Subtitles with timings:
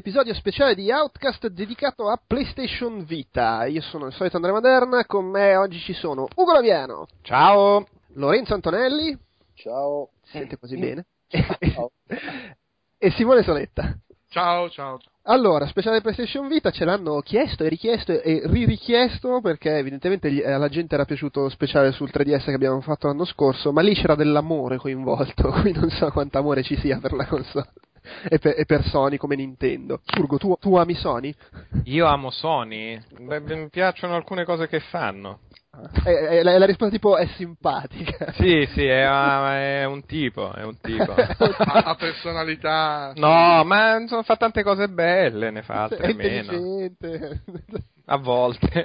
[0.00, 3.66] episodio speciale di Outcast dedicato a PlayStation Vita.
[3.66, 7.06] Io sono il solito Andrea Maderna, con me oggi ci sono Ugo Laviano.
[7.20, 7.86] Ciao!
[8.14, 9.14] Lorenzo Antonelli.
[9.52, 10.08] Ciao.
[10.22, 11.04] Si sente così bene.
[11.28, 11.90] Ciao.
[12.96, 13.94] e Simone Soletta.
[14.30, 14.98] Ciao, ciao.
[15.24, 20.70] Allora, speciale PlayStation Vita ce l'hanno chiesto e richiesto e ririchiesto perché evidentemente gli- alla
[20.70, 24.14] gente era piaciuto lo speciale sul 3DS che abbiamo fatto l'anno scorso, ma lì c'era
[24.14, 27.68] dell'amore coinvolto, qui non so quanto amore ci sia per la console
[28.28, 30.00] e per, e per Sony come Nintendo.
[30.04, 31.34] Surgo, tu, tu ami Sony?
[31.84, 35.40] Io amo Sony, Beh, mi piacciono alcune cose che fanno.
[36.04, 38.32] Eh, eh, la, la risposta tipo è simpatica.
[38.32, 41.12] Sì, sì, è, è un tipo, è un tipo.
[41.12, 43.12] Ha, ha personalità.
[43.14, 46.52] No, ma insomma, fa tante cose belle, ne fa è altre meno.
[46.52, 47.42] intelligente.
[48.06, 48.84] A volte.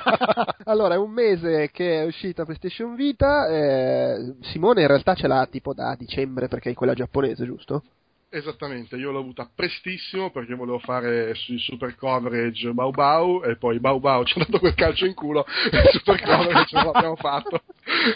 [0.64, 3.46] allora, è un mese che è uscita PlayStation Vita.
[3.48, 7.82] eh, Simone in realtà ce l'ha tipo da dicembre perché è quella giapponese, giusto?
[8.30, 13.80] Esattamente, io l'ho avuta prestissimo perché volevo fare sui super coverage Bau Bau e poi
[13.80, 17.16] Bau Bau ci ha dato quel calcio in culo e il super coverage non l'abbiamo
[17.16, 17.62] fatto.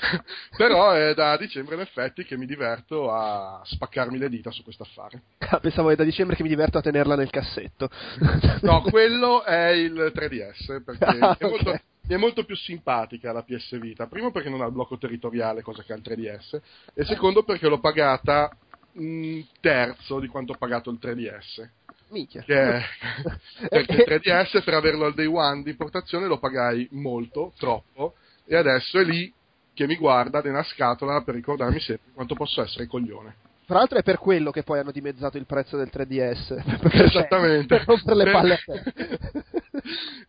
[0.54, 4.82] Però è da dicembre in effetti che mi diverto a spaccarmi le dita su questo
[4.82, 5.22] affare.
[5.38, 7.88] Ah, Pensavo è da dicembre che mi diverto a tenerla nel cassetto.
[8.60, 13.42] No, quello è il 3DS perché Ah, è molto, mi è molto più simpatica la
[13.42, 14.06] PS Vita.
[14.08, 16.60] Primo perché non ha il blocco territoriale, cosa che ha il 3DS,
[16.94, 18.54] e secondo perché l'ho pagata
[18.94, 21.68] un terzo di quanto ho pagato il 3DS.
[22.08, 22.42] Minchia.
[22.42, 22.82] Che
[23.68, 28.14] perché il 3DS per averlo al day one di importazione lo pagai molto, troppo,
[28.44, 29.32] e adesso è lì
[29.74, 33.36] che mi guarda nella scatola per ricordarmi sempre quanto posso essere coglione.
[33.72, 36.54] Tra l'altro è per quello che poi hanno dimezzato il prezzo del 3DS.
[36.78, 37.78] Per- Esattamente.
[37.78, 38.82] Per rompere le palle a te.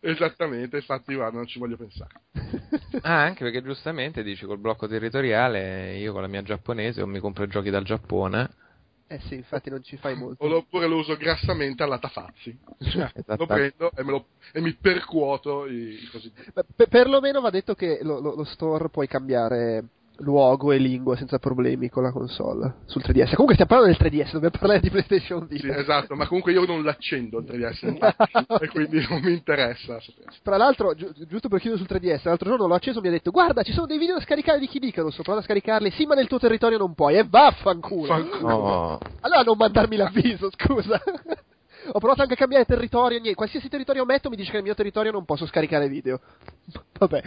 [0.00, 2.22] Esattamente, infatti guarda, non ci voglio pensare.
[3.02, 7.20] Ah, anche perché giustamente dici col blocco territoriale, io con la mia giapponese o mi
[7.20, 8.48] compro i giochi dal Giappone.
[9.08, 10.42] Eh sì, infatti non ci fai molto.
[10.48, 12.58] Oppure lo uso grassamente alla tafazzi.
[12.78, 16.50] Cioè, lo prendo e, me lo- e mi percuoto i, i cosiddetti.
[16.50, 19.84] Beh, per- perlomeno va detto che lo, lo- lo store puoi cambiare
[20.18, 23.34] luogo e lingua senza problemi con la console sul 3DS.
[23.34, 25.76] Comunque stiamo parlando del 3DS, dobbiamo parlare di PlayStation Sì, Vita.
[25.76, 29.98] esatto, ma comunque io non l'accendo il 3DS infatti, e quindi non mi interessa.
[30.42, 33.12] Tra l'altro, gi- giusto per chiudere sul 3DS, l'altro giorno l'ho acceso e mi ha
[33.12, 35.90] detto guarda, ci sono dei video da scaricare di Kid Icarus, ho provato a scaricarli,
[35.90, 38.06] sì ma nel tuo territorio non puoi, e vaffanculo.
[38.06, 38.54] Fanculo.
[38.54, 38.98] Oh.
[39.20, 41.00] Allora non mandarmi l'avviso, scusa.
[41.86, 44.74] Ho provato anche a cambiare territorio, niente, qualsiasi territorio metto mi dice che nel mio
[44.74, 46.18] territorio non posso scaricare video.
[46.98, 47.22] Vabbè.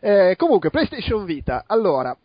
[0.00, 1.64] Eh, comunque, PlayStation Vita.
[1.66, 2.16] Allora,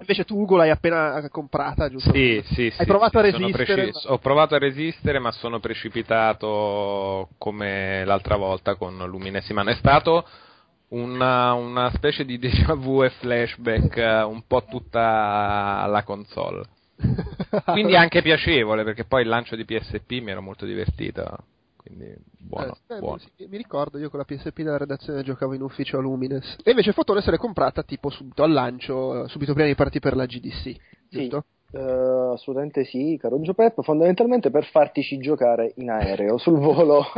[0.00, 2.12] invece tu Ugo l'hai appena comprata, giusto?
[2.12, 2.80] Sì, sì, sì.
[2.80, 3.82] Hai provato a sì, sono resistere?
[3.90, 9.70] preci- Ho provato a resistere, ma sono precipitato come l'altra volta con Luminesimano.
[9.70, 10.26] È stato
[10.88, 16.64] una, una specie di déjà vu e flashback un po' tutta la console.
[17.64, 21.38] Quindi anche piacevole, perché poi il lancio di PSP mi ero molto divertito.
[21.78, 23.18] Quindi buono, Eh, buono.
[23.18, 26.56] sì, mi ricordo, io con la PSP della redazione giocavo in ufficio a Lumines.
[26.64, 30.16] E invece Fotone se l'è comprata tipo subito al lancio, subito prima di partire per
[30.16, 30.76] la GDC, Sì,
[31.08, 31.44] giusto?
[31.70, 37.04] eh, assolutamente sì, caro Gio Pep, fondamentalmente per fartici giocare in aereo, sul volo.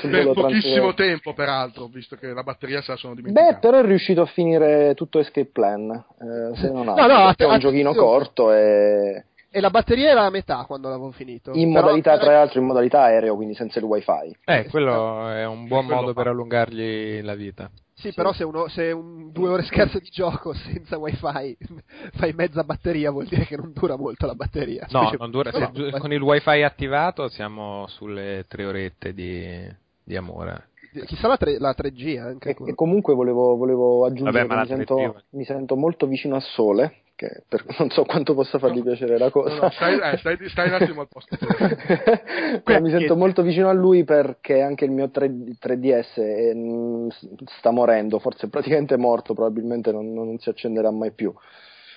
[0.00, 3.22] sul Per volo pochissimo trans- tempo, peraltro, visto che la batteria se la sono Beh,
[3.22, 3.58] dimenticata.
[3.58, 7.44] però è riuscito a finire tutto Escape Plan, eh, se non altro, No, no, perché
[7.44, 8.16] è un att- giochino attenzione.
[8.18, 11.50] corto e E la batteria era a metà quando l'avevo finito.
[11.54, 14.34] in Però- modalità, tra l'altro, in modalità aereo, quindi senza il wifi.
[14.46, 16.22] Eh, quello è un buon quello modo fa.
[16.22, 17.70] per allungargli la vita.
[17.94, 21.56] Sì, però se, uno, se un, due ore scarse di gioco senza wifi
[22.14, 24.86] fai mezza batteria vuol dire che non dura molto la batteria.
[24.90, 29.68] No, Specie- non dura, se- no, con il wifi attivato siamo sulle tre orette di,
[30.02, 30.68] di amore.
[31.06, 32.50] Chissà la, tre- la 3G anche.
[32.50, 36.34] E, e comunque volevo, volevo aggiungere Vabbè, mi la sento, 3G mi sento molto vicino
[36.34, 39.54] al sole, che per- non so quanto possa fargli piacere la No, cosa.
[39.62, 41.36] no, stai, eh, stai, stai un attimo al posto.
[42.64, 46.54] Però mi sento molto vicino a lui perché anche il mio 3, 3DS è-
[47.58, 51.32] sta morendo, forse è praticamente morto, probabilmente non, non si accenderà mai più.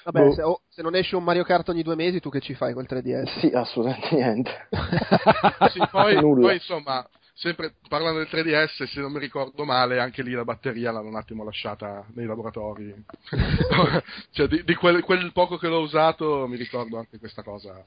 [0.03, 0.33] Vabbè, Boh.
[0.33, 2.73] se, oh, se non esce un Mario Kart ogni due mesi, tu che ci fai
[2.73, 3.39] col 3DS?
[3.39, 4.67] Sì, assolutamente niente.
[5.71, 10.31] Sì, poi, poi, insomma, sempre parlando del 3DS, se non mi ricordo male, anche lì
[10.31, 12.93] la batteria l'hanno un attimo lasciata nei laboratori.
[14.31, 17.83] cioè, di, di quel, quel poco che l'ho usato, mi ricordo anche questa cosa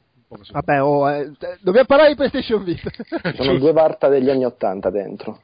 [0.50, 2.90] Vabbè, oh, eh, dobbiamo parlare di PlayStation Vita.
[3.34, 5.40] Sono due Varta degli anni Ottanta dentro.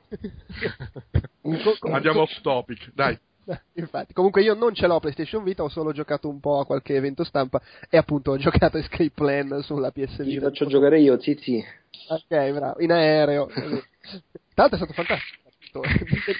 [1.90, 3.18] Andiamo off topic, dai.
[3.74, 6.96] Infatti, comunque io non ce l'ho PlayStation Vita, ho solo giocato un po' a qualche
[6.96, 10.24] evento stampa e appunto ho giocato Escape Plan sulla PS Vita.
[10.24, 11.64] Ti faccio giocare io, Zizi.
[12.08, 13.48] Ok, bravo, in aereo.
[14.54, 15.42] L'altro è stato fantastico.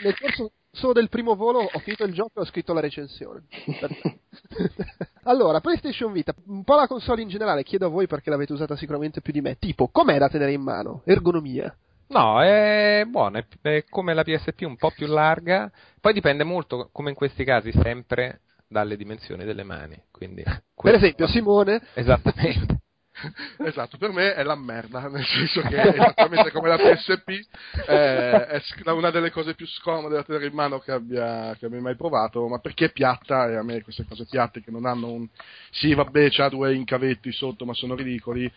[0.05, 3.43] Nel corso solo del primo volo ho finito il gioco e ho scritto la recensione.
[5.25, 8.77] allora, PlayStation Vita, un po' la console in generale, chiedo a voi perché l'avete usata
[8.77, 9.57] sicuramente più di me.
[9.59, 11.03] Tipo, com'è da tenere in mano?
[11.05, 11.75] Ergonomia?
[12.15, 15.69] No, è buona, è, è come la PSP un po' più larga,
[16.01, 20.01] poi dipende molto, come in questi casi, sempre dalle dimensioni delle mani.
[20.13, 21.83] Quindi, per esempio, Simone.
[21.93, 22.83] Esattamente.
[23.65, 27.29] esatto, per me è la merda, nel senso che è esattamente come la PSP,
[27.89, 31.81] eh, è una delle cose più scomode da tenere in mano che abbia, che abbia
[31.81, 35.11] mai provato, ma perché è piatta e a me queste cose piatte che non hanno
[35.11, 35.27] un...
[35.71, 38.51] Sì, vabbè, c'ha due incavetti sotto, ma sono ridicoli.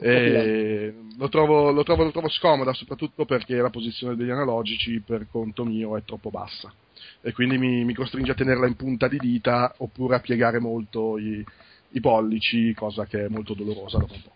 [0.00, 5.64] Lo trovo, lo, trovo, lo trovo scomoda soprattutto perché la posizione degli analogici per conto
[5.64, 6.72] mio è troppo bassa
[7.20, 11.18] e quindi mi, mi costringe a tenerla in punta di dita oppure a piegare molto
[11.18, 11.44] i,
[11.90, 14.32] i pollici, cosa che è molto dolorosa dopo un po'.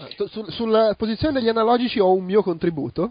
[0.00, 3.10] Ah, Sul, sulla posizione degli analogici ho un mio contributo.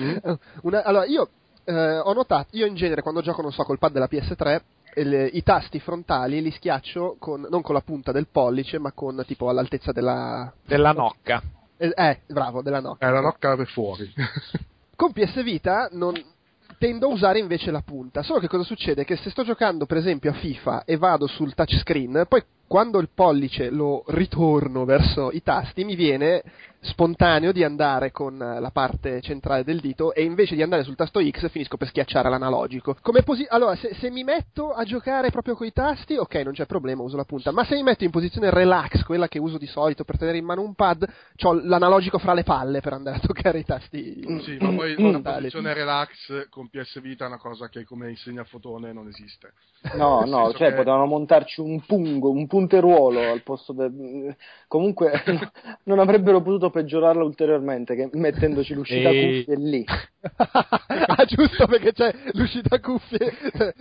[0.00, 0.16] Mm.
[0.62, 1.28] Una, allora, io
[1.64, 4.60] eh, ho notato, io in genere quando gioco, non so, col pad della PS3,
[5.00, 9.22] il, i tasti frontali li schiaccio con, non con la punta del pollice, ma con
[9.26, 10.52] tipo all'altezza della...
[10.64, 11.42] Della nocca.
[11.76, 13.06] Eh, eh bravo, della nocca.
[13.06, 14.12] Eh, la nocca per fuori.
[14.96, 16.14] con PS Vita non,
[16.78, 18.22] tendo a usare invece la punta.
[18.22, 19.04] Solo che cosa succede?
[19.04, 23.08] Che se sto giocando per esempio a FIFA e vado sul touchscreen, poi quando il
[23.12, 26.42] pollice lo ritorno verso i tasti mi viene
[26.88, 31.20] spontaneo di andare con la parte centrale del dito e invece di andare sul tasto
[31.20, 32.96] X finisco per schiacciare l'analogico.
[33.24, 36.66] Posi- allora, se, se, mi metto a giocare proprio con i tasti, ok, non c'è
[36.66, 39.66] problema, uso la punta, ma se mi metto in posizione relax, quella che uso di
[39.66, 41.06] solito per tenere in mano un pad,
[41.42, 44.40] ho l'analogico fra le palle per andare a toccare i tasti.
[44.42, 45.12] Sì, ma poi mm.
[45.12, 49.52] la posizione relax con PS Vita è una cosa che come insegna Fotone non esiste.
[49.94, 50.74] No, no, cioè che...
[50.74, 54.34] potevano montarci un pungo, un punteruolo al posto del...
[54.66, 55.12] Comunque
[55.84, 59.44] non avrebbero potuto peggiorarla ulteriormente che mettendoci l'uscita e...
[59.44, 59.84] cuffie lì.
[60.36, 63.32] ah, giusto perché c'è l'uscita cuffie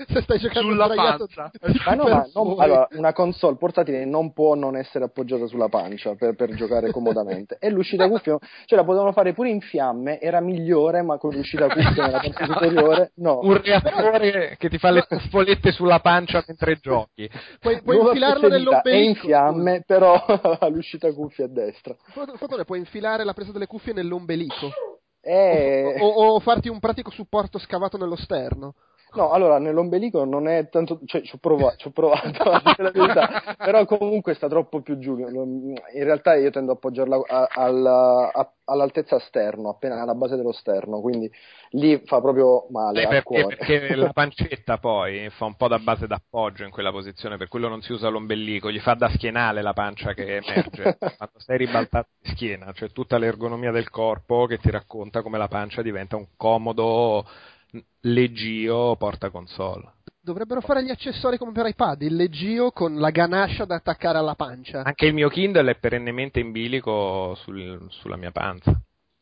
[0.08, 1.52] se stai giocando sulla pancia.
[1.86, 6.14] Ma no, ma non, allora, una console portatile non può non essere appoggiata sulla pancia
[6.16, 7.58] per, per giocare comodamente.
[7.60, 11.68] E l'uscita cuffie, cioè la potevano fare pure in fiamme, era migliore, ma con l'uscita
[11.68, 13.40] cuffie nella parte superiore, no.
[13.42, 17.30] Un reattore che ti fa le puffolette sulla pancia mentre giochi.
[17.60, 18.90] Puoi, puoi infilarlo nell'ombelico.
[18.90, 20.24] È in fiamme, però
[20.70, 21.96] l'uscita cuffie a destra.
[22.36, 24.72] Fotone, puoi infilare la presa delle cuffie nell'ombelico.
[25.22, 25.98] Eh...
[26.00, 28.76] O, o, o, farti un pratico supporto scavato nello sterno.
[29.14, 33.56] No, allora nell'ombelico non è tanto, cioè ci ho provato, ci ho provato la verità,
[33.58, 35.18] però comunque sta troppo più giù.
[35.18, 40.52] In realtà io tendo a appoggiarla a, a, a, all'altezza sterno, appena alla base dello
[40.52, 41.32] sterno, quindi
[41.72, 43.02] lì fa proprio male.
[43.02, 47.38] Sì, perché, perché la pancetta poi fa un po' da base d'appoggio in quella posizione,
[47.38, 51.40] per quello non si usa l'ombelico, gli fa da schienale la pancia che emerge quando
[51.40, 55.82] sei ribaltato di schiena, cioè tutta l'ergonomia del corpo che ti racconta come la pancia
[55.82, 57.26] diventa un comodo
[58.02, 59.94] leggio porta console.
[60.20, 64.36] Dovrebbero fare gli accessori come per iPad, il leggio con la ganascia da attaccare alla
[64.36, 64.84] pancia.
[64.84, 68.78] Anche il mio Kindle è perennemente in bilico sul, sulla mia panza.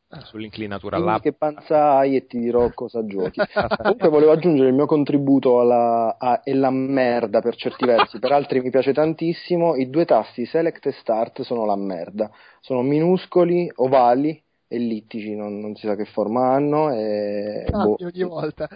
[0.08, 0.22] Ah.
[0.22, 1.20] Sull'inclinatura là.
[1.20, 3.42] Che panza hai e ti dirò cosa giochi.
[3.82, 8.32] Comunque volevo aggiungere il mio contributo alla, a, è la merda per certi versi, per
[8.32, 9.76] altri mi piace tantissimo.
[9.76, 12.30] I due tasti Select e Start sono la merda.
[12.62, 16.92] Sono minuscoli, ovali, ellittici, non, non, si sa che forma hanno.
[16.92, 17.98] E, ah, boh.
[18.00, 18.70] ogni volta.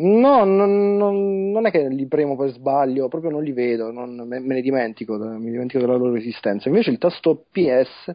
[0.00, 4.14] No, non, non, non, è che li premo per sbaglio, proprio non li vedo, non,
[4.14, 6.68] me, me, ne dimentico, mi dimentico della loro esistenza.
[6.68, 8.14] Invece il tasto PS,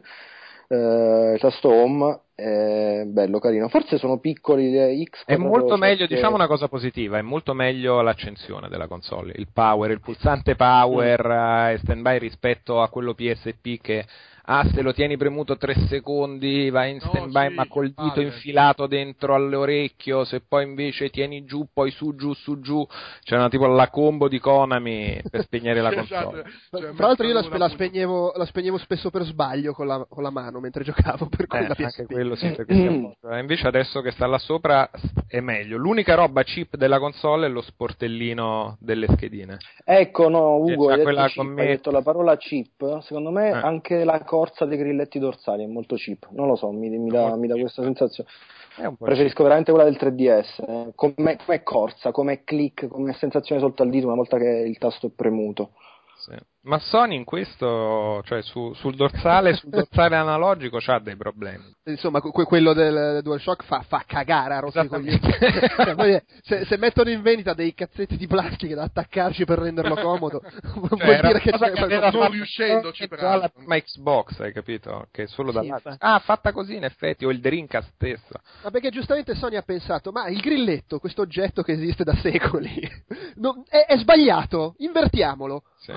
[0.68, 3.68] eh, il tasto Home, è bello, carino.
[3.68, 5.24] Forse sono piccoli le X.
[5.26, 6.14] È molto meglio, che...
[6.14, 11.26] diciamo una cosa positiva, è molto meglio l'accensione della console, il power, il pulsante power
[11.26, 11.74] mm.
[11.74, 14.06] uh, stand by rispetto a quello PSP che
[14.46, 17.86] ah se lo tieni premuto tre secondi vai in stand by no, sì, ma col
[17.88, 18.24] dito vale.
[18.24, 22.86] infilato dentro all'orecchio se poi invece tieni giù poi su giù su giù
[23.22, 26.78] c'è una tipo la combo di Konami per spegnere la console esatto.
[26.78, 30.22] cioè, tra l'altro io la, la, spegnevo, la, spegnevo, spesso per sbaglio con la, con
[30.22, 33.04] la mano mentre giocavo per eh, anche quello sì mm.
[33.30, 34.90] eh, invece adesso che sta là sopra
[35.26, 40.90] è meglio l'unica roba cheap della console è lo sportellino delle schedine ecco no Ugo
[40.90, 43.52] hai detto, cheap, hai detto la parola cheap secondo me eh.
[43.52, 47.36] anche la corsa dei grilletti dorsali, è molto cheap, non lo so, mi, mi, dà,
[47.36, 48.28] mi dà, questa sensazione.
[48.74, 49.42] Preferisco cheap.
[49.42, 50.92] veramente quella del 3DS, eh.
[50.96, 55.06] come, come corsa, come click, come sensazione sotto al dito una volta che il tasto
[55.06, 55.70] è premuto.
[56.16, 56.36] Sì.
[56.66, 61.62] Ma Sony in questo, cioè su- sul dorsale, sul dorsale analogico c'ha dei problemi.
[61.84, 64.88] Insomma, que- quello del DualShock fa, fa cagare a rossi.
[64.88, 70.40] Cioè, se, se mettono in vendita dei cazzetti di plastica da attaccarci per renderlo comodo,
[70.76, 73.40] vuol Cioè, era dire che c'è che aveva non riuscendoci, peraltro.
[73.40, 75.06] la prima Xbox, hai capito?
[75.10, 75.96] Che è solo Sì, infatti.
[76.00, 78.40] Ah, fatta così in effetti, o il Dreamcast stesso.
[78.62, 82.88] Ma perché giustamente Sony ha pensato, ma il grilletto, questo oggetto che esiste da secoli,
[83.36, 85.62] non- è, è sbagliato, invertiamolo.
[85.84, 85.92] Sì.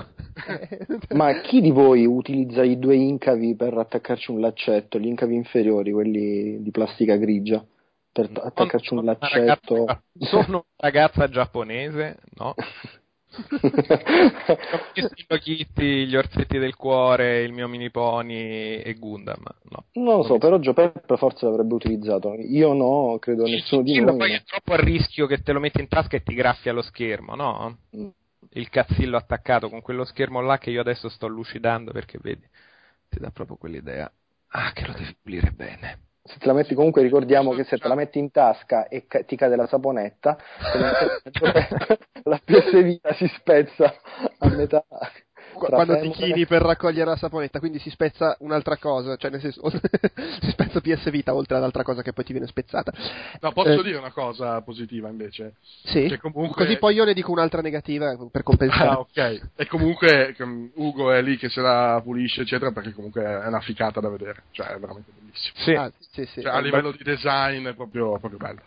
[1.14, 5.92] Ma chi di voi utilizza i due incavi per attaccarci un laccetto, gli incavi inferiori,
[5.92, 7.64] quelli di plastica grigia,
[8.12, 9.74] per t- attaccarci un una laccetto?
[9.84, 12.54] ragazza- Sono una ragazza giapponese, no?
[15.38, 19.84] Kitty, gli orsetti del cuore, il mio mini pony e Gundam, no.
[19.92, 22.34] non lo so, però Pep forse l'avrebbe utilizzato.
[22.34, 24.16] Io no, credo nessuno di noi.
[24.16, 26.82] poi è troppo a rischio che te lo metti in tasca e ti graffia lo
[26.82, 27.78] schermo, no?
[28.50, 32.46] Il cazzillo attaccato con quello schermo là che io adesso sto lucidando perché vedi,
[33.08, 34.10] ti dà proprio quell'idea.
[34.48, 36.06] Ah, che lo devi pulire bene.
[36.22, 39.22] Se te la metti comunque ricordiamo che se te la metti in tasca e ca-
[39.22, 40.36] ti cade la saponetta,
[42.24, 43.94] la PS Vita si spezza
[44.38, 44.84] a metà.
[45.58, 49.68] Quando ti chini per raccogliere la saponetta, quindi si spezza un'altra cosa, cioè nel senso
[50.40, 52.92] si spezza PS Vita oltre ad altra cosa che poi ti viene spezzata.
[53.40, 55.54] No, posso Eh, dire una cosa positiva invece.
[55.84, 58.88] Sì, comunque- così poi io ne dico un'altra negativa per compensare.
[58.88, 59.40] Ah, ok.
[59.56, 63.60] E comunque um, Ugo è lì che se la pulisce, eccetera, perché comunque è una
[63.60, 64.44] ficata da vedere.
[64.52, 65.54] Cioè, è veramente bellissimo.
[65.58, 66.42] Sì, Ah, sì, sì.
[66.42, 68.60] Cioè, a livello di design è proprio, proprio bello.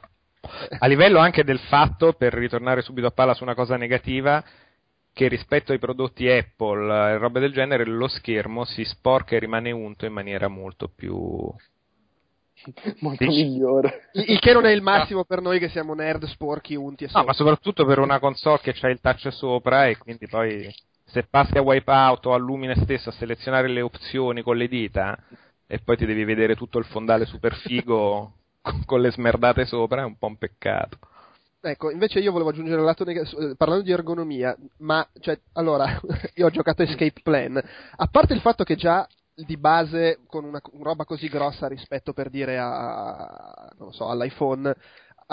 [0.80, 4.44] a livello anche del fatto, per ritornare subito a palla su una cosa negativa,
[5.14, 9.72] che rispetto ai prodotti Apple e robe del genere, lo schermo si sporca e rimane
[9.72, 11.14] unto in maniera molto più...
[13.00, 14.10] molto migliore.
[14.14, 17.14] Il che non è il massimo per noi che siamo nerd, sporchi, unti e No,
[17.14, 17.26] soli.
[17.26, 20.74] ma soprattutto per una console che c'ha il touch sopra e quindi poi
[21.06, 25.18] se passi a Wipeout o a Lumine stesso a selezionare le opzioni con le dita
[25.68, 28.34] e poi ti devi vedere tutto il fondale super figo
[28.86, 30.98] con le smerdate sopra, è un po' un peccato.
[31.64, 36.00] Ecco, invece io volevo aggiungere il lato negativo, parlando di ergonomia, ma, cioè, allora,
[36.34, 37.56] io ho giocato Escape Plan,
[37.98, 42.32] a parte il fatto che già di base, con una, roba così grossa rispetto per
[42.32, 44.74] dire a, non so, all'iPhone,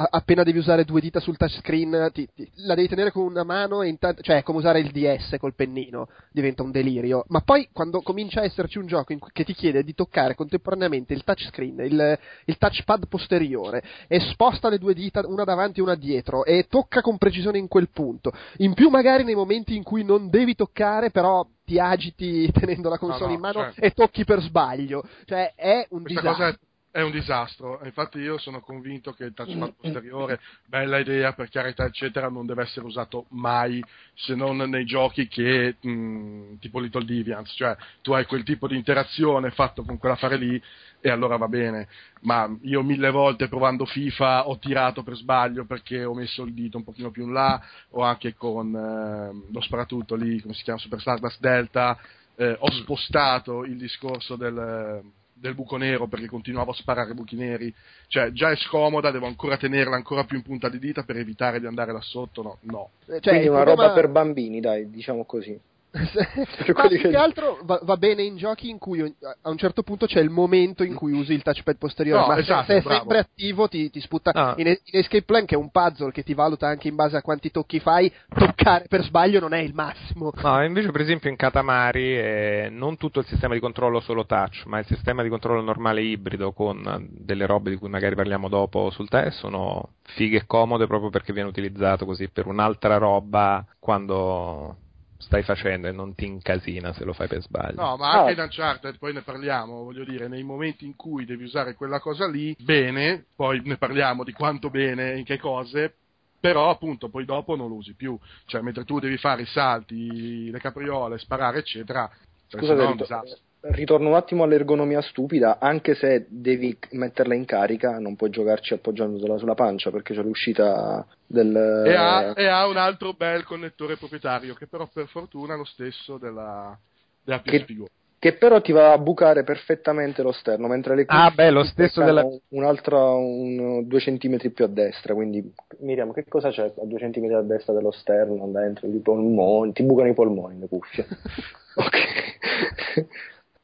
[0.01, 3.43] a- appena devi usare due dita sul touchscreen, ti- ti- la devi tenere con una
[3.43, 7.25] mano, e intanto, cioè è come usare il DS col pennino, diventa un delirio.
[7.29, 10.37] Ma poi quando comincia a esserci un gioco in cui- che ti chiede di toccare
[10.37, 15.83] contemporaneamente il touchscreen, il, il touchpad posteriore, e sposta le due dita, una davanti e
[15.83, 19.83] una dietro, e tocca con precisione in quel punto, in più magari nei momenti in
[19.83, 23.81] cui non devi toccare, però ti agiti tenendo la console no, in mano certo.
[23.81, 25.03] e tocchi per sbaglio.
[25.25, 26.67] Cioè è un Questa disastro.
[26.99, 27.81] È, un disastro.
[27.85, 32.63] Infatti, io sono convinto che il touchpad posteriore, bella idea per chiarità, eccetera, non deve
[32.63, 33.83] essere usato mai
[34.15, 38.77] se non nei giochi che mh, tipo Little Deviants, cioè tu hai quel tipo di
[38.77, 40.61] interazione fatto con quell'affare lì
[41.01, 41.89] e allora va bene.
[42.23, 46.77] Ma io mille volte provando FIFA ho tirato per sbaglio perché ho messo il dito
[46.77, 50.79] un pochino più in là, o anche con ehm, lo sparatutto lì, come si chiama,
[50.79, 51.99] Super Stardust Delta,
[52.37, 55.03] eh, ho spostato il discorso del,
[55.41, 57.73] del buco nero perché continuavo a sparare buchi neri,
[58.09, 61.61] cioè già è scomoda, devo ancora tenerla ancora più in punta di dita per evitare
[61.61, 62.91] di andare là sotto, no, no.
[63.07, 65.59] Cioè, Quindi una problema- roba per bambini, dai, diciamo così.
[65.91, 70.07] Ma più che- altro va, va bene in giochi in cui a un certo punto
[70.07, 72.83] c'è il momento in cui usi il touchpad posteriore, No, ma se- esatto, se, è
[72.83, 72.97] bravo.
[72.99, 74.33] sempre attivo ti, ti sputta.
[74.33, 74.55] Ah.
[74.59, 77.23] In, in Escape Plan, che è un puzzle che ti valuta anche in base a
[77.23, 80.31] quanti tocchi fai, toccare per sbaglio non è il massimo.
[80.43, 84.65] No, invece per esempio in Katamari eh, non tutto il sistema di controllo solo touch,
[84.67, 88.49] ma il sistema di controllo normale ibrido con eh, delle robe di cui magari parliamo
[88.49, 93.65] dopo sul test sono fighe e comode proprio perché viene utilizzato così per un'altra roba
[93.79, 94.77] quando
[95.19, 97.81] stai facendo e non ti incasina se lo fai per sbaglio.
[97.81, 101.45] No, ma anche in Uncharted, poi ne parliamo, voglio dire, nei momenti in cui devi
[101.45, 105.97] usare quella cosa lì, bene, poi ne parliamo di quanto bene, in che cose,
[106.41, 110.51] però appunto poi dopo non lo usi più, cioè mentre tu devi fare i salti,
[110.51, 112.09] le capriole, sparare, eccetera,
[112.47, 113.47] cioè, Scusate, se no è un rito- disastro.
[113.61, 119.37] Ritorno un attimo all'ergonomia stupida, anche se devi metterla in carica, non puoi giocarci appoggiandola
[119.39, 121.55] sulla pancia perché c'è l'uscita del...
[121.87, 125.65] E ha, e ha un altro bel connettore proprietario, che però per fortuna è lo
[125.65, 126.77] stesso della,
[127.23, 127.87] della Che- PSP Go.
[128.21, 131.63] che però ti va a bucare perfettamente lo sterno, mentre le Ah, cuffie beh, lo
[131.65, 136.65] stesso della- un altro un, due centimetri più a destra, quindi Miriam, che cosa c'è
[136.65, 140.67] a due centimetri a destra dello sterno, dentro i polmoni, ti bucano i polmoni le
[140.69, 141.07] cuffie.
[141.77, 143.07] ok.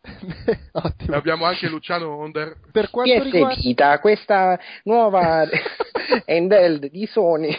[0.73, 1.17] Ottimo.
[1.17, 3.61] Abbiamo anche Luciano Onder, Per quanto PS riguarda.
[3.61, 5.47] Vita, questa nuova
[6.27, 7.57] handheld di Sony.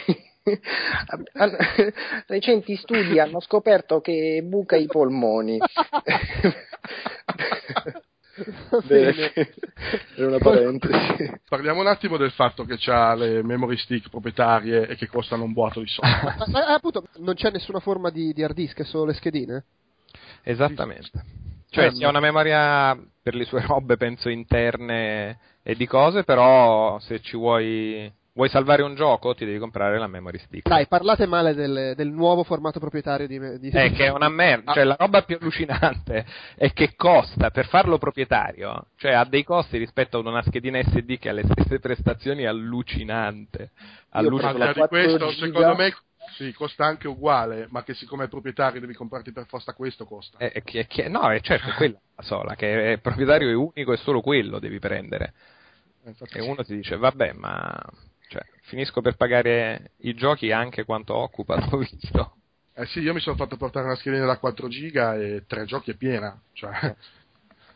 [2.27, 5.57] Recenti studi hanno scoperto che buca i polmoni.
[8.85, 9.31] Bene.
[10.15, 11.31] Era una parentesi.
[11.47, 15.53] Parliamo un attimo del fatto che c'ha le memory stick proprietarie e che costano un
[15.53, 16.11] boato di soldi.
[16.23, 19.63] Ma, ma, appunto, non c'è nessuna forma di, di hard disk, è solo le schedine?
[20.43, 21.23] Esattamente.
[21.75, 26.99] Cioè, si ha una memoria per le sue robe, penso, interne e di cose, però
[26.99, 30.67] se ci vuoi, vuoi salvare un gioco, ti devi comprare la memory stick.
[30.67, 33.39] Dai, parlate male del, del nuovo formato proprietario di...
[33.59, 33.69] di...
[33.69, 37.97] Eh, che è una merda, cioè la roba più allucinante è che costa per farlo
[37.97, 42.45] proprietario, cioè ha dei costi rispetto ad una schedina SD che ha le stesse prestazioni
[42.45, 43.71] allucinante.
[44.11, 44.67] Allucinante.
[44.67, 45.45] di 4 questo, giga.
[45.45, 45.93] secondo me,
[46.35, 50.37] sì, costa anche uguale, ma che siccome è proprietario devi comprarti per forza questo, costa.
[50.39, 53.93] Eh, che- che- no, è certo, è quella la sola, che è proprietario è unico
[53.93, 55.33] e solo quello devi prendere.
[56.03, 56.49] Eh, infatti E sì.
[56.49, 57.73] uno ti dice, vabbè, ma
[58.27, 62.35] cioè, finisco per pagare i giochi anche quanto occupa, l'ho visto.
[62.73, 65.91] Eh sì, io mi sono fatto portare una schedina da 4 giga e tre giochi
[65.91, 66.37] è piena.
[66.53, 66.95] Cioè,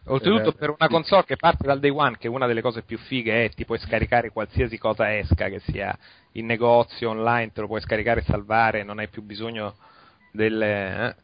[0.06, 0.94] Oltretutto Eh, per una sì.
[0.94, 3.78] console che parte dal day one, che una delle cose più fighe è ti puoi
[3.78, 5.96] scaricare qualsiasi cosa esca, che sia
[6.34, 9.76] in negozio, online, te lo puoi scaricare e salvare, non hai più bisogno
[10.32, 11.16] delle...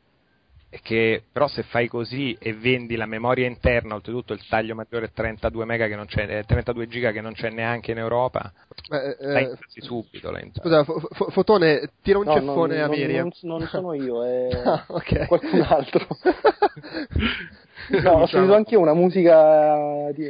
[0.70, 5.06] eh, che però se fai così e vendi la memoria interna, oltretutto il taglio maggiore
[5.06, 8.52] è 32 mega che non c'è, eh, 32 giga che non c'è neanche in Europa,
[8.92, 10.34] Eh, eh, subito.
[10.54, 13.30] Scusa, Fo- Fo- Fotone, tira un No, ceffone non, a Miriam.
[13.42, 15.28] non- non sono io, è Ah, ok.
[15.28, 16.08] qualcun altro.
[17.90, 20.30] no, ho Diciamo- sentito anch'io una musica di...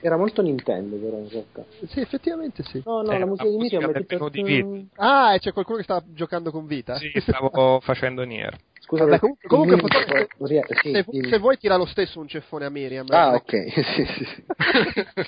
[0.00, 1.64] Era molto Nintendo però in realtà.
[1.88, 2.82] sì, effettivamente sì.
[2.84, 5.84] No, no, Eh, la musica di Miriam è menù di Ah, e c'è qualcuno che
[5.84, 6.98] sta giocando con vita?
[6.98, 8.54] Sì, stavo facendo Nier.
[8.80, 11.28] Scusa, Vabbè, comunque, comunque Fotone, rie- se, sì, se- dimmi.
[11.30, 13.06] se vuoi tira lo stesso un ceffone a Miriam.
[13.08, 14.44] Ah, eh, ok, sì, sì, sì.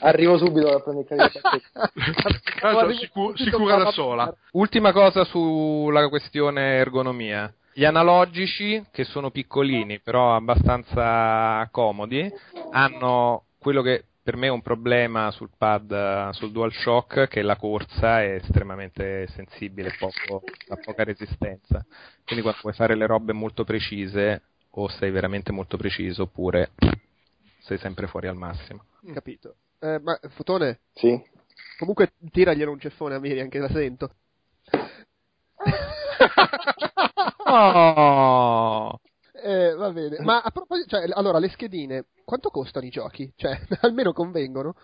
[0.00, 3.32] Arrivo subito a prendere il carico.
[3.36, 4.34] Sicura da sola.
[4.52, 7.50] Ultima cosa sulla questione ergonomia.
[7.76, 12.32] Gli analogici, che sono piccolini però abbastanza comodi,
[12.70, 18.22] hanno quello che per me è un problema sul pad, sul DualShock, che la corsa
[18.22, 21.84] è estremamente sensibile, poco, ha poca resistenza.
[22.24, 26.70] Quindi quando vuoi fare le robe molto precise, o sei veramente molto preciso, oppure
[27.58, 28.84] sei sempre fuori al massimo.
[29.12, 29.56] Capito.
[29.80, 31.22] Eh, ma Fotone, Sì.
[31.78, 34.14] comunque tiraglielo un ceffone a Miriam che la sento.
[37.48, 38.98] Oh!
[39.32, 40.18] Eh, va bene.
[40.20, 43.32] Ma a proposito, cioè, allora, le schedine, quanto costano i giochi?
[43.36, 44.74] Cioè, almeno convengono?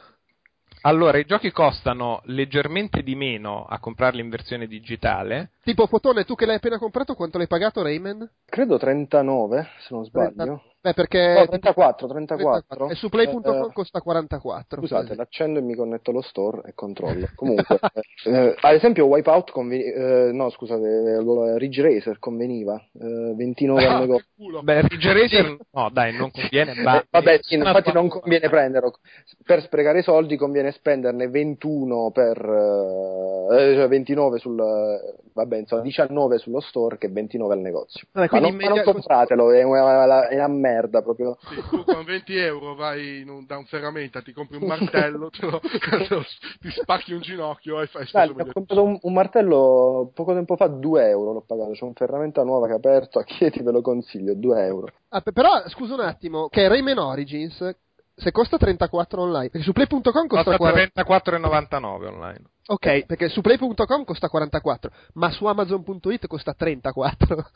[0.82, 5.52] Allora, i giochi costano leggermente di meno a comprarli in versione digitale.
[5.62, 8.28] Tipo, Fotone, tu che l'hai appena comprato, quanto l'hai pagato, Rayman?
[8.44, 10.62] Credo 39, se non sbaglio.
[10.82, 11.34] Beh, perché...
[11.38, 12.88] No, 34, 34.
[12.88, 14.80] E su play.com Eh, costa 44.
[14.80, 15.16] Scusate, quasi.
[15.16, 17.28] l'accendo e mi connetto allo store e controllo.
[17.36, 17.64] Comunque,
[18.26, 24.00] eh, ad esempio Wipeout conveni- eh, no, scusate, eh, Ridge Racer conveniva, eh, 29 al
[24.00, 24.60] negozio.
[24.62, 26.74] Beh, Ridge Racer, no, dai, non conviene.
[26.82, 28.94] ma- Eh, vabbè, sì, infatti non conviene prenderlo.
[29.44, 34.56] Per sprecare i soldi conviene spenderne 21 per eh, cioè 29 sul
[35.34, 38.06] vabbè, insomma, 19 sullo store che 29 al negozio.
[38.12, 41.36] Vabbè, ma, non, in ma non media- compratelo, è una, è una merda proprio.
[41.48, 45.30] Sì, tu con 20 euro vai in un- da un ferramenta, ti compri un martello,
[45.30, 45.60] te lo-
[46.08, 46.24] te lo-
[46.60, 50.56] ti spacchi un ginocchio e fai Dai, speso ho comprato un, un martello poco tempo
[50.56, 53.72] fa, 2 euro l'ho pagato, c'è un ferramenta nuova che è aperto, a Chieti ve
[53.72, 54.86] lo consiglio, 2 euro.
[55.10, 57.74] Ah, pe- però, scusa un attimo, che Rayman Origins,
[58.14, 61.02] se costa 34 online, perché su play.com costa Costa 40...
[61.02, 62.42] 34,99 online.
[62.66, 67.46] Ok, perché su play.com costa 44, ma su amazon.it costa 34.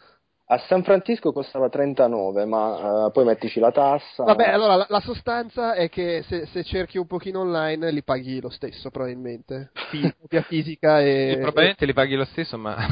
[0.48, 4.22] A San Francisco costava 39, ma eh, poi mettici la tassa.
[4.22, 8.40] Vabbè, allora la, la sostanza è che se, se cerchi un pochino online li paghi
[8.40, 9.70] lo stesso, probabilmente.
[9.90, 11.32] Fi- Copia fisica e...
[11.34, 12.76] Sì, probabilmente li paghi lo stesso, ma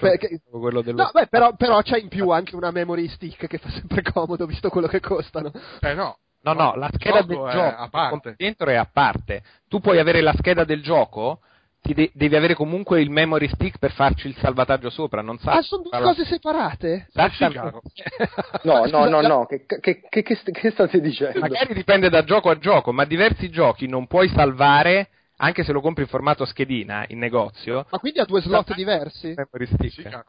[0.00, 3.58] Perché- quello dello No, beh, però, però c'è in più anche una memory stick che
[3.58, 5.52] fa sempre comodo, visto quello che costano.
[5.80, 6.18] Eh no.
[6.40, 8.10] No, no, la scheda del gioco è gioco a parte.
[8.10, 9.42] compri dentro è a parte.
[9.68, 11.40] Tu puoi avere la scheda del gioco,
[11.88, 15.52] ti de- devi avere comunque il memory stick per farci il salvataggio sopra, non sa.
[15.52, 17.08] Ah, sono due cose separate?
[17.08, 17.80] Esattamente.
[18.62, 21.38] No, no, no, no, che, che- che- che st- che state dicendo?
[21.38, 25.80] Magari dipende da gioco a gioco, ma diversi giochi non puoi salvare, anche se lo
[25.80, 27.86] compri in formato schedina in negozio.
[27.90, 29.28] Ma quindi ha due slot diversi?
[29.34, 29.92] Memory stick.
[29.92, 30.24] Sì, caro.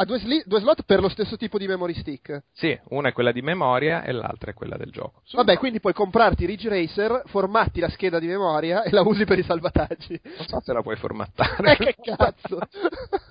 [0.00, 2.44] Ha due, sli- due slot per lo stesso tipo di memory stick?
[2.52, 5.20] Sì, una è quella di memoria e l'altra è quella del gioco.
[5.32, 9.38] Vabbè, quindi puoi comprarti Ridge Racer, formatti la scheda di memoria e la usi per
[9.38, 10.18] i salvataggi.
[10.38, 11.72] Non so se la puoi formattare.
[11.72, 12.60] Eh, che cazzo!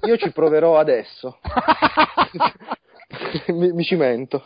[0.03, 1.39] Io ci proverò adesso.
[3.47, 4.43] mi, mi cimento.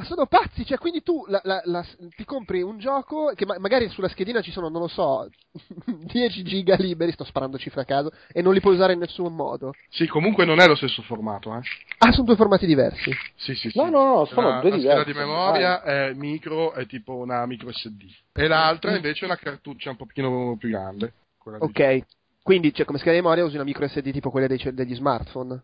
[0.00, 1.84] Ma sono pazzi, cioè quindi tu la- la- la-
[2.16, 5.28] ti compri un gioco che ma- magari sulla schedina ci sono, non lo so,
[5.84, 9.34] 10 giga liberi, sto sparando cifre a caso, e non li puoi usare in nessun
[9.34, 9.74] modo.
[9.90, 11.60] Sì, comunque non è lo stesso formato, eh.
[11.98, 13.12] Ah, sono due formati diversi.
[13.36, 13.76] Sì, sì, sì.
[13.76, 15.12] No, no, no, sono la, due la scheda diversi.
[15.12, 18.02] di memoria è micro, è tipo una micro SD.
[18.32, 21.12] E l'altra invece è una cartuccia un pochino più grande.
[21.36, 21.98] quella di- Ok.
[22.42, 25.62] Quindi, cioè, come scheda di memoria usi una micro SD tipo quelle dei degli smartphone.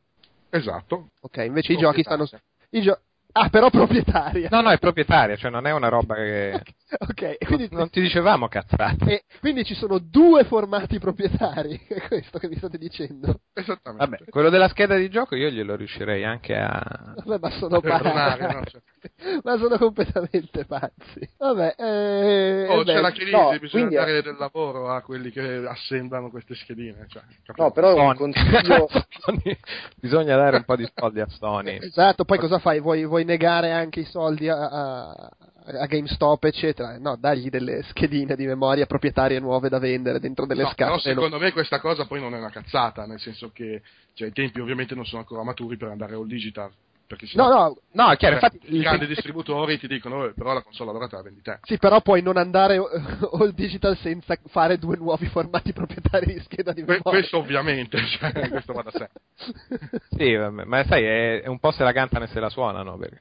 [0.50, 1.08] Esatto.
[1.22, 2.26] Ok, invece i giochi stanno...
[2.26, 2.44] Proprietaria.
[2.70, 3.00] I gio-
[3.40, 4.48] ah, però proprietaria.
[4.50, 6.62] No, no, è proprietaria, cioè non è una roba che...
[6.98, 7.68] ok, quindi...
[7.72, 9.24] Non ti dicevamo cazzate.
[9.40, 13.40] quindi ci sono due formati proprietari, è questo che mi state dicendo.
[13.52, 14.04] Esattamente.
[14.18, 17.14] Vabbè, quello della scheda di gioco io glielo riuscirei anche a...
[17.24, 18.40] Vabbè, ma sono pazzi.
[18.42, 18.62] no?
[18.64, 21.28] Cioè- ma sono completamente pazzi.
[21.38, 25.30] Vabbè, eh, Oh, eh, c'è beh, la crisi, no, bisogna dare del lavoro a quelli
[25.30, 27.06] che assemblano queste schedine.
[27.08, 27.62] Cioè, capito?
[27.64, 28.16] No, però un Sony.
[28.16, 28.88] consiglio...
[29.20, 29.58] Sony.
[29.96, 31.78] Bisogna dare un po' di soldi a Sony.
[31.82, 32.80] Esatto, poi cosa fai?
[32.80, 35.30] Vuoi, vuoi negare anche i soldi a, a-
[35.66, 36.98] a GameStop, eccetera?
[36.98, 41.14] No, dagli delle schedine di memoria proprietarie nuove da vendere dentro delle No, però scatole.
[41.14, 43.82] secondo me questa cosa poi non è una cazzata, nel senso che
[44.14, 46.70] cioè, i tempi ovviamente non sono ancora maturi per andare all digital.
[47.08, 48.72] Perché No, no, No, è chiaro, cioè, infatti...
[48.72, 51.60] i il- grandi distributori ti dicono, "Eh, però la console allora te la vendi te.
[51.62, 52.80] sì, però puoi non andare eh,
[53.32, 57.20] all digital senza fare due nuovi formati proprietari di scheda di Que- memoria.
[57.20, 59.08] questo ovviamente, cioè, questo va da sé.
[60.16, 62.96] Sì, vabbè, ma sai, è, è un po' se la cantano e se la suonano.
[62.96, 63.20] Perché...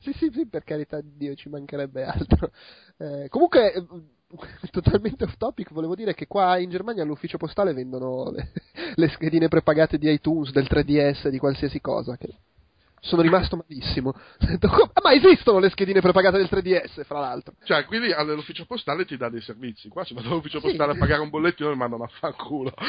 [0.00, 2.50] Sì, sì, sì, per carità di Dio, ci mancherebbe altro.
[3.00, 3.86] Eh, comunque, eh,
[4.72, 8.50] totalmente off topic, volevo dire che qua in Germania all'ufficio postale vendono le,
[8.96, 12.16] le schedine prepagate di iTunes, del 3DS, di qualsiasi cosa.
[12.16, 12.26] Che
[13.00, 14.12] sono rimasto malissimo.
[14.60, 17.54] "Come- Ma esistono le schedine prepagate del 3DS, fra l'altro.
[17.64, 19.88] Cioè, quindi all'ufficio postale ti dà dei servizi.
[19.88, 20.66] Qua se vado all'ufficio Sì.
[20.66, 22.72] postale a pagare un bollettino mi mandano a fanculo.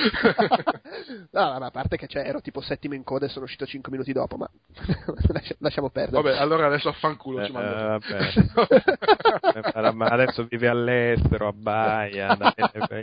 [1.31, 3.65] No, no, ma a parte che cioè, ero tipo settimo in coda e sono uscito
[3.65, 4.49] 5 minuti dopo, ma
[5.31, 6.21] lascia- lasciamo perdere.
[6.21, 7.99] Vabbè, allora adesso a fanculo ci Eh, mando.
[9.63, 9.91] vabbè.
[9.93, 12.35] ma adesso vive all'estero, a Baia,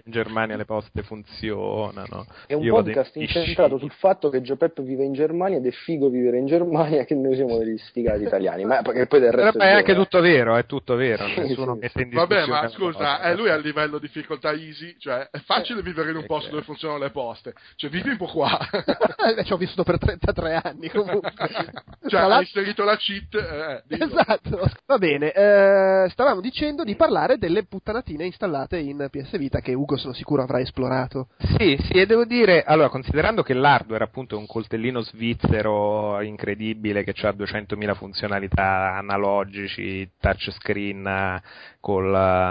[0.04, 2.26] in Germania le poste funzionano.
[2.46, 6.08] È un Io podcast incentrato sul fatto che Giuseppe vive in Germania ed è figo
[6.08, 8.64] vivere in Germania che noi siamo degli sfigati italiani.
[8.64, 9.94] Ma perché poi del resto è anche eh.
[9.94, 11.80] tutto vero, è tutto vero, Sì, nessuno sì.
[11.80, 12.46] mette in discussione.
[12.46, 16.16] Vabbè, ma scusa, eh, lui è a livello difficoltà easy, cioè è facile vivere in
[16.16, 16.50] un eh, posto eh.
[16.52, 17.54] dove funzionano le poste.
[17.76, 18.58] Cioè, vivi un po' qua.
[19.26, 21.32] Eh, ci ho vissuto per 33 anni comunque.
[21.36, 23.82] cioè, Tra hai inserito la cheat, eh.
[23.88, 25.32] Esatto, va bene.
[25.32, 30.42] eh, stavamo dicendo di parlare delle puttanatine installate in PS Vita che Ugo sono sicuro
[30.42, 31.28] avrà esplorato.
[31.58, 36.85] Sì, sì, e devo dire, allora, considerando che l'hardware appunto è un coltellino svizzero incredibile
[36.92, 41.42] che ha 200.000 funzionalità analogici, touchscreen eh,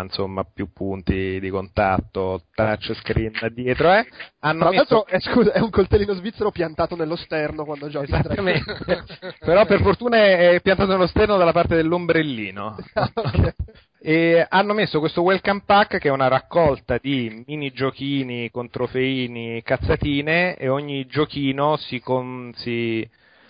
[0.03, 4.05] insomma più punti di contatto, touchscreen dietro, eh,
[4.39, 8.05] hanno Tra l'altro, messo eh, scusa, è un coltellino svizzero piantato nello sterno quando giochi.
[8.05, 9.03] Esattamente.
[9.39, 12.77] Però per fortuna è piantato nello sterno dalla parte dell'ombrellino.
[12.93, 13.55] Ah, ok.
[13.99, 19.63] E hanno messo questo welcome pack che è una raccolta di mini giochini con trofeini,
[19.63, 23.09] cazzatine e ogni giochino si, con- si,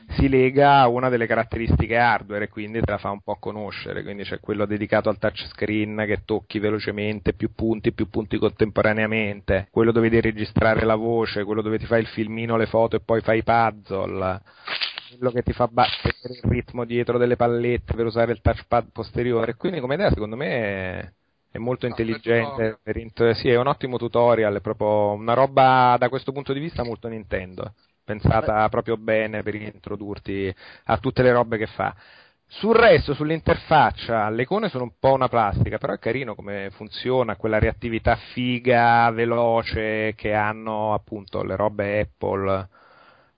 [0.10, 4.04] si lega a una delle caratteristiche hardware e quindi te la fa un po' conoscere.
[4.04, 9.92] Quindi c'è quello dedicato al touchscreen che tocchi velocemente, più punti, più punti contemporaneamente, quello
[9.92, 13.22] dove devi registrare la voce, quello dove ti fai il filmino, le foto e poi
[13.22, 14.42] fai i puzzle
[15.18, 19.56] quello che ti fa battere il ritmo dietro delle pallette per usare il touchpad posteriore.
[19.56, 21.12] Quindi, come idea, secondo me è,
[21.52, 22.80] è molto intelligente.
[22.84, 26.84] per sì, è un ottimo tutorial, è proprio una roba da questo punto di vista
[26.84, 27.74] molto Nintendo.
[28.06, 30.54] Pensata proprio bene per introdurti
[30.86, 31.96] a tutte le robe che fa.
[32.48, 37.36] Sul resto, sull'interfaccia, le icone sono un po' una plastica, però è carino come funziona,
[37.36, 42.68] quella reattività figa, veloce che hanno appunto le robe Apple.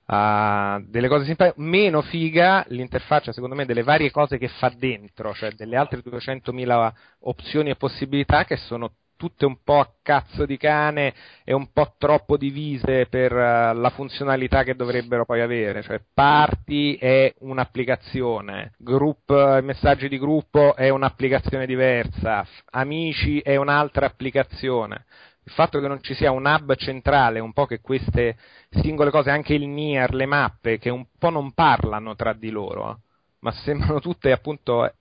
[0.08, 5.34] ha delle cose simpatiche, meno figa l'interfaccia secondo me delle varie cose che fa dentro,
[5.34, 10.56] cioè delle altre 200.000 opzioni e possibilità che sono tutte un po' a cazzo di
[10.56, 16.02] cane e un po' troppo divise per eh, la funzionalità che dovrebbero poi avere, cioè
[16.14, 25.06] party è un'applicazione, group, eh, messaggi di gruppo è un'applicazione diversa, amici è un'altra applicazione.
[25.44, 28.38] Il fatto che non ci sia un hub centrale, un po' che queste
[28.70, 33.00] singole cose, anche il NIR, le mappe, che un po' non parlano tra di loro,
[33.40, 34.92] ma sembrano tutte appunto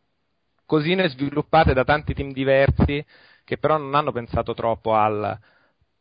[0.66, 3.04] cosine sviluppate da tanti team diversi
[3.46, 5.38] che però non hanno pensato troppo al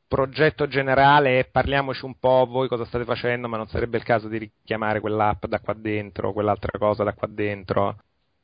[0.08, 4.27] progetto generale e parliamoci un po' voi cosa state facendo, ma non sarebbe il caso
[4.27, 7.97] di richiamare quell'app da qua dentro, quell'altra cosa da qua dentro.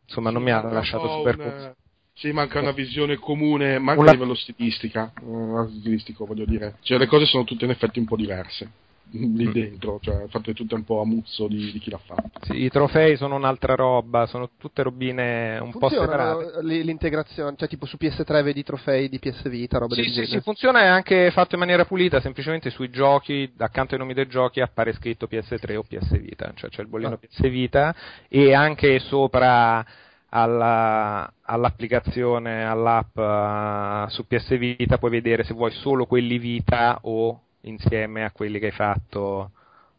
[0.06, 1.74] Insomma, non Sì, mi ha manca un lasciato super un-
[2.14, 6.76] Sì, manca una visione comune, manca Una- a livello stilistica, eh, stilistico voglio dire.
[6.82, 8.70] Cioè le cose sono tutte in effetti un po' diverse.
[9.14, 12.30] Lì dentro, cioè fate tutte un po' a muzzo di, di chi l'ha fatto.
[12.44, 16.62] Sì, I trofei sono un'altra roba, sono tutte robine un po' Funziona separate.
[16.62, 20.10] l- l'integrazione, cioè tipo su PS3 vedi i trofei di PS Vita, roba Sì, del
[20.10, 20.38] sì, genere.
[20.38, 24.28] sì, funziona è anche fatto in maniera pulita, semplicemente sui giochi, accanto ai nomi dei
[24.28, 27.18] giochi appare scritto PS3 o PS Vita, cioè c'è il bollino Ah.
[27.18, 27.94] PS Vita
[28.30, 29.86] e anche sopra
[30.30, 37.42] alla- all'applicazione, all'app eh, su PS Vita puoi vedere se vuoi solo quelli Vita o
[37.62, 39.52] insieme a quelli che hai fatto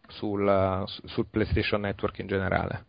[0.08, 2.84] sul, sul PlayStation Network in generale.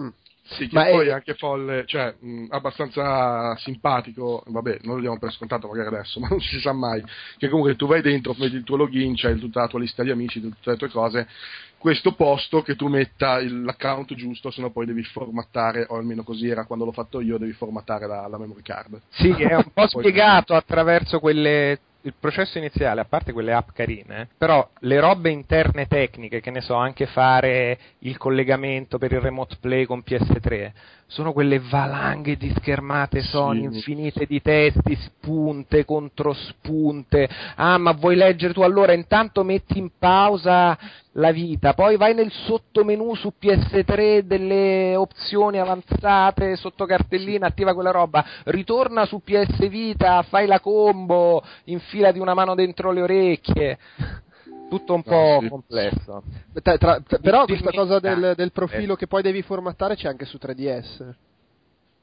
[0.00, 0.08] Mm.
[0.50, 5.18] Sì, che Ma poi è- anche folle, cioè mh, abbastanza simpatico, vabbè, non lo diamo
[5.18, 7.02] per scontato magari adesso, ma non si sa mai,
[7.36, 10.10] che comunque tu vai dentro, metti il tuo login, c'hai tutta la tua lista di
[10.10, 11.28] amici, tutte le tue cose,
[11.76, 16.22] questo posto che tu metta il- l'account giusto, se no poi devi formattare, o almeno
[16.22, 19.00] così era quando l'ho fatto io, devi formattare la, la memory card.
[19.10, 21.78] Sì, è un po' spiegato attraverso quelle.
[22.02, 26.60] Il processo iniziale, a parte quelle app carine, però le robe interne tecniche, che ne
[26.60, 30.70] so, anche fare il collegamento per il remote play con PS3,
[31.06, 33.64] sono quelle valanghe di schermate Sony, Sì.
[33.64, 37.28] infinite di testi, spunte contro spunte.
[37.56, 38.92] Ah, ma vuoi leggere tu allora?
[38.92, 40.78] Intanto metti in pausa
[41.18, 47.90] la vita, poi vai nel sottomenu su PS3 delle opzioni avanzate sotto cartellina, attiva quella
[47.90, 53.78] roba, ritorna su PS Vita, fai la combo, infilati una mano dentro le orecchie.
[54.68, 56.22] Tutto un po' complesso.
[56.62, 58.96] Tra- tra- tra- però questa cosa del, del profilo eh.
[58.96, 61.14] che poi devi formattare c'è anche su 3DS.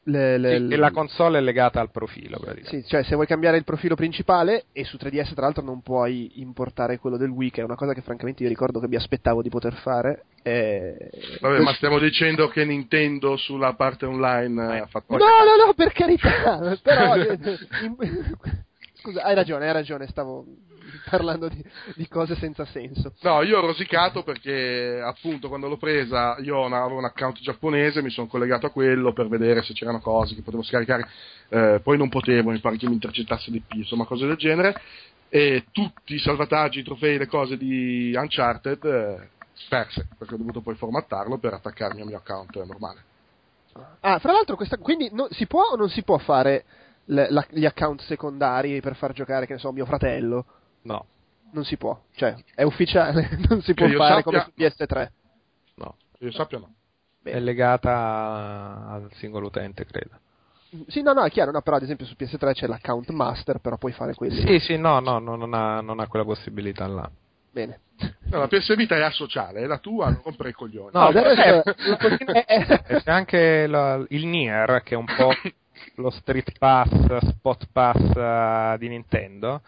[0.07, 2.39] Le- le- Sì, le- e la console è legata al profilo.
[2.65, 6.39] Sì, cioè se vuoi cambiare il profilo principale e su 3DS tra l'altro non puoi
[6.41, 9.41] importare quello del Wii, che è una cosa che francamente io ricordo che mi aspettavo
[9.41, 10.25] di poter fare.
[10.43, 11.09] E...
[11.41, 15.17] Vabbè, ma stiamo dicendo che Nintendo sulla parte online eh, ha fatto...
[15.17, 17.15] No, no, no, per carità, però...
[19.01, 20.45] Scusa, hai ragione, hai ragione, stavo
[21.09, 21.63] parlando di,
[21.95, 23.13] di cose senza senso.
[23.21, 28.09] No, io ho rosicato perché appunto quando l'ho presa io avevo un account giapponese, mi
[28.09, 31.07] sono collegato a quello per vedere se c'erano cose che potevo scaricare,
[31.49, 34.75] eh, poi non potevo, mi pare che mi intercettasse di più, insomma cose del genere,
[35.29, 39.29] e tutti i salvataggi, i trofei, le cose di Uncharted eh,
[39.69, 43.03] perse, perché ho dovuto poi formattarlo per attaccarmi al mio account normale.
[44.01, 46.63] Ah, fra l'altro, questa, quindi no- si può o non si può fare
[47.05, 50.45] le- la- gli account secondari per far giocare, che ne so, mio fratello?
[50.85, 51.05] No,
[51.51, 55.09] Non si può, cioè è ufficiale, non si può Che fare sappia- come su PS3.
[55.75, 55.95] no.
[56.19, 56.73] Io sappia no.
[57.23, 60.19] È legata al singolo utente, credo.
[60.87, 63.77] Sì, no, no, è chiaro, no, però ad esempio su PS3 c'è l'account master, però
[63.77, 64.45] puoi fare quelli.
[64.45, 67.09] Sì, sì, no, no, no, non, ha, non ha quella possibilità là.
[67.51, 67.79] Bene.
[68.25, 70.89] No, la PS Vita è asociale, è la tua, non rompere i coglioni.
[70.93, 75.31] No, del eh, eh, c'è anche la- il Nier, che è un po'
[75.95, 76.89] lo Street Pass,
[77.29, 79.61] Spot Pass eh, di Nintendo.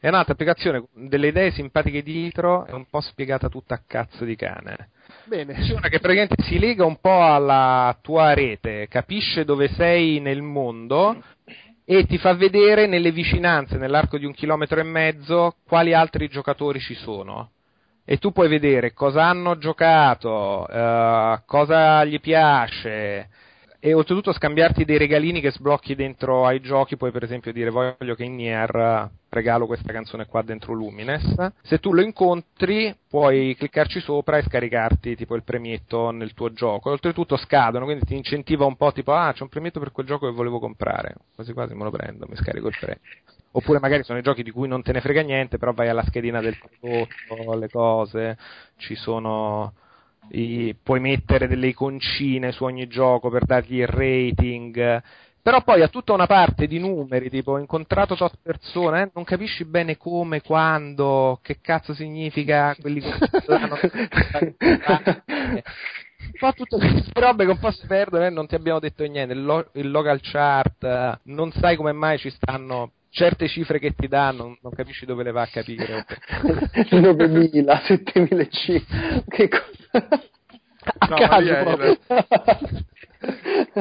[0.00, 4.36] È un'altra applicazione delle idee simpatiche dietro, è un po' spiegata tutta a cazzo di
[4.36, 4.90] cane.
[5.24, 5.54] Bene.
[5.54, 11.20] Funziona che praticamente si lega un po' alla tua rete, capisce dove sei nel mondo
[11.84, 16.78] e ti fa vedere nelle vicinanze, nell'arco di un chilometro e mezzo, quali altri giocatori
[16.78, 17.50] ci sono.
[18.04, 23.28] E tu puoi vedere cosa hanno giocato, eh, cosa gli piace,
[23.80, 28.14] e oltretutto scambiarti dei regalini che sblocchi dentro ai giochi, puoi per esempio dire voglio
[28.16, 31.52] che in Nier regalo questa canzone qua dentro Lumines.
[31.62, 36.90] Se tu lo incontri puoi cliccarci sopra e scaricarti tipo il premietto nel tuo gioco.
[36.90, 40.26] Oltretutto scadono, quindi ti incentiva un po' tipo ah c'è un premietto per quel gioco
[40.26, 41.14] che volevo comprare.
[41.34, 43.00] Quasi quasi me lo prendo, mi scarico il premio.
[43.52, 46.04] Oppure magari sono i giochi di cui non te ne frega niente, però vai alla
[46.04, 48.36] schedina del prodotto, le cose,
[48.76, 49.72] ci sono
[50.30, 55.02] i- puoi mettere delle iconcine su ogni gioco per dargli il rating.
[55.40, 59.24] Però poi ha tutta una parte di numeri, tipo ho incontrato tot persone, eh, non
[59.24, 63.14] capisci bene come, quando, che cazzo significa quelli che
[63.46, 63.76] l'hanno
[66.38, 69.32] fa tutte queste robe che un po' si perdono e non ti abbiamo detto niente.
[69.32, 73.94] Il, lo- il local chart, eh, non sai come mai ci stanno certe cifre che
[73.94, 76.04] ti danno, non capisci dove le va a capire.
[76.90, 80.08] 9000, 7005, che cosa?
[81.00, 81.90] A No, caso è proprio.
[81.90, 82.86] il-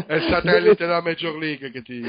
[0.08, 2.02] È il satellite della Major League che ti...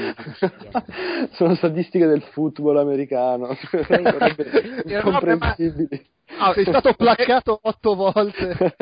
[1.33, 3.55] Sono statistiche del football americano,
[4.85, 6.05] incomprensibili.
[6.37, 8.75] Ah, sei stato placcato otto volte.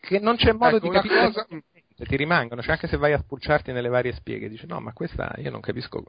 [0.00, 1.46] che non c'è modo Ecco, di capire cosa-
[1.96, 5.34] ti rimangono, cioè anche se vai a spulciarti nelle varie spieghe, dici no, ma questa
[5.38, 6.02] io non capisco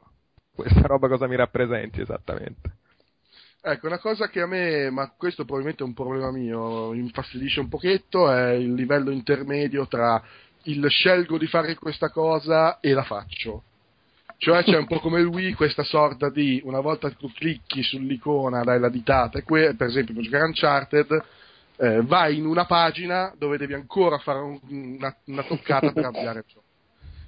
[0.62, 2.70] questa roba cosa mi rappresenti esattamente.
[3.62, 7.68] Ecco, una cosa che a me, ma questo probabilmente è un problema mio, infastidisce un
[7.68, 10.22] pochetto è il livello intermedio tra
[10.64, 13.64] il scelgo di fare questa cosa e la faccio.
[14.38, 17.82] Cioè c'è un po' come il Wii questa sorta di una volta che tu clicchi
[17.82, 21.24] sull'icona, dai la ditata, e que- per esempio per giocare Uncharted,
[21.76, 26.44] eh, vai in una pagina dove devi ancora fare un- una, una toccata per avviare
[26.46, 26.59] gioco.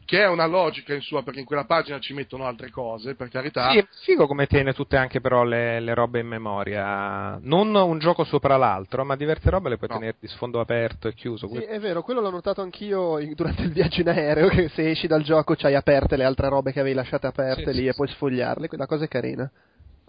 [0.05, 3.29] Che è una logica in sua, perché in quella pagina ci mettono altre cose, per
[3.29, 3.71] carità.
[3.71, 7.38] Sì, è figo come tiene tutte anche però le, le robe in memoria.
[7.41, 9.99] Non un gioco sopra l'altro, ma diverse robe le puoi No.
[9.99, 11.49] tenere di sfondo aperto e chiuso.
[11.49, 15.07] Sì, è vero, quello l'ho notato anch'io durante il viaggio in aereo, che se esci
[15.07, 17.91] dal gioco c'hai aperte le altre robe che avevi lasciate aperte Sì, lì sì, e
[17.91, 17.97] sì.
[17.97, 19.51] puoi sfogliarle, quella cosa è carina.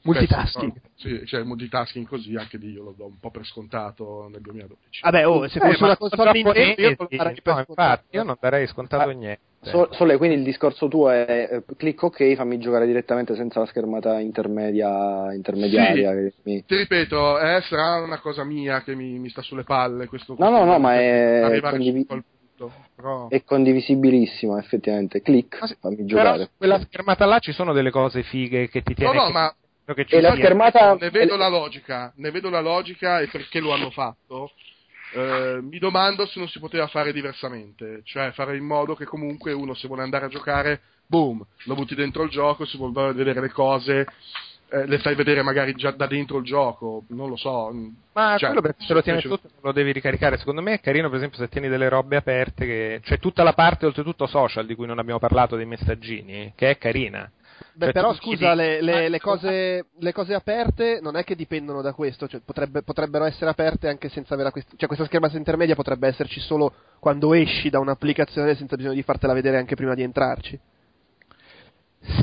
[0.06, 0.74] Multitasking.
[0.96, 4.42] Sì, cioè il multitasking così, anche lì io lo do un po' per scontato nel
[4.42, 5.02] 2012.
[5.02, 8.68] Vabbè, oh, se Eh, fosse una console Nintendo io per no, infatti, io non darei
[8.68, 9.40] scontato Ah, niente.
[9.64, 13.66] So- Sole, quindi il discorso tuo è eh, clicco ok, fammi giocare direttamente senza la
[13.66, 16.12] schermata intermedia, intermediaria.
[16.14, 20.08] che mi- Ti ripeto, eh, sarà una cosa mia che mi, mi sta sulle palle
[20.08, 21.62] questo No, no, no, ma è
[22.08, 22.72] punto.
[22.96, 23.28] Però...
[23.28, 25.22] È condivisibilissimo, effettivamente.
[25.22, 26.52] Click, Ma sì, fammi Però giocare.
[26.58, 29.56] quella schermata là ci sono delle cose fighe che ti No, tiene no, che- ma
[29.96, 30.96] che ci E la schermata...
[30.96, 34.52] ne vedo la logica, ne vedo la logica e perché lo hanno fatto.
[35.14, 39.54] Eh, mi domando se non si poteva fare diversamente, cioè fare in modo che comunque
[39.54, 43.40] uno se vuole andare a giocare, boom, lo butti dentro il gioco, se vuole vedere
[43.40, 44.08] le cose,
[44.70, 47.72] eh, le fai vedere magari già da dentro il gioco, non lo so.
[48.14, 50.38] Ma Cioè, quello perché se lo tieni cioè, tutto lo devi ricaricare.
[50.38, 53.00] Secondo me è carino, per esempio, se tieni delle robe aperte, che...
[53.04, 56.78] c'è tutta la parte oltretutto social di cui non abbiamo parlato dei messaggini, che è
[56.80, 57.30] carina.
[57.76, 61.82] Beh, Cioè, però scusa, le, le- le cose, le cose aperte non è che dipendono
[61.82, 65.74] da questo, cioè, potrebbe- potrebbero essere aperte anche senza avere quest- cioè questa schermata intermedia
[65.76, 70.04] potrebbe esserci solo quando esci da un'applicazione senza bisogno di fartela vedere anche prima di
[70.04, 70.60] entrarci.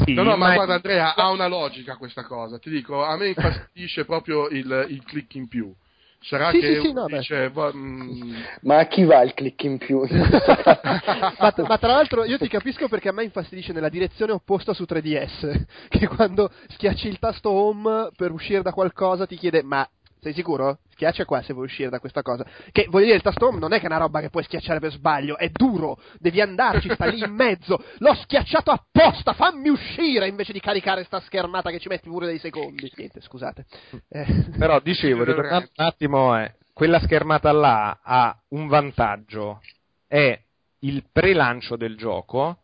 [0.05, 2.59] Sì, No, no, ma è- guarda Andrea, ha una logica questa cosa.
[2.59, 5.75] Ti dico, a me infastidisce proprio il, il click in più.
[6.23, 9.63] Sarà Sì, che sì, sì, no, dice, "Va- mm, Ma a chi va il click
[9.65, 10.03] in più?
[10.07, 14.85] ma, ma tra l'altro io ti capisco perché a me infastidisce nella direzione opposta su
[14.87, 19.89] 3DS, che quando schiacci il tasto home per uscire da qualcosa ti chiede ma
[20.21, 20.79] sei sicuro?
[20.91, 22.45] Schiaccia qua se vuoi uscire da questa cosa.
[22.71, 24.93] Che voglio dire, il tasto non è che è una roba che puoi schiacciare per
[24.93, 27.83] sbaglio, è duro, devi andarci, sta lì in mezzo.
[27.99, 32.39] L'ho schiacciato apposta, fammi uscire invece di caricare sta schermata che ci metti pure dei
[32.39, 32.91] secondi.
[32.95, 33.65] Niente, scusate.
[34.09, 39.61] Eh, Però dicevo, ritornando un attimo, eh, quella schermata là ha un vantaggio,
[40.07, 40.39] è
[40.81, 42.59] il pre-lancio del gioco,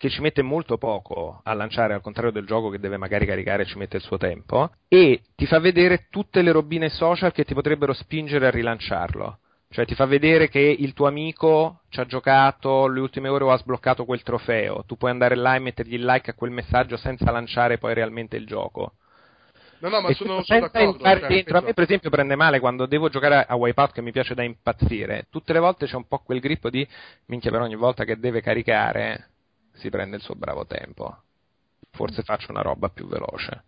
[0.00, 3.64] che ci mette molto poco a lanciare, al contrario del gioco che deve magari caricare
[3.64, 7.44] e ci mette il suo tempo, e ti fa vedere tutte le robine social che
[7.44, 9.40] ti potrebbero spingere a rilanciarlo.
[9.68, 13.50] Cioè ti fa vedere che il tuo amico ci ha giocato le ultime ore o
[13.50, 14.84] ha sbloccato quel trofeo.
[14.86, 18.38] Tu puoi andare là e mettergli il like a quel messaggio senza lanciare poi realmente
[18.38, 18.94] il gioco.
[19.80, 21.04] No, no, ma sono, sono d'accordo.
[21.04, 21.58] cioè, dentro.
[21.58, 24.42] A me, per esempio, prende male quando devo giocare a Wipeout che mi piace da
[24.42, 25.26] impazzire.
[25.28, 26.88] Tutte le volte c'è un po' quel grippo di
[27.26, 29.28] minchia, però ogni volta che deve caricare
[29.80, 31.22] si prende il suo bravo tempo.
[31.90, 33.64] Forse faccio una roba più veloce.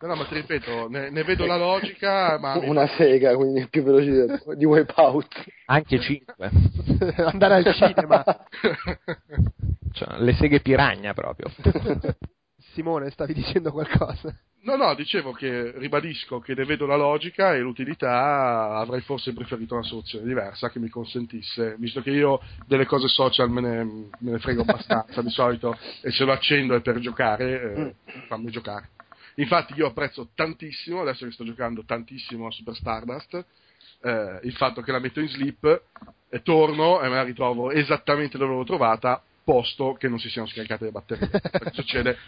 [0.00, 3.66] No, no, ma ti ripeto, ne, ne vedo la logica, ma mi Una sega, quindi
[3.68, 5.44] più veloce di, di Wipeout.
[5.66, 6.50] Anche 5.
[7.26, 8.24] andare al cinema.
[9.92, 11.50] Cioè, le seghe piragna proprio.
[12.74, 14.32] Simone, stavi dicendo qualcosa?
[14.68, 19.72] No, no, dicevo che ribadisco che ne vedo la logica e l'utilità, avrei forse preferito
[19.72, 24.30] una soluzione diversa che mi consentisse, visto che io delle cose social me ne, me
[24.32, 27.94] ne frego abbastanza di solito e se lo accendo è per giocare, eh,
[28.26, 28.90] fammi giocare.
[29.36, 33.42] Infatti io apprezzo tantissimo, adesso che sto giocando tantissimo a Super Stardust,
[34.02, 35.82] eh, il fatto che la metto in sleep
[36.28, 40.46] e torno e me la ritrovo esattamente dove l'ho trovata, posto che non si siano
[40.46, 41.30] scaricate le batterie.
[41.72, 42.18] Succede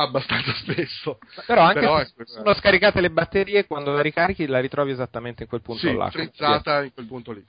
[0.00, 1.18] abbastanza spesso.
[1.46, 5.42] Però anche Però se questo- sono scaricate le batterie, quando la ricarichi la ritrovi esattamente
[5.42, 6.10] in quel punto sì, là.
[6.10, 7.44] frizzata in quel punto lì.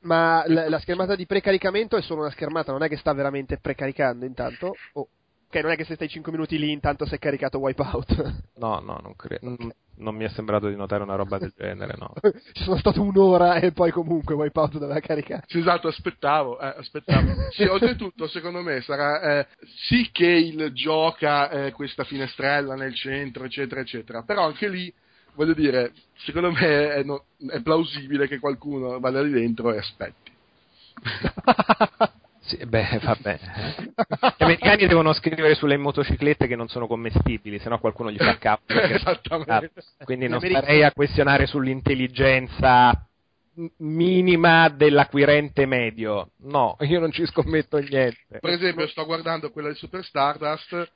[0.00, 3.58] Ma la, la schermata di precaricamento è solo una schermata, non è che sta veramente
[3.58, 4.74] precaricando intanto?
[4.94, 5.08] Oh.
[5.46, 8.40] Ok, non è che se stai 5 minuti lì intanto si è caricato Wipeout.
[8.56, 9.48] No, no, non credo.
[9.48, 12.12] Non, non mi è sembrato di notare una roba del genere, no.
[12.52, 15.44] Ci sono stato un'ora e poi comunque Wipeout doveva caricare.
[15.46, 17.28] Sì, esatto, aspettavo, eh, aspettavo.
[17.52, 19.46] Sì, oltretutto, secondo me sarà eh,
[19.88, 24.92] sì che il gioca eh, questa finestrella nel centro, eccetera, eccetera, però anche lì,
[25.34, 30.30] voglio dire, secondo me è, no- è plausibile che qualcuno vada lì dentro e aspetti.
[32.44, 33.92] Sì, beh, va bene.
[34.36, 38.72] Gli americani devono scrivere sulle motociclette che non sono commestibili, sennò qualcuno gli fa capo.
[38.72, 39.72] Esattamente.
[40.04, 43.06] Quindi non starei a questionare sull'intelligenza
[43.78, 46.30] minima dell'acquirente medio.
[46.38, 48.38] No, io non ci scommetto niente.
[48.40, 50.90] Per esempio, sto guardando quella di Super Stardust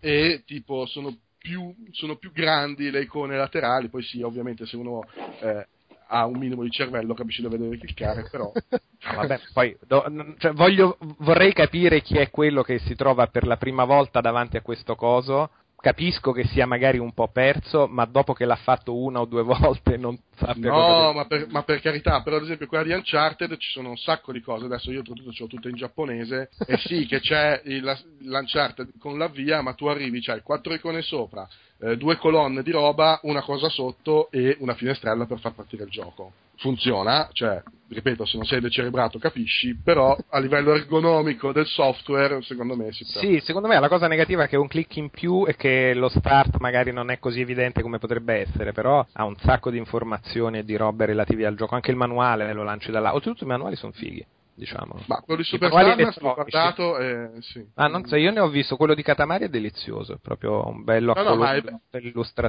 [0.00, 5.04] e tipo sono più, sono più grandi le icone laterali, poi sì, ovviamente se uno
[5.40, 5.66] eh,
[6.08, 8.50] ha un minimo di cervello capisce dove deve cliccare, però...
[8.52, 13.46] No, vabbè, poi do- cioè, voglio- vorrei capire chi è quello che si trova per
[13.46, 15.50] la prima volta davanti a questo coso.
[15.78, 19.42] Capisco che sia magari un po' perso, ma dopo che l'ha fatto una o due
[19.42, 22.92] volte, non- sappia No, cosa ma per, ma per carità, però ad esempio quella di
[22.92, 26.48] Uncharted ci sono un sacco di cose, adesso io tutto ce l'ho tutto in giapponese,
[26.66, 31.02] e sì che c'è il, la- l'Uncharted con l'avvia, ma tu arrivi, c'hai quattro icone
[31.02, 31.46] sopra,
[31.80, 35.90] eh, due colonne di roba, una cosa sotto e una finestrella per far partire il
[35.90, 36.32] gioco.
[36.58, 42.76] Funziona, cioè, ripeto, se non sei decerebrato capisci, però a livello ergonomico del software, secondo
[42.76, 43.28] me si perde.
[43.28, 46.08] Sì, secondo me la cosa negativa è che un click in più e che lo
[46.08, 50.58] start magari non è così evidente come potrebbe essere, però ha un sacco di informazioni
[50.58, 53.12] e di robe relative al gioco, anche il manuale lo lanci da là.
[53.12, 54.24] Oltretutto i manuali sono fighi,
[54.56, 55.02] diciamo.
[55.06, 57.64] Ma quello di Super Stardust l'ho guardato e sì.
[57.74, 60.82] Ah, non so, io ne ho visto quello di Katamari è delizioso, è proprio un
[60.82, 61.62] bello No, no, è-.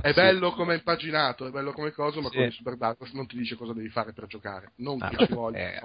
[0.01, 2.35] È bello come impaginato, è bello come cosa, ma Sì.
[2.35, 4.71] quello di Super Darkness non ti dice cosa devi fare per giocare.
[4.77, 5.57] Non Ah, che ci voglia.
[5.73, 5.81] eh.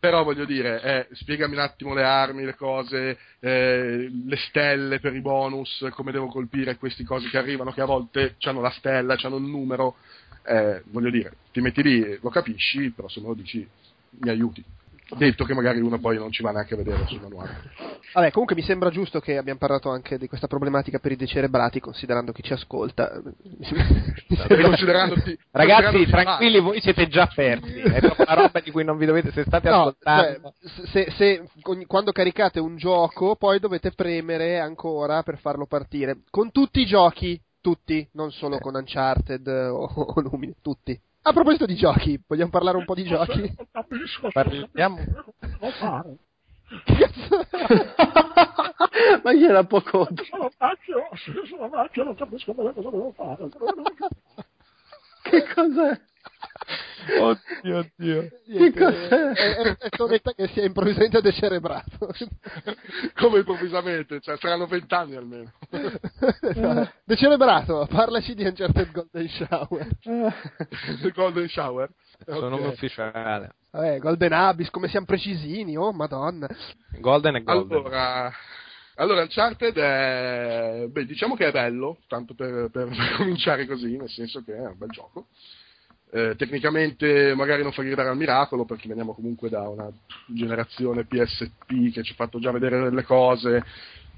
[0.00, 5.14] Però voglio dire, eh, spiegami un attimo le armi, le cose, eh, le stelle per
[5.14, 9.16] i bonus, come devo colpire questi cosi che arrivano, che a volte hanno la stella,
[9.20, 9.96] hanno il numero.
[10.42, 13.68] Eh, voglio dire, ti metti lì, lo capisci, però se me lo dici
[14.20, 14.64] mi aiuti.
[15.16, 17.62] Detto che magari uno poi non ci va neanche a vedere sul manuale.
[18.12, 21.80] Vabbè, comunque mi sembra giusto che abbiamo parlato anche di questa problematica per i decerebrati,
[21.80, 23.10] considerando chi ci ascolta.
[24.48, 27.78] E considerandoti- Ragazzi, tranquilli, voi siete già persi.
[27.80, 30.52] È proprio una roba di cui non vi dovete, se state No, ascoltando.
[30.60, 36.18] cioè, se, se- ogni- quando caricate un gioco, poi dovete premere ancora per farlo partire.
[36.30, 40.98] Con tutti i giochi, tutti, non solo con Uncharted o, o Lumine, tutti.
[41.22, 43.54] A proposito di giochi, vogliamo parlare un po' di giochi?
[44.32, 44.96] Parliamo.
[49.22, 50.08] Ma io era poco.
[55.22, 56.00] Che cos'è?
[57.20, 58.28] Oddio, oddio.
[58.46, 62.08] Niente, Che è, è, è Tonetta che si è improvvisamente decerebrato.
[63.16, 65.50] come improvvisamente, cioè saranno vent'anni almeno.
[65.70, 66.92] Esatto.
[67.04, 69.88] Decerebrato, parlaci di Uncharted Golden Shower.
[71.00, 71.88] The Golden Shower.
[72.26, 72.60] Sono Ok.
[72.62, 73.54] un ufficiale.
[73.70, 76.48] Vabbè, Golden Abyss, come siamo precisini, oh madonna.
[76.98, 77.78] Golden e Golden.
[77.78, 78.30] Allora,
[78.96, 84.10] allora Uncharted è, beh, diciamo che è bello, tanto per, per- per cominciare così, nel
[84.10, 85.28] senso che è un bel gioco.
[86.12, 89.88] Eh, tecnicamente magari non fa gridare al miracolo perché veniamo comunque da una
[90.26, 93.64] generazione PSP che ci ha fatto già vedere delle cose,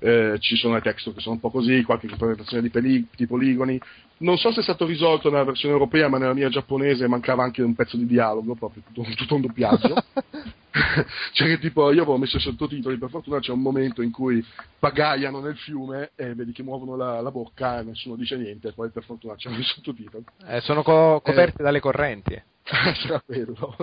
[0.03, 3.26] eh, ci sono le texture che sono un po' così, qualche implementazione di, peli- di
[3.26, 3.80] poligoni.
[4.18, 7.62] Non so se è stato risolto nella versione europea, ma nella mia giapponese mancava anche
[7.62, 9.94] un pezzo di dialogo, proprio tutto, tutto un doppiaggio.
[11.32, 14.44] cioè che tipo io avevo messo i sottotitoli, per fortuna c'è un momento in cui
[14.78, 18.90] pagaiano nel fiume e vedi che muovono la, la bocca e nessuno dice niente, poi
[18.90, 20.24] per fortuna c'erano i sottotitoli.
[20.46, 22.40] Eh, sono co- coperti dalle correnti.
[22.62, 23.76] Sarà quello.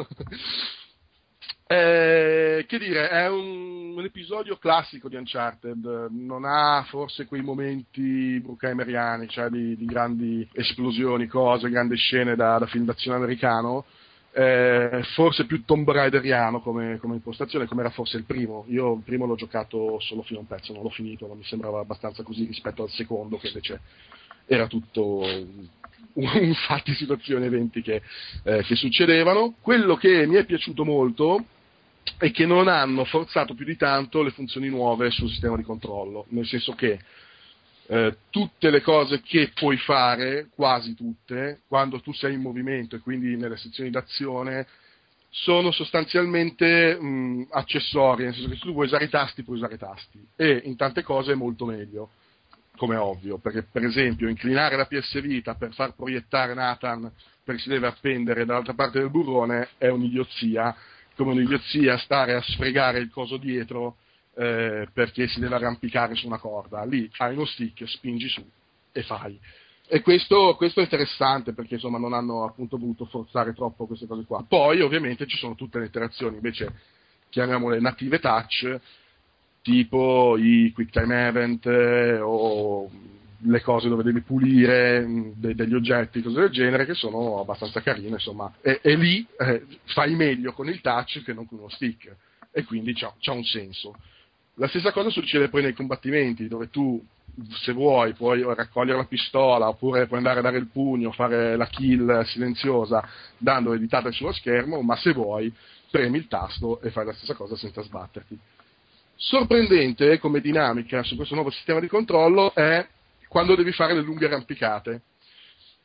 [1.72, 8.40] Eh, che dire, è un, un episodio classico di Uncharted, non ha forse quei momenti
[8.40, 13.86] bruckheimeriani, cioè di, di grandi esplosioni, cose, grandi scene da, da film d'azione americano,
[14.32, 18.66] eh, forse più Tomb Raideriano come, come impostazione, come era forse il primo.
[18.70, 21.44] Io il primo l'ho giocato solo fino a un pezzo, non l'ho finito, non mi
[21.44, 23.80] sembrava abbastanza così rispetto al secondo che invece
[24.48, 25.68] era tutto un,
[26.14, 28.02] un fatti, situazioni, eventi che,
[28.42, 29.54] eh, che succedevano.
[29.62, 31.46] Quello che mi è piaciuto molto
[32.18, 36.26] è che non hanno forzato più di tanto le funzioni nuove sul sistema di controllo,
[36.30, 37.00] nel senso che
[37.88, 43.00] eh, tutte le cose che puoi fare, quasi tutte, quando tu sei in movimento e
[43.00, 44.68] quindi nelle sezioni d'azione,
[45.32, 49.76] sono sostanzialmente mh, accessori, nel senso che se tu vuoi usare i tasti, puoi usare
[49.76, 52.12] i tasti, e in tante cose è molto meglio
[52.76, 57.12] come ovvio, perché per esempio inclinare la PS Vita per far proiettare Nathan
[57.44, 60.76] perché si deve appendere dall'altra parte del burrone è un'idiozia,
[61.20, 63.98] come un'idiozia stare a sfregare il coso dietro
[64.36, 66.86] eh, perché si deve arrampicare su una corda.
[66.86, 68.42] Lì hai uno stick, spingi su
[68.94, 69.38] e fai.
[69.86, 74.24] E questo, questo è interessante perché insomma non hanno appunto voluto forzare troppo queste cose
[74.24, 74.46] qua.
[74.48, 76.74] Poi ovviamente ci sono tutte le interazioni invece
[77.28, 78.80] chiamiamole native touch
[79.62, 82.90] tipo i quick time event eh, o
[83.42, 87.82] le cose dove devi pulire mh, de- degli oggetti, cose del genere, che sono abbastanza
[87.82, 88.54] carine, insomma.
[88.62, 92.16] E, e lì eh, fai meglio con il touch che non con uno stick,
[92.52, 93.96] e quindi c'ha un senso.
[94.56, 97.02] La stessa cosa succede poi nei combattimenti, dove tu,
[97.62, 101.68] se vuoi, puoi raccogliere la pistola, oppure puoi andare a dare il pugno, fare la
[101.68, 105.54] kill silenziosa, dando le ditate sullo schermo, ma se vuoi,
[105.90, 108.38] premi il tasto e fai la stessa cosa senza sbatterti.
[109.16, 112.86] Sorprendente come dinamica su questo nuovo sistema di controllo è
[113.30, 115.04] quando devi fare le lunghe arrampicate,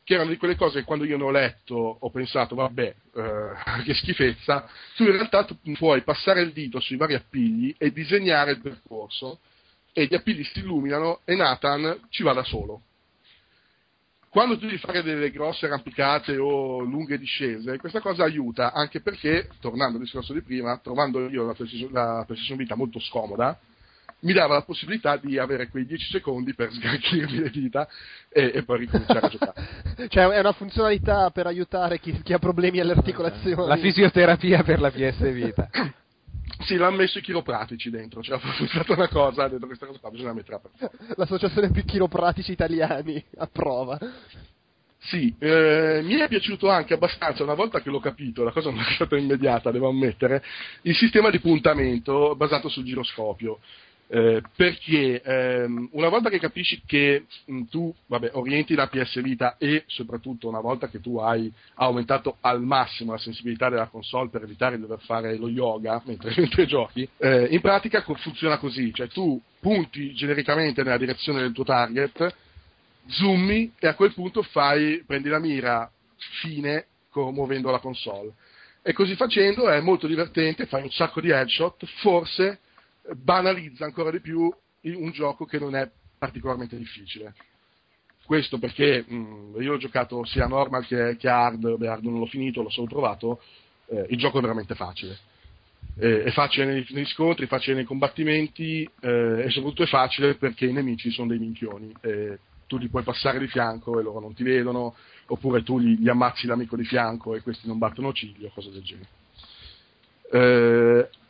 [0.03, 3.83] che erano di quelle cose che quando io ne ho letto ho pensato, vabbè, eh,
[3.85, 8.53] che schifezza, tu in realtà tu puoi passare il dito sui vari appigli e disegnare
[8.53, 9.39] il percorso,
[9.93, 12.83] e gli appigli si illuminano e Nathan ci va da solo.
[14.29, 19.49] quando tu devi fare delle grosse arrampicate o lunghe discese, questa cosa aiuta anche perché,
[19.61, 21.55] tornando al discorso di prima, trovando io la
[21.91, 23.57] la PlayStation Vita molto scomoda,
[24.25, 27.89] mi dava la possibilità di avere quei 10 secondi per sgranchirmi le dita
[28.29, 29.63] e, e poi ricominciare a giocare.
[30.09, 33.69] Cioè, è una funzionalità per aiutare chi, chi ha problemi alle articolazioni.
[33.69, 35.71] La fisioterapia per la PS Vita.
[36.61, 40.11] Sì, l'hanno messo i chiropratici dentro, cioè è stata una cosa, dentro questa cosa qua
[40.11, 43.99] bisogna metterla per L'associazione più chiropratici italiani approva.
[44.99, 48.81] Sì, eh, mi è piaciuto anche abbastanza, una volta che l'ho capito, la cosa non
[48.81, 50.43] è stata immediata, devo ammettere,
[50.83, 53.59] il sistema di puntamento basato sul giroscopio.
[54.07, 59.57] Eh, perché ehm, una volta che capisci che mh, tu vabbè, orienti la PS Vita
[59.57, 64.43] e soprattutto una volta che tu hai aumentato al massimo la sensibilità della console per
[64.43, 69.09] evitare di dover fare lo yoga mentre, mentre giochi, eh, in pratica funziona così, cioè
[69.09, 72.35] tu punti genericamente nella direzione del tuo target,
[73.07, 75.91] zoomi e a quel punto fai, prendi la mira
[76.43, 78.35] fine co- muovendo la console.
[78.83, 82.59] E così facendo è molto divertente, fai un sacco di headshot, forse
[83.13, 84.53] banalizza ancora di più
[84.83, 87.35] un gioco che non è particolarmente difficile.
[88.25, 92.27] Questo perché mh, io ho giocato sia normal che, che hard, beh, hard non l'ho
[92.27, 93.43] finito, l'ho solo trovato,
[93.89, 95.19] eh, il gioco è veramente facile.
[95.97, 100.37] Eh, è facile nei, negli scontri, è facile nei combattimenti eh, e soprattutto è facile
[100.37, 101.93] perché i nemici sono dei minchioni.
[102.67, 104.95] tu li puoi passare di fianco e loro non ti vedono,
[105.27, 108.83] oppure tu gli, gli ammazzi l'amico di fianco e questi non battono ciglio, cose del
[108.83, 109.09] genere.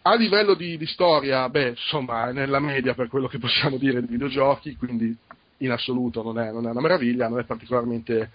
[0.06, 4.02] A livello di, di, storia, beh, insomma, è nella media per quello che possiamo dire
[4.02, 5.16] di videogiochi, quindi
[5.58, 8.30] in assoluto non è, non è una meraviglia, non è particolarmente,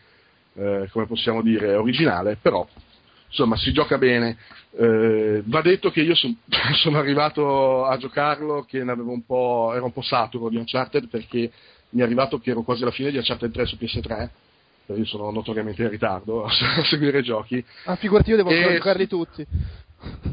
[0.55, 2.67] eh, come possiamo dire, originale, però
[3.27, 4.35] insomma si gioca bene.
[4.71, 6.35] Eh, va detto che io son,
[6.81, 11.07] sono arrivato a giocarlo che ne avevo un po', ero un po' saturo di Uncharted
[11.07, 11.51] perché
[11.89, 14.29] mi è arrivato che ero quasi alla fine di Uncharted 3 su PS3
[14.87, 16.49] io sono notoriamente in ritardo a,
[16.85, 17.63] seguire i giochi.
[17.85, 18.73] Ah, figurati, io devo e...
[18.73, 19.45] giocarli tutti.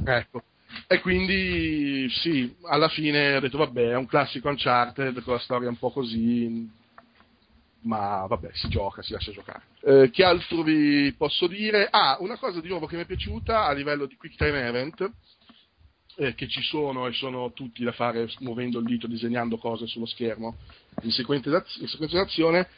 [0.03, 0.43] Ecco.
[0.89, 5.68] E quindi sì, alla fine ho detto vabbè, è un classico Uncharted con la storia
[5.68, 6.70] un po' così,
[7.80, 9.62] ma vabbè, si gioca, si lascia giocare.
[9.80, 11.89] Eh, che altro vi posso dire?
[11.91, 15.11] Ah, una cosa di nuovo che mi è piaciuta a livello di Quick Time Event,
[16.18, 20.07] eh, che ci sono e sono tutti da fare muovendo il dito, disegnando cose sullo
[20.07, 20.57] schermo
[21.03, 22.68] in sequenza d'azione,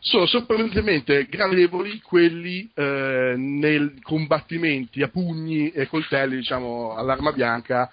[0.00, 7.90] sono sorprendentemente gradevoli quelli eh, nei combattimenti a pugni e coltelli, diciamo, all'arma bianca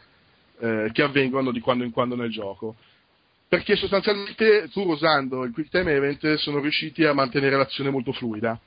[0.59, 2.75] eh, che avvengono di quando in quando nel gioco.
[3.49, 8.59] Perché sostanzialmente, pur usando il Quick Time Event, sono riusciti a mantenere l'azione molto fluida.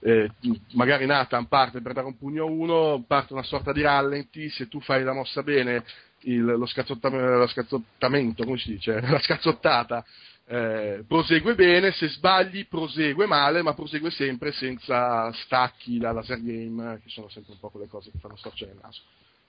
[0.00, 0.28] Eh,
[0.72, 4.66] magari Nathan parte per dare un pugno a uno, parte una sorta di rallenti, se
[4.66, 5.84] tu fai la mossa bene,
[6.22, 10.04] il, lo, scazzottamento, lo scazzottamento, come si dice, la scazzottata,
[10.46, 17.00] eh, prosegue bene, se sbagli prosegue male, ma prosegue sempre senza stacchi da laser game,
[17.02, 19.00] che sono sempre un po' quelle cose che fanno storcere il naso.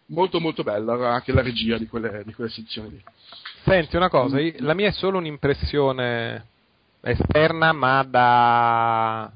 [0.07, 3.03] Molto molto bella anche la regia di quelle, di quelle sezioni lì.
[3.63, 6.45] Senti una cosa, la mia è solo un'impressione
[7.01, 9.31] esterna, ma da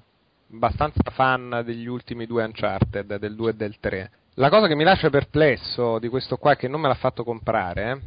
[0.51, 4.12] abbastanza fan degli ultimi due Uncharted, del 2 e del 3.
[4.36, 8.01] La cosa che mi lascia perplesso di questo qua, che non me l'ha fatto comprare,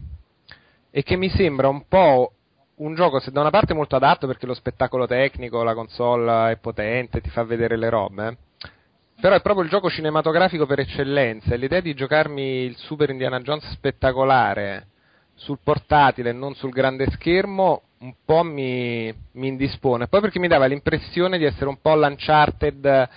[0.90, 2.34] è che mi sembra un po'
[2.80, 6.56] un gioco, se da una parte molto adatto perché lo spettacolo tecnico, la console è
[6.56, 8.36] potente, ti fa vedere le robe,
[9.20, 13.40] però è proprio il gioco cinematografico per eccellenza e l'idea di giocarmi il Super Indiana
[13.40, 14.86] Jones spettacolare
[15.34, 20.08] sul portatile e non sul grande schermo un po' mi, mi indispone.
[20.08, 23.08] Poi perché mi dava l'impressione di essere un po' l'Uncharted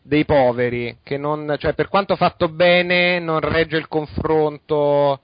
[0.00, 5.20] dei poveri, che non, cioè per quanto fatto bene non regge il confronto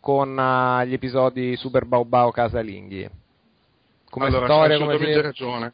[0.00, 3.20] con uh, gli episodi Super Bao Bao casalinghi
[4.12, 5.66] come allora, storia, hai assolutamente come ragione.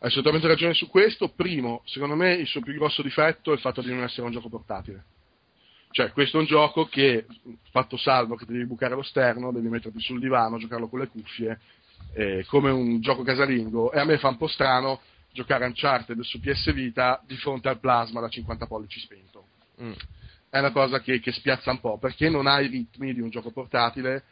[0.00, 1.28] Hai assolutamente ragione su questo.
[1.28, 4.32] Primo, secondo me il suo più grosso difetto è il fatto di non essere un
[4.32, 5.04] gioco portatile.
[5.92, 7.24] Cioè, questo è un gioco che,
[7.70, 11.60] fatto salvo che devi bucare lo sterno, devi metterti sul divano, giocarlo con le cuffie,
[12.14, 13.92] eh, come un gioco casalingo.
[13.92, 17.78] E a me fa un po' strano giocare Uncharted su PS Vita di fronte al
[17.78, 19.46] plasma da 50 pollici spento.
[19.80, 19.92] Mm.
[20.50, 23.30] È una cosa che, che spiazza un po', perché non ha i ritmi di un
[23.30, 24.24] gioco portatile,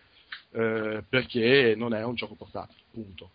[0.52, 3.30] eh, perché non è un gioco portatile, punto.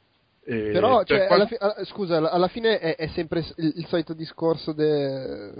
[0.45, 1.47] Eh, Però, cioè, qual...
[1.60, 5.52] alla fi- scusa, alla fine è, è sempre il, il, solito discorso de...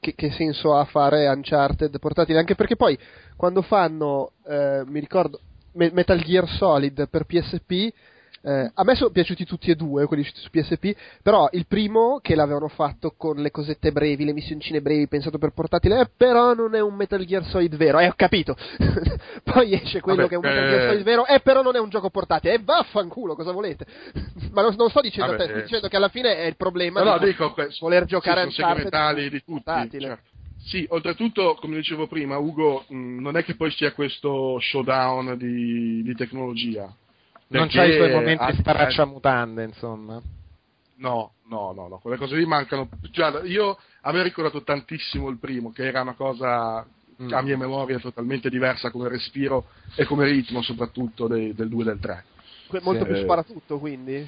[0.00, 2.98] che, che, senso ha fare Uncharted portatile, anche perché poi
[3.36, 5.40] quando fanno, eh, mi ricordo,
[5.72, 7.92] Me- Metal Gear Solid per PSP,
[8.40, 12.34] Eh, a me sono piaciuti tutti e due, quelli su PSP, però il primo che
[12.34, 16.74] l'avevano fatto con le cosette brevi, le missioncine brevi, pensato per portatile, eh, però non
[16.74, 18.56] è un Metal Gear Solid vero, eh, ho capito.
[19.42, 20.68] Poi esce quello Vabbè, che è un Metal eh.
[20.68, 23.86] Gear Solid vero, eh, però non è un gioco portatile, e vaffanculo, cosa volete?
[24.52, 25.62] Ma non, non sto dicendo Vabbè, a te, sto eh.
[25.64, 28.68] dicendo che alla fine è il problema No, no, di dico, voler giocare sì, sono
[28.74, 30.00] Uncharted di tutti.
[30.00, 30.36] certo.
[30.64, 36.02] Sì, oltretutto, come dicevo prima, Ugo, mh, non è che poi sia questo showdown di,
[36.02, 36.92] di tecnologia.
[37.50, 40.20] Non Perché c'ha i suoi momenti ha- stracciamutande, insomma.
[40.96, 42.88] No, no, no, no, quelle cose lì mancano.
[43.10, 46.86] Già, io avevo ricordato tantissimo il primo, che era una cosa
[47.20, 47.32] Mm.
[47.32, 49.64] a mia memoria totalmente diversa come respiro
[49.96, 52.24] e come ritmo, soprattutto dei- del 2 e del 3.
[52.68, 53.10] Que- molto Sì.
[53.10, 54.24] più sparatutto, quindi.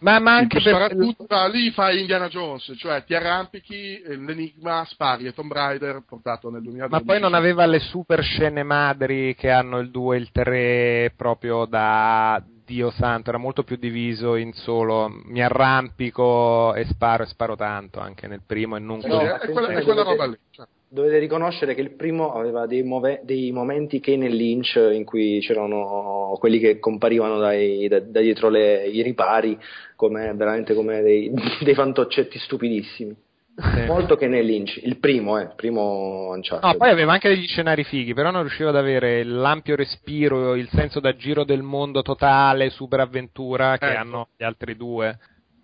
[0.00, 0.96] Ma, ma anche Anche per...
[0.96, 6.48] tutta, lì fai Indiana Jones, cioè ti arrampichi, eh, l'enigma, spari e Tomb Raider portato
[6.50, 7.04] nel 2012.
[7.04, 11.12] Ma poi non aveva le super scene madri che hanno il 2 e il 3
[11.16, 17.26] proprio da Dio santo, era molto più diviso in solo mi arrampico e sparo e
[17.26, 20.36] sparo tanto anche nel primo e non No, è, quella, è quella roba lì.
[20.50, 20.66] cioè.
[20.90, 25.38] Dovete riconoscere che il primo aveva dei, move- dei momenti Kane e Lynch in cui
[25.40, 29.58] c'erano quelli che comparivano dai, da, da dietro le- i ripari
[29.96, 31.30] come veramente come dei,
[31.62, 33.16] dei fantoccetti stupidissimi.
[33.60, 33.86] Sì.
[33.86, 36.70] Molto Kane e Lynch, il primo, eh, il primo Uncharted.
[36.70, 40.68] No, poi aveva anche degli scenari fighi, però non riusciva ad avere l'ampio respiro, il
[40.70, 43.98] senso da giro del mondo totale, super avventura che Ecco.
[43.98, 45.18] hanno gli altri due.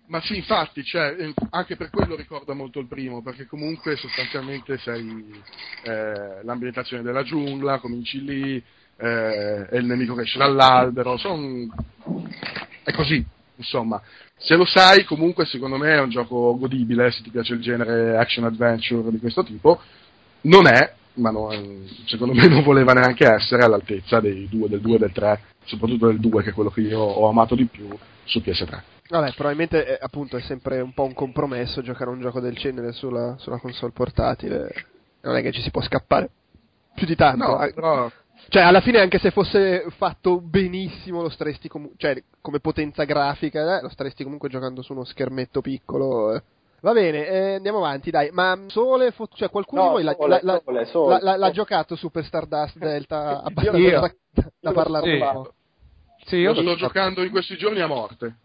[0.07, 4.77] Ma sì, infatti, cioè, eh, anche per quello ricorda molto il primo, perché comunque sostanzialmente
[4.77, 5.41] sei
[5.83, 8.63] eh, l'ambientazione della giungla, cominci lì,
[8.97, 11.71] eh, è il nemico che esce dall'albero, son...
[12.83, 13.25] è così,
[13.57, 14.01] insomma.
[14.37, 18.17] Se lo sai, comunque secondo me è un gioco godibile, se ti piace il genere
[18.17, 19.79] action adventure di questo tipo.
[20.41, 24.95] Non è, ma non- secondo me non voleva neanche essere all'altezza dei due, del 2
[24.95, 27.87] e del 3, soprattutto del 2 che è quello che io ho amato di più
[28.25, 28.81] su PS3.
[29.07, 32.91] Vabbè, probabilmente eh, appunto è sempre un po' un compromesso giocare un gioco del genere
[32.91, 34.67] sulla, sulla console portatile.
[35.21, 36.29] Non è che ci si può scappare
[36.95, 37.45] più di tanto.
[37.45, 38.11] No, Ah, però
[38.47, 41.97] Cioè, alla fine, anche se fosse fatto benissimo, lo staresti comunque.
[41.97, 46.33] Cioè, come potenza grafica, eh, lo staresti comunque giocando su uno schermetto piccolo.
[46.35, 46.43] eh.
[46.81, 48.29] Va bene, eh, andiamo avanti, dai.
[48.31, 51.13] Ma Sole, fo- cioè, qualcuno No, di voi l'ha, Sole, l'ha- Sole, Sole.
[51.13, 55.21] l'ha- l'ha- l'ha giocato Super Stardust Delta abbastanza Io- da, da io parlare sì.
[55.21, 55.53] un po'?
[56.25, 58.35] Sì, io io sto giocando in questi giorni a morte.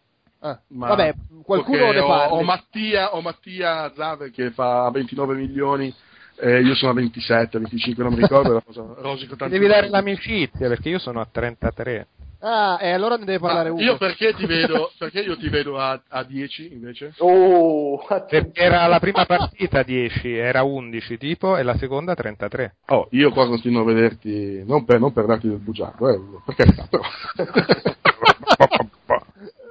[0.42, 2.32] Ah, Ma Vabbè, qualcuno ne ho, parla.
[2.34, 5.94] ho Mattia, ho Mattia Zave che fa 29 milioni
[6.41, 8.62] e io sono a 27, 25, non mi ricordo.
[8.99, 9.53] rosico tanto.
[9.55, 12.07] devi dare l'amicizia perché io sono a 33.
[12.43, 13.82] Ah, e allora ne deve parlare Ah, uno.
[13.82, 17.12] io perché ti vedo, perché io ti vedo a, a 10 invece?
[17.18, 22.76] Oh, Perché era la prima partita 10, era 11 tipo e la seconda 33.
[22.86, 26.55] Oh, io qua continuo a vederti, non per, non per darti del bugiardo, eh, per
[26.55, 27.03] carità, però.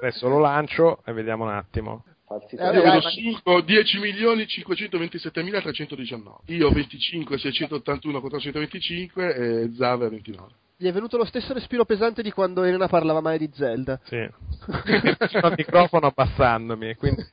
[0.00, 2.04] Adesso lo lancio e vediamo un attimo.
[2.30, 6.42] Farsi Eh, ma- Surco 10 milioni 527.319.
[6.46, 10.48] Io 25, 681 contro 125 e Zave 29.
[10.76, 13.98] Gli è venuto lo stesso respiro pesante di quando Elena parlava male di Zelda.
[14.04, 14.16] Sì.
[15.28, 17.26] Sono al microfono abbassandomi e quindi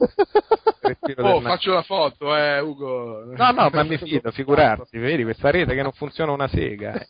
[1.18, 3.36] Oh, faccio la foto, eh, Ugo.
[3.36, 7.06] No, no, ma mi fido, figurarsi, vedi questa rete che non funziona una sega.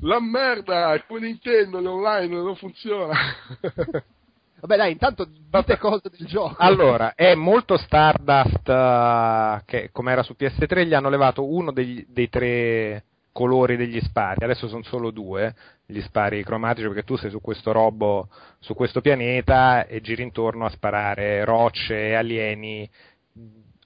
[0.00, 3.14] La merda, il Nintendo online non funziona.
[4.62, 6.54] Vabbè, dai, intanto dite cose del gioco.
[6.58, 12.06] Allora, è molto Stardust eh, che come era su PS3 gli hanno levato uno degli-
[12.08, 13.02] dei tre
[13.32, 15.52] colori degli spari, adesso sono solo due
[15.84, 18.28] gli spari cromatici perché tu sei su questo robo,
[18.60, 22.88] su questo pianeta e giri intorno a sparare rocce alieni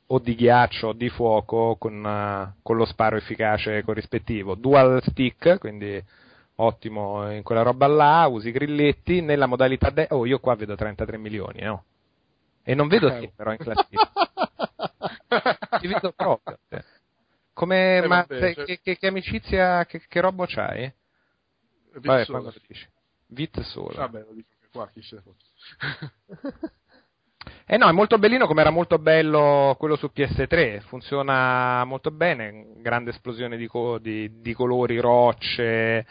[0.08, 4.54] o di ghiaccio o di fuoco con, eh, con lo sparo efficace corrispettivo.
[4.54, 6.04] Dual stick, quindi
[6.56, 10.74] ottimo in quella roba là, usi i grilletti nella modalità de- Oh, io qua vedo
[10.74, 11.84] 33 milioni, no?
[12.62, 14.10] E non vedo te però in classifica.
[15.80, 16.58] Ti vedo proprio.
[16.68, 16.84] te.
[17.52, 20.92] Come, Eh, ma vabbè, te- cioè- che, che- che amicizia, che, che roba c'hai?
[21.92, 22.30] Vabbè, Vizzoso.
[22.32, 22.86] quando lo dici.
[23.28, 23.94] Vit solo.
[23.94, 25.22] Vabbè, lo dico anche qua, chi se.
[27.68, 32.72] Eh no, è molto bellino come era molto bello quello su PS3, funziona molto bene,
[32.76, 36.06] grande esplosione di, co- di- di colori, rocce,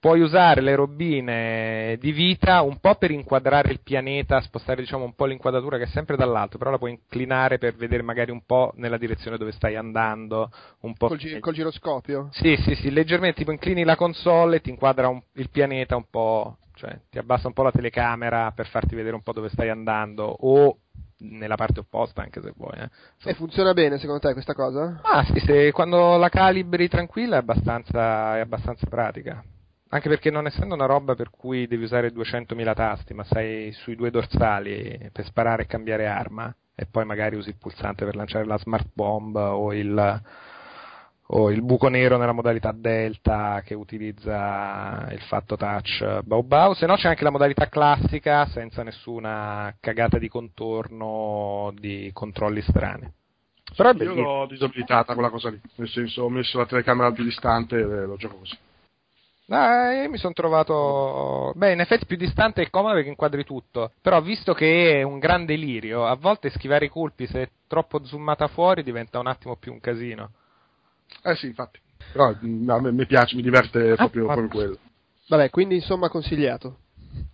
[0.00, 5.14] puoi usare le robine di vita un po' per inquadrare il pianeta, spostare diciamo un
[5.14, 8.72] po' l'inquadratura che è sempre dall'alto, però la puoi inclinare per vedere magari un po'
[8.76, 12.28] nella direzione dove stai andando, un po' Col, gi- col giroscopio.
[12.32, 16.06] Sì, sì, sì, leggermente, tipo inclini la console e ti inquadra un- il pianeta un
[16.08, 19.68] po', cioè ti abbassa un po' la telecamera per farti vedere un po' dove stai
[19.68, 20.78] andando o
[21.18, 22.78] nella parte opposta anche se vuoi.
[22.78, 22.88] Eh.
[23.30, 25.02] E funziona bene secondo te questa cosa?
[25.02, 29.44] Ah sì, se quando la calibri tranquilla è abbastanza, è abbastanza pratica.
[29.92, 33.96] Anche perché non essendo una roba per cui devi usare 200.000 tasti, ma sei sui
[33.96, 38.44] due dorsali per sparare e cambiare arma, e poi magari usi il pulsante per lanciare
[38.44, 40.22] la smart bomb o il,
[41.26, 46.86] o il buco nero nella modalità delta che utilizza il fatto touch bau bau, se
[46.86, 53.12] no c'è anche la modalità classica senza nessuna cagata di contorno di controlli strani.
[53.76, 57.24] Però è Io l'ho disabilitata quella cosa lì, nel senso ho messo la telecamera più
[57.24, 58.56] distante e lo gioco così.
[59.52, 61.52] Ah, mi sono trovato.
[61.56, 63.92] Beh, in effetti più distante è comodo perché inquadri tutto.
[64.00, 68.04] Però, visto che è un gran delirio, a volte schivare i colpi, se è troppo
[68.04, 70.30] zoomata fuori, diventa un attimo più un casino.
[71.24, 71.80] Eh sì, infatti.
[72.12, 74.78] Però mm, a me mi piace, mi diverte proprio, ma- proprio quello.
[75.28, 76.78] Vabbè, quindi insomma consigliato.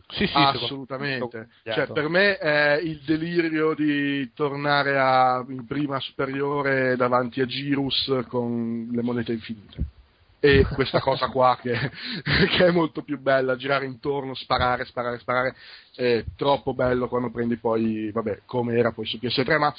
[0.08, 1.48] Sì, sì, Assolutamente.
[1.64, 8.24] Cioè, per me è il delirio di tornare a, in prima superiore davanti a Girus
[8.28, 9.84] con le monete infinite.
[10.39, 11.72] E questa cosa qua che,
[12.22, 15.57] che è molto più bella, girare intorno, sparare, sparare, sparare,
[15.95, 19.74] è troppo bello quando prendi poi, vabbè, come era poi su PS3, ma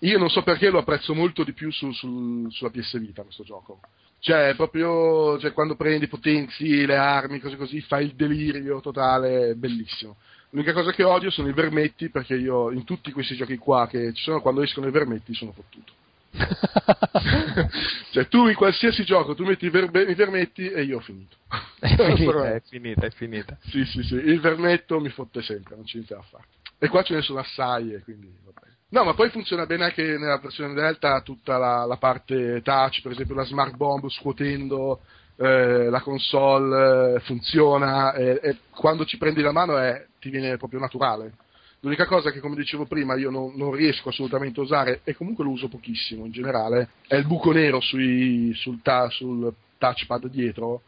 [0.00, 3.42] io non so perché lo apprezzo molto di più su- sul- sulla PS Vita questo
[3.44, 3.80] gioco.
[4.20, 10.16] Cioè, proprio cioè, quando prendi, potenzi le armi, cose così, fai il delirio totale, bellissimo.
[10.50, 14.12] L'unica cosa che odio sono i vermetti, perché io in tutti questi giochi qua che
[14.14, 15.92] ci sono, quando escono i vermetti sono fottuto.
[18.12, 21.36] cioè, tu in qualsiasi gioco tu metti i, verbe- i vermetti e io ho finito.
[21.80, 23.56] è finita, è finita, è finita.
[23.62, 26.44] Sì, sì, sì, il vermetto mi fotte sempre, non c'è niente da fare.
[26.78, 28.76] E qua ce ne sono assai e quindi va bene.
[28.90, 33.12] No, ma poi funziona bene anche nella versione Delta tutta la, la parte touch, per
[33.12, 35.00] esempio la smart bomb scuotendo
[35.36, 40.56] eh, la console eh, funziona e, e quando ci prendi la mano è- ti viene
[40.56, 41.32] proprio naturale.
[41.80, 45.44] L'unica cosa che, come dicevo prima, io non, non riesco assolutamente a usare, e comunque
[45.44, 50.82] lo uso pochissimo in generale, è il buco nero sui- sul, ta- sul touchpad dietro,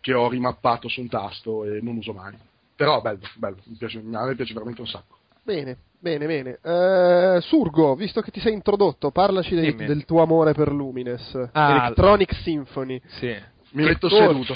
[0.00, 2.32] che ho rimappato su un tasto e non uso mai.
[2.76, 5.16] Però bello, bello, mi piace, a me piace veramente un sacco.
[5.42, 6.58] Bene, bene, bene.
[6.62, 11.48] Eh, Surgo, visto che ti sei introdotto, parlaci dei- del tuo amore per Lumines.
[11.52, 13.00] Ah, Electronic Symphony.
[13.06, 13.26] Sì.
[13.70, 14.54] Mi Che metto tor- seduto.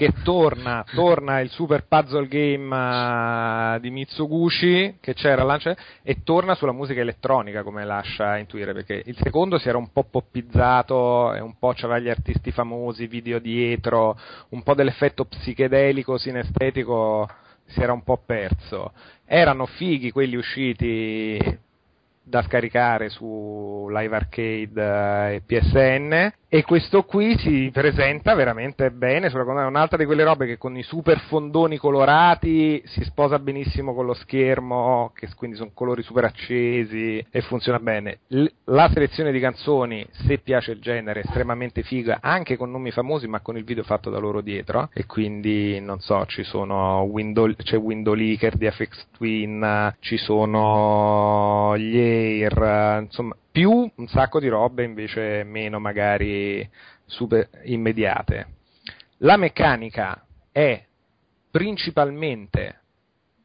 [0.00, 2.74] Che torna, torna il super puzzle game
[3.74, 8.72] eh, di Mitsuguchi che c'era al lancio e torna sulla musica elettronica come lascia intuire
[8.72, 13.08] perché il secondo si era un po' poppizzato e un po' c'aveva gli artisti famosi,
[13.08, 17.28] video dietro, un po' dell'effetto psichedelico sinestetico
[17.66, 18.92] si era un po' perso.
[19.26, 21.58] Erano fighi quelli usciti
[22.22, 29.30] da scaricare su Live Arcade eh, e PSN e questo qui si presenta veramente bene
[29.30, 29.66] sulla console.
[29.66, 34.04] è un'altra di quelle robe che con i super fondoni colorati si sposa benissimo con
[34.04, 39.38] lo schermo che quindi sono colori super accesi e funziona bene L- la selezione di
[39.38, 43.62] canzoni se piace il genere è estremamente figa anche con nomi famosi ma con il
[43.62, 48.56] video fatto da loro dietro e quindi non so ci sono Window, c'è Window Leaker
[48.56, 55.80] di FX Twin ci sono gli Air insomma più un sacco di robe invece meno
[55.80, 56.39] magari
[57.06, 58.46] super immediate.
[59.18, 60.84] La meccanica è
[61.50, 62.78] principalmente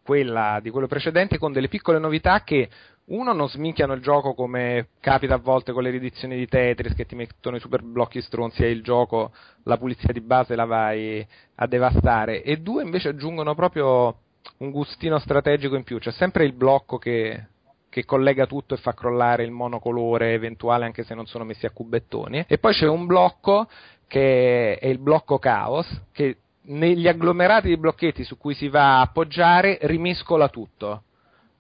[0.04, 2.70] quella di quello precedente con delle piccole novità che
[3.06, 7.06] uno non sminchiano il gioco come capita a volte con le riedizioni di Tetris che
[7.06, 9.32] ti mettono i super blocchi stronzi e il gioco
[9.64, 11.26] la pulizia di base la vai
[11.56, 12.42] a devastare.
[12.42, 14.22] E due invece aggiungono proprio
[14.58, 16.00] un gustino strategico in più.
[16.00, 17.48] C'è sempre il blocco che,
[17.96, 21.70] che collega tutto e fa crollare il monocolore eventuale anche se non sono messi a
[21.70, 23.70] cubettoni e poi c'è un blocco
[24.06, 29.02] che è il blocco caos che negli agglomerati di blocchetti su cui si va a
[29.02, 31.04] appoggiare rimescola tutto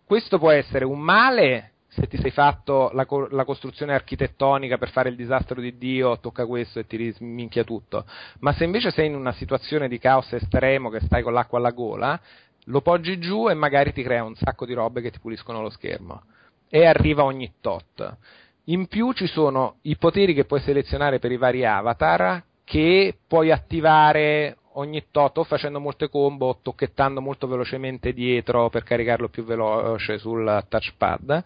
[0.05, 4.89] questo può essere un male se ti sei fatto la, co- la costruzione architettonica per
[4.89, 8.05] fare il disastro di Dio, tocca questo e ti risminchia tutto.
[8.39, 11.71] Ma se invece sei in una situazione di caos estremo che stai con l'acqua alla
[11.71, 12.19] gola,
[12.65, 15.69] lo poggi giù e magari ti crea un sacco di robe che ti puliscono lo
[15.69, 16.23] schermo.
[16.69, 18.17] E arriva ogni tot.
[18.65, 23.51] In più ci sono i poteri che puoi selezionare per i vari avatar che puoi
[23.51, 29.43] attivare ogni tot o facendo molte combo o tocchettando molto velocemente dietro per caricarlo più
[29.43, 31.43] veloce sul touchpad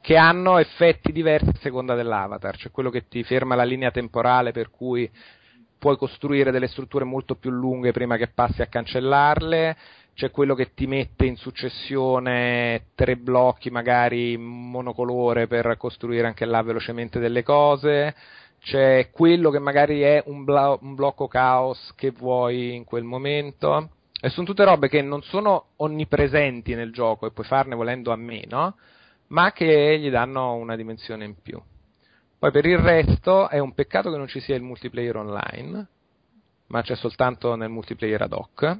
[0.00, 4.50] che hanno effetti diversi a seconda dell'avatar, cioè quello che ti ferma la linea temporale
[4.50, 5.08] per cui
[5.78, 9.76] puoi costruire delle strutture molto più lunghe prima che passi a cancellarle,
[10.14, 16.62] c'è quello che ti mette in successione tre blocchi magari monocolore per costruire anche là
[16.62, 18.14] velocemente delle cose,
[18.60, 23.90] c'è quello che magari è un, bla- un blocco caos che vuoi in quel momento.
[24.20, 28.16] E sono tutte robe che non sono onnipresenti nel gioco e puoi farne volendo a
[28.16, 28.76] meno,
[29.28, 31.60] ma che gli danno una dimensione in più.
[32.38, 35.86] Poi per il resto è un peccato che non ci sia il multiplayer online,
[36.68, 38.78] ma c'è soltanto nel multiplayer ad hoc,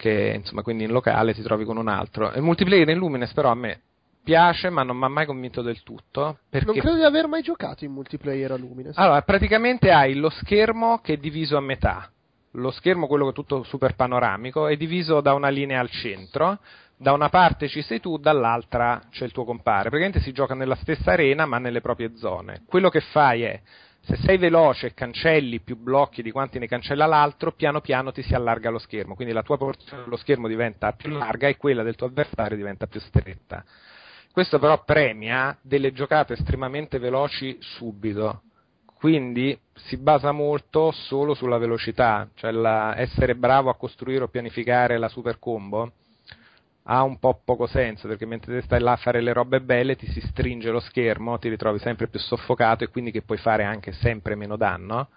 [0.00, 2.32] che insomma quindi in locale ti trovi con un altro.
[2.34, 3.80] Il multiplayer in Lumines però a me
[4.22, 6.38] piace, ma non mi ha mai convinto del tutto.
[6.48, 6.66] Perché...
[6.66, 8.96] Non credo di aver mai giocato in multiplayer a Lumines.
[8.96, 12.10] Allora, praticamente hai lo schermo che è diviso a metà.
[12.52, 16.58] Lo schermo, quello che è tutto super panoramico, è diviso da una linea al centro.
[16.96, 19.90] Da una parte ci sei tu, dall'altra c'è il tuo compare.
[19.90, 22.62] Praticamente si gioca nella stessa arena, ma nelle proprie zone.
[22.66, 23.60] Quello che fai è
[24.02, 28.22] se sei veloce e cancelli più blocchi di quanti ne cancella l'altro, piano piano ti
[28.22, 31.82] si allarga lo schermo, quindi la tua porzione dello schermo diventa più larga e quella
[31.82, 33.64] del tuo avversario diventa più stretta.
[34.32, 38.42] Questo però premia delle giocate estremamente veloci subito,
[38.94, 44.98] quindi si basa molto solo sulla velocità, cioè la, essere bravo a costruire o pianificare
[44.98, 45.92] la super combo
[46.92, 49.94] ha un po' poco senso perché mentre te stai là a fare le robe belle
[49.94, 53.62] ti si stringe lo schermo, ti ritrovi sempre più soffocato e quindi che puoi fare
[53.62, 55.08] anche sempre meno danno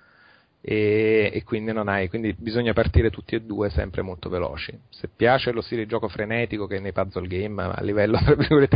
[0.61, 4.71] e, e quindi non hai, quindi bisogna partire tutti e due sempre molto veloci.
[4.89, 8.19] Se piace lo stile di gioco frenetico che nei puzzle game a livello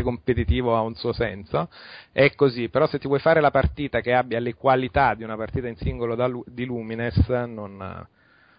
[0.02, 1.70] competitivo ha un suo senso,
[2.12, 5.38] è così, però se ti vuoi fare la partita che abbia le qualità di una
[5.38, 8.08] partita in singolo da, di Lumines, non,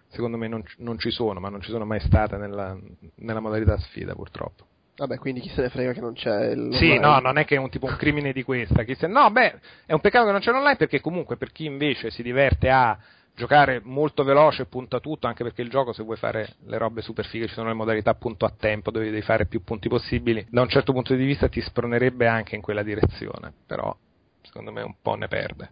[0.09, 2.77] secondo me non, non, ci sono, ma non ci sono mai state nella,
[3.17, 4.67] nella modalità sfida purtroppo.
[4.97, 6.75] Vabbè, quindi chi se ne frega che non c'è il.
[6.75, 8.85] Sì, no, non è che è un tipo un crimine di questa.
[8.85, 9.07] Se...
[9.07, 12.23] No, beh, è un peccato che non c'è online perché comunque per chi invece si
[12.23, 12.99] diverte a
[13.39, 17.25] giocare molto veloce, punta tutto, anche perché il gioco se vuoi fare le robe super
[17.25, 20.61] fighe ci sono le modalità punto a tempo dove devi fare più punti possibili, da
[20.63, 23.97] un certo punto di vista ti spronerebbe anche in quella direzione, però
[24.43, 25.71] secondo me un po' ne perde.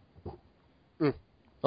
[1.03, 1.09] Mm,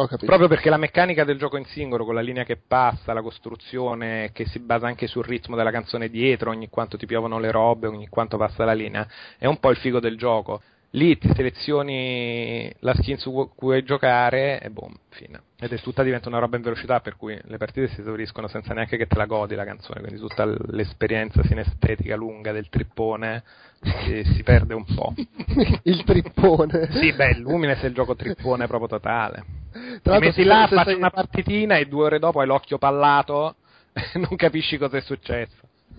[0.07, 4.31] Proprio perché la meccanica del gioco in singolo, con la linea che passa, la costruzione
[4.33, 7.87] che si basa anche sul ritmo della canzone dietro, ogni quanto ti piovono le robe,
[7.87, 12.71] ogni quanto passa la linea, è un po' il figo del gioco lì ti selezioni
[12.79, 15.41] la skin su cui vuoi giocare e boom, fine.
[15.59, 18.73] Ed è tutta diventa una roba in velocità per cui le partite si esauriscono senza
[18.73, 23.43] neanche che te la godi la canzone, quindi tutta l'esperienza sinestetica lunga del trippone
[23.81, 25.13] si, si perde un po'.
[25.83, 26.89] il trippone.
[26.91, 29.58] Sì, beh, Lumines è il gioco trippone proprio totale.
[30.01, 30.95] Tra Ti metti là, fai sei...
[30.95, 33.55] una partitina e due ore dopo hai l'occhio pallato
[33.93, 35.67] e non capisci cosa è successo.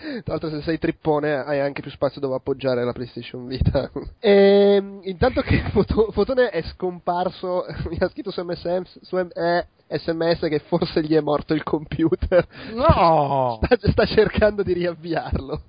[0.00, 3.90] Tra l'altro, se sei trippone, hai anche più spazio dove appoggiare la PlayStation Vita.
[4.18, 4.30] e,
[4.76, 10.40] ehm, intanto che Foto, Fotone è scomparso, mi ha scritto su MSM, su eh, SMS
[10.48, 12.46] che forse gli è morto il computer.
[12.72, 13.58] No!
[13.64, 15.62] Sta, sta cercando di riavviarlo.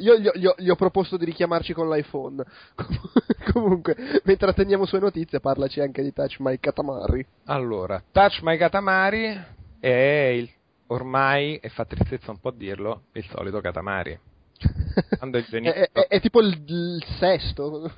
[0.00, 2.42] Io gli ho, gli, gli ho, proposto di richiamarci con l'iPhone.
[3.52, 7.26] Comunque, mentre attendiamo sue notizie, parlaci anche di Touch My Katamari.
[7.46, 9.38] Allora, Touch My Katamari
[9.80, 10.50] è il
[10.88, 14.18] ormai, e fa tristezza un po' dirlo, il solito Katamari.
[15.18, 17.92] Quando è, è, è, è, tipo il, il, sesto.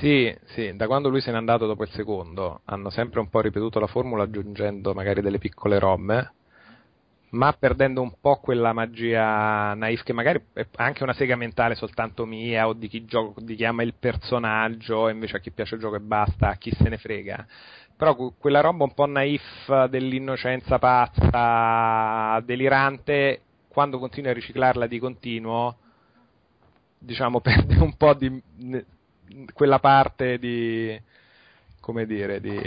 [0.00, 3.40] Sì, sì, da quando lui se n'è andato dopo il secondo, hanno sempre un po'
[3.40, 6.32] ripetuto la formula aggiungendo magari delle piccole robe,
[7.30, 12.24] ma perdendo un po' quella magia naif che magari è anche una sega mentale soltanto
[12.26, 15.80] mia o di chi, gioco, di chi ama il personaggio, invece a chi piace il
[15.80, 17.46] gioco e basta, a chi se ne frega.
[17.96, 25.76] Però quella roba un po' naif dell'innocenza pazza, delirante, quando continui a riciclarla di continuo,
[26.98, 28.42] diciamo, perde un po' di
[29.52, 31.00] quella parte di,
[31.80, 32.60] come dire, di,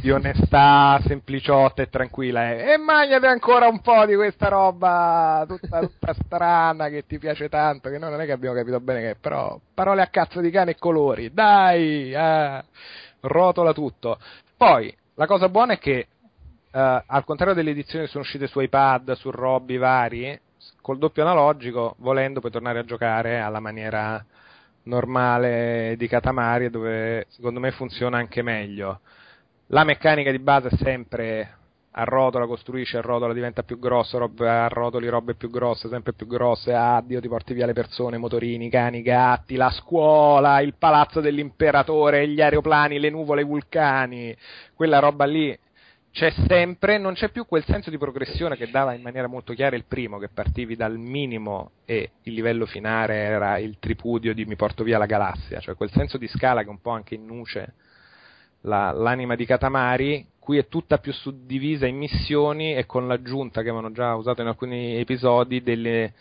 [0.00, 2.52] di onestà sempliciotta e tranquilla.
[2.52, 7.48] E, e mangiate ancora un po' di questa roba tutta, tutta strana che ti piace
[7.48, 10.40] tanto, che noi non è che abbiamo capito bene che è, però parole a cazzo
[10.40, 12.12] di cane e colori, dai!
[12.12, 12.62] Eh
[13.20, 14.18] rotola tutto.
[14.56, 16.06] Poi, la cosa buona è che,
[16.72, 20.38] uh, al contrario delle edizioni che sono uscite su iPad, su robby vari,
[20.80, 24.24] col doppio analogico, volendo puoi tornare a giocare alla maniera
[24.84, 29.00] normale di Katamari, dove secondo me funziona anche meglio.
[29.66, 31.54] La meccanica di base è sempre
[31.92, 36.26] a rotola costruisce, a rotola diventa più grosso, a rotoli robe più grosse, sempre più
[36.26, 41.20] grosse, ah Dio ti porti via le persone, motorini, cani, gatti, la scuola, il palazzo
[41.20, 44.36] dell'imperatore, gli aeroplani, le nuvole, i vulcani,
[44.74, 45.56] quella roba lì
[46.12, 49.76] c'è sempre, non c'è più quel senso di progressione che dava in maniera molto chiara
[49.76, 54.56] il primo, che partivi dal minimo e il livello finale era il tripudio di mi
[54.56, 57.74] porto via la galassia, cioè quel senso di scala che un po' anche innuce
[58.62, 63.68] la, l'anima di Katamari, qui è tutta più suddivisa in missioni e con l'aggiunta che
[63.68, 66.12] avevano già usato in alcuni episodi delle,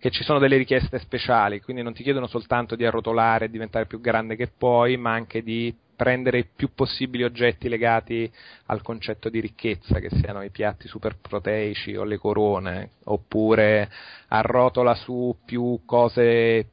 [0.00, 3.86] che ci sono delle richieste speciali, quindi non ti chiedono soltanto di arrotolare e diventare
[3.86, 8.30] più grande che puoi, ma anche di prendere i più possibili oggetti legati
[8.66, 13.90] al concetto di ricchezza, che siano i piatti super proteici o le corone, oppure
[14.28, 16.68] arrotola su più cose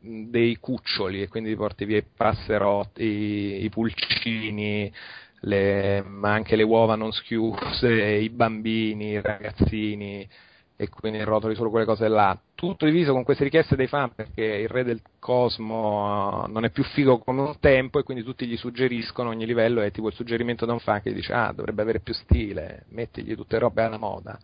[0.00, 4.92] dei cuccioli e quindi porti via i passerotti, i, pulcini,
[5.40, 10.28] le, ma anche le uova non schiuse, i bambini, i ragazzini,
[10.76, 12.38] e quindi rotoli solo quelle cose là.
[12.54, 16.70] Tutto diviso con queste richieste dei fan perché il re del cosmo uh, non è
[16.70, 20.14] più figo come un tempo e quindi tutti gli suggeriscono ogni livello è tipo il
[20.14, 23.98] suggerimento da un fan che dice ah dovrebbe avere più stile, mettigli tutte robe alla
[23.98, 24.38] moda.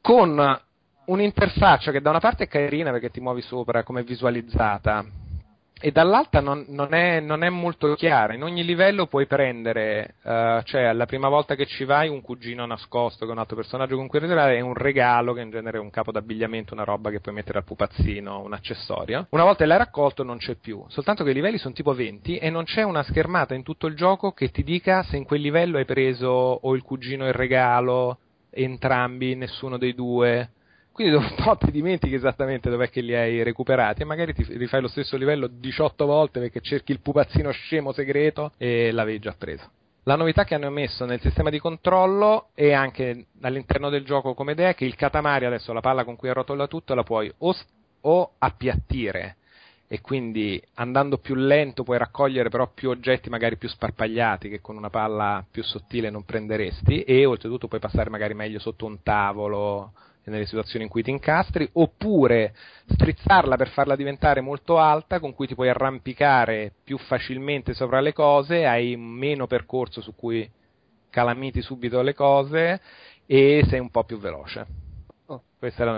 [0.00, 0.60] Con
[1.06, 5.04] un'interfaccia che da una parte è carina perché ti muovi sopra come visualizzata,
[5.80, 8.34] e dall'altra non, non, è, non, è, molto chiara.
[8.34, 12.66] In ogni livello puoi prendere, uh, cioè la prima volta che ci vai, un cugino
[12.66, 15.78] nascosto che è un altro personaggio con cui relare e un regalo che in genere
[15.78, 19.26] è un capo d'abbigliamento, una roba che puoi mettere al pupazzino, un accessorio.
[19.30, 22.50] Una volta l'hai raccolto non c'è più, soltanto che i livelli sono tipo 20 e
[22.50, 25.78] non c'è una schermata in tutto il gioco che ti dica se in quel livello
[25.78, 28.18] hai preso o il cugino il regalo,
[28.50, 30.50] entrambi, nessuno dei due
[30.98, 34.44] quindi dopo un po' ti dimentichi esattamente dov'è che li hai recuperati e magari ti
[34.56, 39.32] rifai lo stesso livello 18 volte perché cerchi il pupazzino scemo segreto e l'avevi già
[39.38, 39.70] preso.
[40.02, 44.52] La novità che hanno messo nel sistema di controllo e anche all'interno del gioco come
[44.52, 47.54] idea è che il Katamari adesso la palla con cui arrotola tutto la puoi o,
[48.00, 49.36] o appiattire
[49.86, 54.76] e quindi andando più lento puoi raccogliere però più oggetti magari più sparpagliati che con
[54.76, 59.92] una palla più sottile non prenderesti e oltretutto puoi passare magari meglio sotto un tavolo
[60.28, 62.54] nelle situazioni in cui ti incastri, oppure
[62.86, 68.12] strizzarla per farla diventare molto alta, con cui ti puoi arrampicare più facilmente sopra le
[68.12, 70.48] cose, hai meno percorso su cui
[71.10, 72.80] calamiti subito le cose
[73.26, 74.66] e sei un po' più veloce.
[75.26, 75.42] Oh.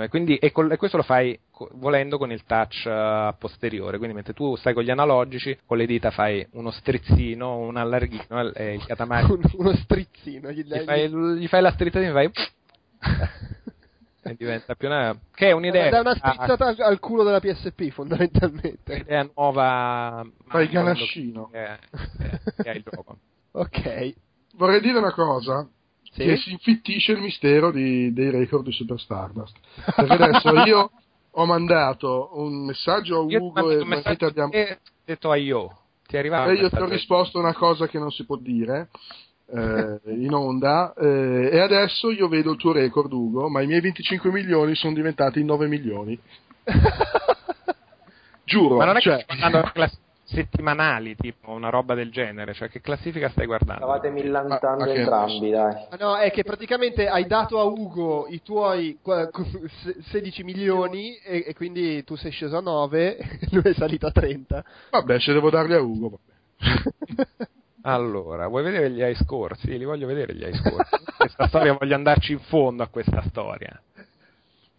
[0.08, 1.38] Quindi, e, col, e, questo lo fai
[1.72, 5.86] volendo con il touch uh, posteriore, quindi mentre tu stai con gli analogici, con le
[5.86, 9.26] dita fai uno strizzino, un allarghino, e il catamari.
[9.52, 11.08] uno strizzino, gli, gli, fai,
[11.38, 12.30] gli fai la strizzatina e fai.
[14.22, 17.88] e diventa più una che è un'idea è una strizzata al, al culo della PSP
[17.90, 18.92] fondamentalmente.
[18.92, 21.48] Un'idea nuova fai il ganascino.
[21.50, 21.78] che,
[22.62, 23.18] che è il gioco.
[23.52, 24.14] Ok.
[24.54, 25.68] Vorrei dire una cosa
[26.12, 26.22] sì?
[26.22, 29.56] che si infittisce il mistero di, dei record di Super Stardust
[29.96, 30.90] perché adesso io
[31.32, 34.52] ho mandato un messaggio a Ugo e messaggio abbiamo
[35.04, 35.78] detto a io.
[36.06, 38.88] Ti è arrivato e io ti ho risposto una cosa che non si può dire
[39.53, 43.80] eh, in onda eh, e adesso io vedo il tuo record Ugo ma i miei
[43.80, 46.18] 25 milioni sono diventati 9 milioni.
[48.44, 49.24] Giuro ma non è cioè...
[49.24, 52.55] che stai class- settimanali tipo una roba del genere?
[52.55, 53.84] Cioè che classifica stai guardando?
[53.84, 55.86] Stavate millantando ma, entrambi dai.
[55.98, 58.98] No è che praticamente hai dato a Ugo i tuoi
[60.11, 64.12] 16 milioni e, e quindi tu sei sceso a 9 e lui è salito a
[64.12, 67.48] 30 vabbè se devo darli a Ugo vabbè
[67.82, 69.76] Allora, vuoi vedere gli ice scorsi?
[69.76, 70.96] Li voglio vedere gli ice scorsi.
[71.16, 73.80] questa storia, voglio andarci in fondo a questa storia.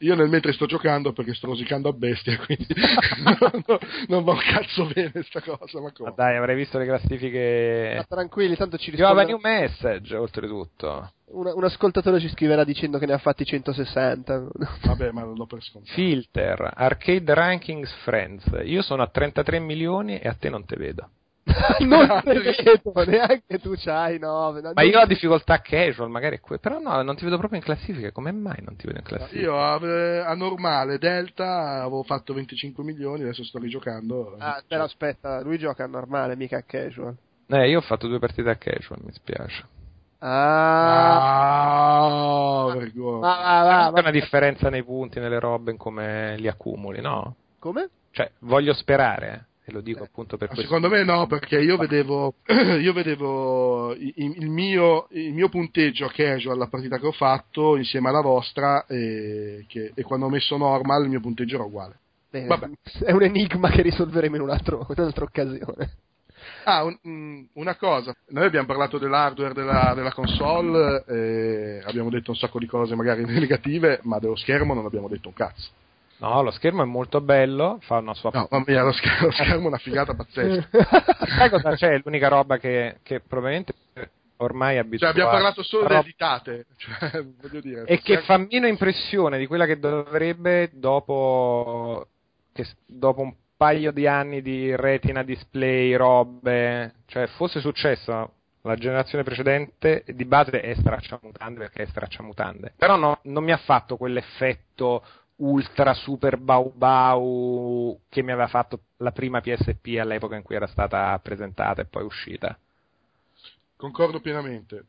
[0.01, 2.65] Io nel mentre sto giocando perché sto rosicando a bestia, quindi
[3.23, 3.77] non, non,
[4.07, 5.79] non va un cazzo bene questa cosa.
[5.79, 7.93] Ma, ma dai, avrei visto le classifiche.
[7.97, 9.25] Ma tranquilli, tanto ci risponde.
[9.25, 11.11] new message, oltretutto.
[11.33, 14.47] Un, un, ascoltatore ci scriverà dicendo che ne ha fatti 160.
[14.85, 15.93] Vabbè, ma non l'ho per scontato.
[15.93, 18.61] Filter, Arcade Rankings Friends.
[18.63, 21.09] Io sono a 33 milioni e a te non te vedo.
[21.85, 24.61] non te vedo, neanche tu c'hai 9.
[24.61, 27.65] No, Ma io ho difficoltà casual, magari que- però no, non ti vedo proprio in
[27.65, 28.11] classifica.
[28.11, 29.39] Come mai non ti vedo in classifica?
[29.41, 34.35] Io a, a normale, Delta, avevo fatto 25 milioni, adesso sto rigiocando.
[34.37, 37.15] Ah, però aspetta, lui gioca a normale, mica a casual.
[37.47, 39.65] Eh, io ho fatto due partite a casual, mi spiace.
[40.19, 41.99] Ah,
[42.69, 43.19] ah vergogna.
[43.19, 47.35] Ma, ma, ma, C'è una differenza nei punti, nelle robe, in come li accumuli, no?
[47.59, 47.89] Come?
[48.11, 50.66] Cioè, voglio sperare e lo dico appunto per questo.
[50.66, 56.55] Secondo me no, perché io vedevo, io vedevo il, il, mio, il, mio, punteggio casual
[56.55, 61.03] alla partita che ho fatto insieme alla vostra e, che, e quando ho messo normal
[61.03, 61.99] il mio punteggio era uguale.
[62.32, 62.47] Beh,
[63.03, 65.97] è un enigma che risolveremo in, un altro, in un'altra occasione.
[66.64, 72.57] Ah, un, una cosa, noi abbiamo parlato dell'hardware della, della console, abbiamo detto un sacco
[72.57, 75.70] di cose magari negative, ma dello schermo non abbiamo detto un cazzo.
[76.22, 78.30] No, lo schermo è molto bello, fa una sua...
[78.32, 80.69] No, mamma mia, lo schermo, lo schermo è una figata pazzesca.
[81.26, 81.99] Sai cosa c'è?
[82.03, 83.74] L'unica roba che, che probabilmente
[84.38, 85.13] ormai è abituata...
[85.13, 85.95] Cioè, abbiamo parlato solo roba...
[85.95, 87.86] delle editate, cioè, voglio dire...
[87.86, 92.05] E che fa meno impressione di quella che dovrebbe dopo,
[92.53, 96.97] che, dopo un paio di anni di retina display, robe...
[97.07, 102.74] Cioè, fosse successo la generazione precedente di base è stracciamutande perché è stracciamutande.
[102.78, 105.03] Però no, non mi ha fatto quell'effetto
[105.41, 110.67] ultra super bau bau che mi aveva fatto la prima PSP all'epoca in cui era
[110.67, 112.57] stata presentata e poi uscita.
[113.75, 114.85] Concordo pienamente.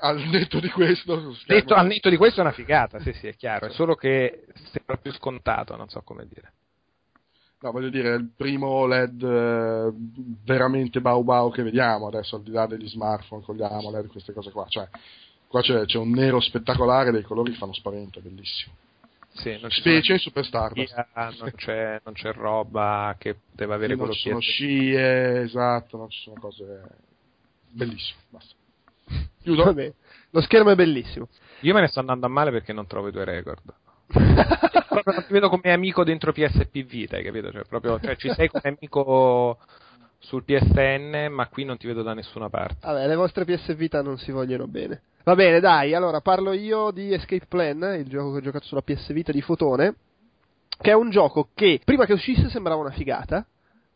[0.00, 3.36] Al netto di questo, detto, al netto di questo è una figata, sì, sì, è
[3.36, 3.66] chiaro.
[3.66, 6.52] È solo che sembra più scontato, non so come dire.
[7.60, 9.92] No, voglio dire, è il primo OLED eh,
[10.44, 14.32] veramente bau bau che vediamo adesso, al di là degli smartphone con gli AMOLED, queste
[14.32, 14.66] cose qua.
[14.68, 14.88] Cioè,
[15.46, 18.74] qua c'è, c'è un nero spettacolare, dei colori che fanno spavento, è bellissimo.
[19.38, 20.92] Sì, non ci Specie in sono Super Stardust.
[20.92, 24.44] scia, non c'è, non c'è roba che poteva avere non quello ci sono PS.
[24.44, 26.82] scie, esatto, non ci sono cose...
[27.70, 28.54] Bellissimo, basta.
[29.42, 29.64] Chiudo?
[29.64, 29.92] Vabbè,
[30.30, 31.28] lo schermo è bellissimo.
[31.60, 33.62] Io me ne sto andando a male perché non trovo i tuoi record.
[34.08, 37.52] proprio non ti vedo come amico dentro PSP Vita, hai capito?
[37.52, 39.58] Cioè, proprio, cioè, ci sei come amico
[40.18, 42.86] sul PSN, ma qui non ti vedo da nessuna parte.
[42.86, 45.02] Vabbè, le vostre PS Vita non si vogliono bene.
[45.28, 48.80] Va bene, dai, allora parlo io di Escape Plan, il gioco che ho giocato sulla
[48.80, 49.94] PS Vita di Fotone,
[50.80, 53.44] che è un gioco che prima che uscisse sembrava una figata,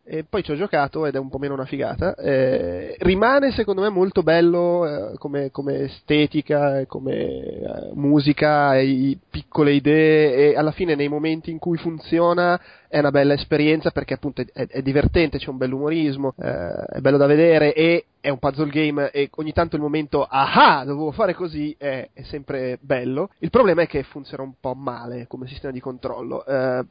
[0.04, 2.14] e poi ci ho giocato ed è un po' meno una figata.
[2.16, 9.72] Eh, rimane secondo me molto bello eh, come, come estetica, come eh, musica, e piccole
[9.72, 14.42] idee e alla fine nei momenti in cui funziona è una bella esperienza perché appunto
[14.52, 18.70] è, è divertente, c'è un bell'umorismo, eh, è bello da vedere e è un puzzle
[18.70, 23.30] game e ogni tanto il momento ah dovevo fare così è, è sempre bello.
[23.38, 26.44] Il problema è che funziona un po' male come sistema di controllo.
[26.44, 26.84] Eh,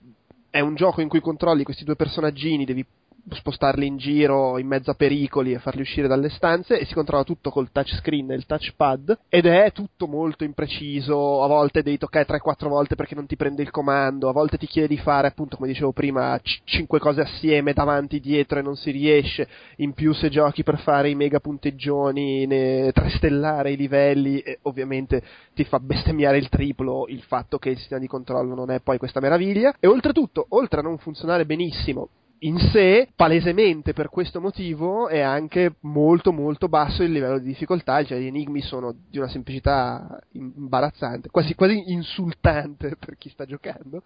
[0.49, 2.86] è un gioco in cui controlli questi due personaggini, devi
[3.30, 7.24] spostarli in giro in mezzo a pericoli e farli uscire dalle stanze e si controlla
[7.24, 12.26] tutto col touchscreen e il touchpad ed è tutto molto impreciso, a volte devi toccare
[12.28, 15.56] 3-4 volte perché non ti prende il comando, a volte ti chiede di fare appunto
[15.56, 19.48] come dicevo prima 5 cose assieme davanti dietro e non si riesce,
[19.78, 25.22] in più se giochi per fare i mega punteggioni, ne trestellare i livelli e ovviamente
[25.54, 28.98] ti fa bestemmiare il triplo il fatto che il sistema di controllo non è poi
[28.98, 29.76] questa meraviglia.
[29.80, 32.10] E oltretutto, oltre a non funzionare benissimo
[32.44, 38.04] in sé, palesemente per questo motivo, è anche molto molto basso il livello di difficoltà,
[38.04, 44.04] cioè gli enigmi sono di una semplicità imbarazzante, quasi, quasi insultante per chi sta giocando.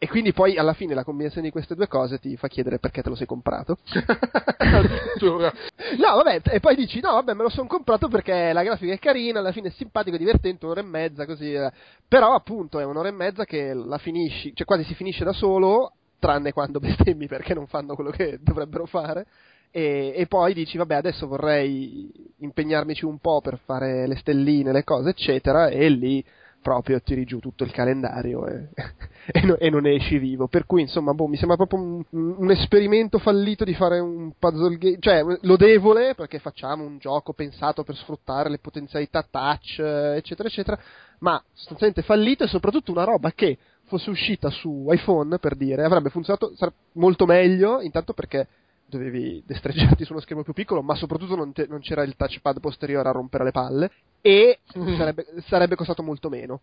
[0.00, 3.02] E quindi poi alla fine la combinazione di queste due cose ti fa chiedere perché
[3.02, 3.78] te lo sei comprato.
[5.98, 8.98] No, vabbè, e poi dici, no, vabbè, me lo sono comprato perché la grafica è
[8.98, 11.52] carina, alla fine è simpatico, è divertente, un'ora e mezza, così.
[11.52, 11.70] eh.
[12.06, 15.94] Però, appunto, è un'ora e mezza che la finisci, cioè quasi si finisce da solo,
[16.18, 19.26] tranne quando bestemmi perché non fanno quello che dovrebbero fare.
[19.70, 24.84] E, e poi dici, vabbè, adesso vorrei impegnarmici un po' per fare le stelline, le
[24.84, 26.24] cose, eccetera, e lì
[26.60, 28.68] proprio tiri giù tutto il calendario e,
[29.30, 30.48] e no- e non esci vivo.
[30.48, 34.76] Per cui, insomma, boh, mi sembra proprio un, un esperimento fallito di fare un puzzle
[34.76, 40.78] game, cioè lodevole perché facciamo un gioco pensato per sfruttare le potenzialità touch, eccetera, eccetera,
[41.20, 43.56] ma sostanzialmente fallito e soprattutto una roba che
[43.88, 46.52] fosse uscita su iPhone, per dire, avrebbe funzionato
[46.92, 48.46] molto meglio, intanto perché
[48.86, 52.60] dovevi destreggiarti su uno schermo più piccolo, ma soprattutto non, te- non c'era il touchpad
[52.60, 54.60] posteriore a rompere le palle, e
[54.96, 56.60] sarebbe, sarebbe costato molto meno.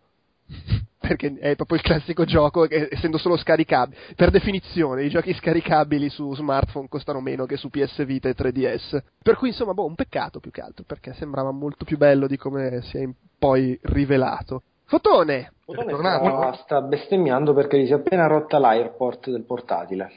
[0.98, 6.08] Perché è proprio il classico gioco che essendo solo scaricabili, per definizione i giochi scaricabili
[6.08, 9.02] su smartphone costano meno che su PS Vita e 3DS.
[9.22, 12.36] Per cui insomma, boh, un peccato più che altro, perché sembrava molto più bello di
[12.36, 13.08] come si è
[13.38, 14.62] poi rivelato.
[14.86, 15.52] Fotone!
[15.64, 16.24] Fotone tornato?
[16.24, 20.10] sta, sta bestemmiando perché gli si è appena rotta l'airport del portatile.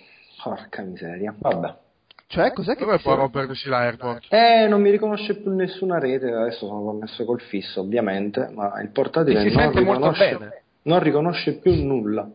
[0.43, 1.33] Porca miseria.
[1.37, 1.75] Vabbè.
[2.27, 4.27] Cioè, cos'è che Dove può si- rompersi l'airport?
[4.29, 8.91] Eh, non mi riconosce più nessuna rete, adesso sono connesso col fisso ovviamente, ma il
[8.91, 10.61] portatile si non sente molto riconosce, bene.
[10.83, 12.29] non riconosce più nulla.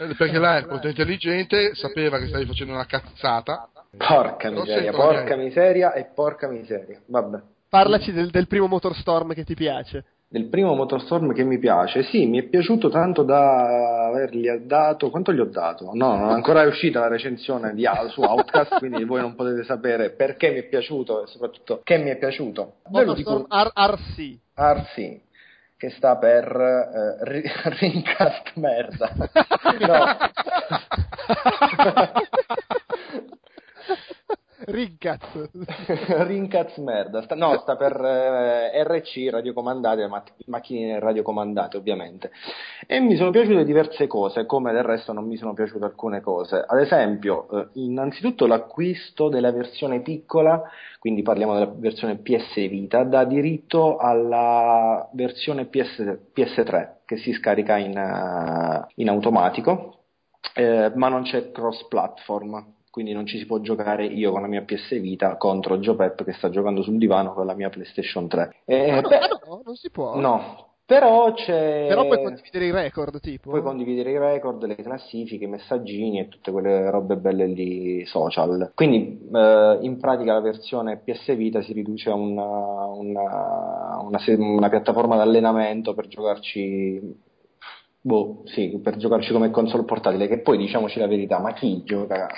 [0.00, 3.68] Eh, Perché l'airport è intelligente, sapeva che stavi facendo una cazzata.
[3.96, 5.36] Porca miseria, porca niente.
[5.36, 7.00] miseria e porca miseria.
[7.06, 7.38] Vabbè.
[7.70, 10.04] Parlaci del, del primo Motorstorm che ti piace.
[10.30, 15.08] Del primo Motorstorm che mi piace, sì, mi è piaciuto tanto da avergli dato.
[15.08, 15.88] Quanto gli ho dato?
[15.94, 20.10] No, non è ancora uscita la recensione di, su Outcast, quindi voi non potete sapere
[20.10, 22.74] perché mi è piaciuto e soprattutto che mi è piaciuto.
[22.90, 24.38] Motorstorm dico RC.
[24.54, 25.20] RC,
[25.78, 27.50] che sta per eh, ri-
[27.80, 29.10] Rincast Merda.
[29.78, 30.04] No.
[34.70, 35.48] Rincazzo.
[36.26, 42.30] Rincaz merda, sta, no, sta per eh, RC, radiocomandate, ma- macchine radiocomandate ovviamente.
[42.86, 46.62] E mi sono piaciute diverse cose, come del resto non mi sono piaciute alcune cose.
[46.66, 50.62] Ad esempio, eh, innanzitutto l'acquisto della versione piccola,
[50.98, 57.78] quindi parliamo della versione PS Vita, dà diritto alla versione PS, PS3 che si scarica
[57.78, 60.02] in, eh, in automatico,
[60.54, 64.48] eh, ma non c'è cross platform quindi non ci si può giocare io con la
[64.48, 68.28] mia PS Vita contro Joe Pep che sta giocando sul divano con la mia PlayStation
[68.28, 68.56] 3.
[68.64, 70.18] Eh, Ah, no, beh, no, non si può.
[70.18, 71.84] no, però c'è...
[71.86, 73.50] Però puoi condividere i record, tipo.
[73.50, 78.72] Puoi condividere i record, le classifiche, i messaggini e tutte quelle robe belle lì social.
[78.74, 84.68] Quindi eh, in pratica la versione PS Vita si riduce a una, una, una una
[84.70, 87.26] piattaforma d'allenamento per giocarci
[88.00, 92.28] Boh, sì, per giocarci come console portatile, che poi diciamoci la verità, ma chi gioca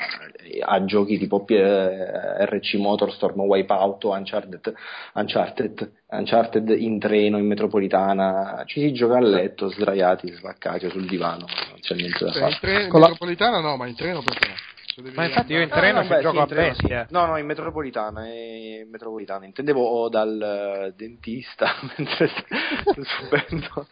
[0.62, 4.72] a giochi tipo P- eh, RC Motorstorm, Wipeout Uncharted,
[5.14, 11.44] Uncharted, Uncharted in treno, in metropolitana, ci si gioca a letto, sdraiati, svaccati sul divano,
[11.68, 12.52] non c'è niente da Cioè, fare.
[12.52, 14.54] in, tre- in metropolitana no, ma in treno perché no?
[15.00, 16.80] Se devi Ma infatti io in treno Ah, ci beh, gioco sì, a treno sì.
[16.82, 17.06] bestia.
[17.10, 19.44] No, no, in metropolitana, eh, in metropolitana.
[19.46, 23.86] Intendevo dal eh, dentista mentre sto subendo.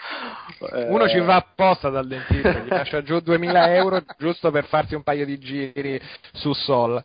[0.73, 4.95] eh, Uno ci va apposta dal dentista, gli lascia giù 2000 euro giusto per farsi
[4.95, 6.01] un paio di giri
[6.33, 7.03] su Sol.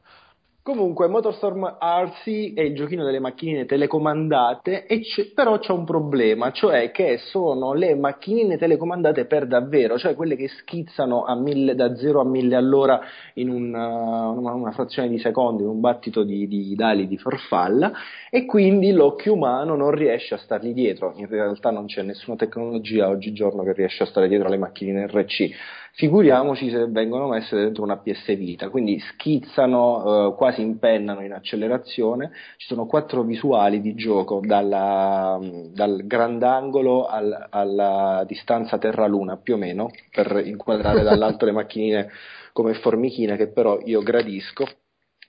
[0.63, 6.89] Comunque, Motorstorm RC è il giochino delle macchinine telecomandate, c'è- però c'è un problema, cioè
[6.91, 12.23] che sono le macchinine telecomandate per davvero, cioè quelle che schizzano mille- da 0 a
[12.23, 13.01] 1000 all'ora
[13.33, 17.91] in una, una- una frazione di secondo, in un battito di, di dali di farfalla,
[18.29, 21.11] e quindi l'occhio umano non riesce a stargli dietro.
[21.17, 25.51] In realtà non c'è nessuna tecnologia oggigiorno che riesce a stare dietro alle macchinine RC.
[25.95, 32.31] Figuriamoci se vengono messe dentro una PS Vita, quindi schizzano, eh, quasi impennano in accelerazione.
[32.57, 35.39] Ci sono quattro visuali di gioco dalla-
[35.71, 42.09] dal grandangolo al- alla distanza Terra-Luna più o meno, per inquadrare dall'alto le macchinine
[42.53, 44.65] come formichine, che però io gradisco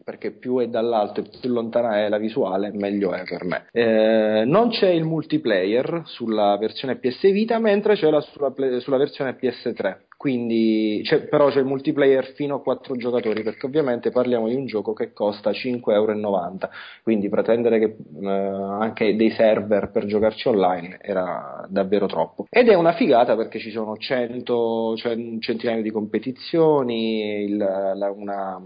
[0.03, 3.67] perché più è dall'alto e più lontana è la visuale, meglio è per me.
[3.71, 9.35] Eh, non c'è il multiplayer sulla versione PS Vita, mentre c'è la, sulla, sulla versione
[9.35, 9.97] PS3.
[10.25, 14.65] Quindi, c'è- però c'è il multiplayer fino a 4 giocatori, perché ovviamente parliamo di un
[14.65, 16.79] gioco che costa 5,90 euro.
[17.03, 22.47] Quindi pretendere che eh, anche dei server per giocarci online era davvero troppo.
[22.49, 28.11] Ed è una figata perché ci sono 100, cioè un centinaio di competizioni, il- la-
[28.11, 28.59] una,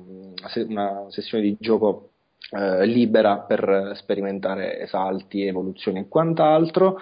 [0.69, 2.11] una sessione di gioco
[2.51, 6.99] eh, libera per sperimentare salti, evoluzioni e quant'altro.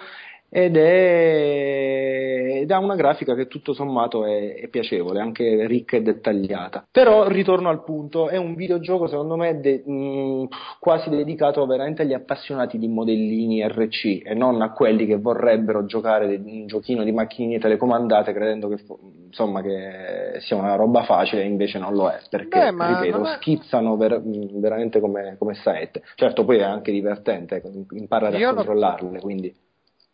[0.49, 6.01] Ed è, ed ha una grafica che tutto sommato è, è piacevole, anche ricca e
[6.01, 6.87] dettagliata.
[6.89, 10.47] Però ritorno al punto, è un videogioco secondo me de- mh,
[10.79, 16.41] quasi dedicato veramente agli appassionati di modellini RC e non a quelli che vorrebbero giocare
[16.43, 18.83] un giochino di macchinine telecomandate credendo che,
[19.25, 23.97] insomma, che sia una roba facile invece non lo è, perché Beh, ripeto, è- schizzano
[23.97, 24.21] ver-
[24.59, 26.03] veramente come, come saette.
[26.15, 29.53] Certo, poi è anche divertente, ecco, imparare Io a controllarle, quindi...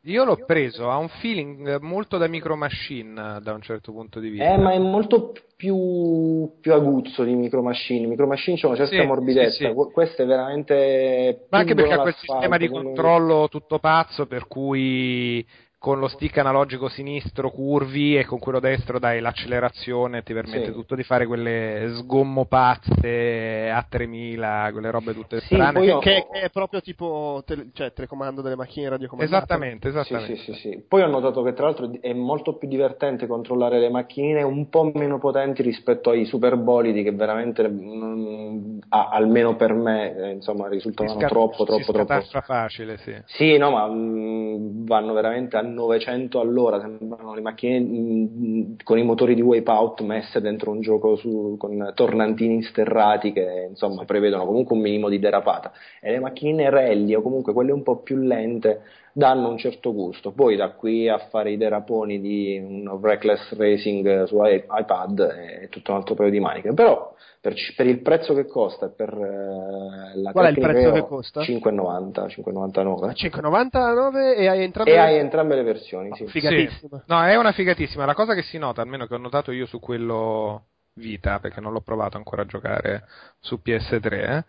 [0.06, 4.30] Io l'ho preso, ha un feeling molto da micro machine da un certo punto di
[4.30, 4.54] vista.
[4.54, 8.08] Eh, ma è molto più, più aguzzo di Micro Machine.
[8.08, 9.74] Micro Machine c'è una certa Sì, morbidezza, sì, sì.
[9.74, 11.46] que- questo è veramente.
[11.50, 15.46] Ma anche perché ha quel sistema di controllo tutto pazzo per cui
[15.84, 20.68] con lo stick analogico sinistro curvi e con quello destro dai l'accelerazione e ti permette
[20.68, 20.72] Sì.
[20.72, 25.74] tutto di fare quelle sgommo pazze a 3000, quelle robe tutte Sì, strane.
[25.74, 29.36] poi io- Che, che è proprio tipo tele- cioè, telecomando delle macchine radiocomandate.
[29.44, 30.36] Esattamente, esattamente.
[30.38, 30.86] sì, sì, sì.
[30.88, 34.90] Poi ho notato che tra l'altro è molto più divertente controllare le macchinine un po'
[34.94, 41.16] meno potenti rispetto ai superbolidi che veramente, mm, ah, almeno per me, eh, insomma, risultavano
[41.16, 42.22] Si sca- troppo, troppo, troppo.
[42.42, 43.14] facile, sì.
[43.26, 49.04] Sì, no, ma mm, vanno veramente a 900 all'ora, sembrano le macchine mm, con i
[49.04, 54.76] motori di Wipeout messe dentro un gioco su- con tornantini sterrati che insomma prevedono comunque
[54.76, 55.72] un minimo di derapata.
[56.00, 58.82] E le macchine rally o comunque quelle un po' più lente
[59.14, 60.32] danno un certo gusto.
[60.32, 65.92] Poi da qui a fare i deraponi di un reckless racing su iPad è tutto
[65.92, 66.74] un altro paio di maniche.
[66.74, 70.90] Però per, per il prezzo che costa e per eh, la Qual è il prezzo
[70.90, 71.42] ho, che costa?
[71.42, 73.12] 5,90, 5,99.
[73.14, 76.26] 5,99 e hai entrambe E hai entrambe le versioni, sì.
[76.26, 76.98] Figatissima.
[76.98, 77.04] Sì.
[77.06, 78.06] No, è una figatissima.
[78.06, 81.74] La cosa che si nota, almeno che ho notato io su quello Vita, perché non
[81.74, 83.04] l'ho provato ancora a giocare
[83.40, 84.44] su PS3, eh,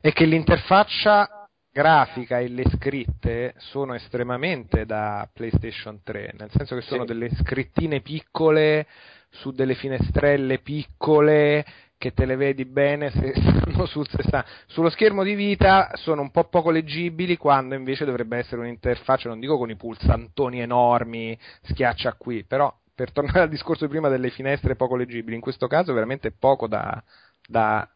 [0.00, 1.45] è che l'interfaccia
[1.76, 7.08] grafica e le scritte sono estremamente da PlayStation 3, nel senso che sono Sì.
[7.08, 8.86] delle scrittine piccole
[9.28, 11.66] su delle finestrelle piccole
[11.98, 16.22] che te le vedi bene se stanno sul, se sta- sullo schermo di vita sono
[16.22, 21.38] un po' poco leggibili quando invece dovrebbe essere un'interfaccia non dico con i pulsantoni enormi
[21.62, 25.66] schiaccia qui però per tornare al discorso di prima delle finestre poco leggibili in questo
[25.66, 27.02] caso veramente poco da,
[27.46, 27.86] da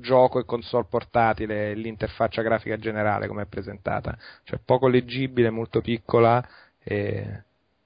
[0.00, 6.46] gioco e console portatile l'interfaccia grafica generale come è presentata cioè poco leggibile molto piccola
[6.82, 7.42] e,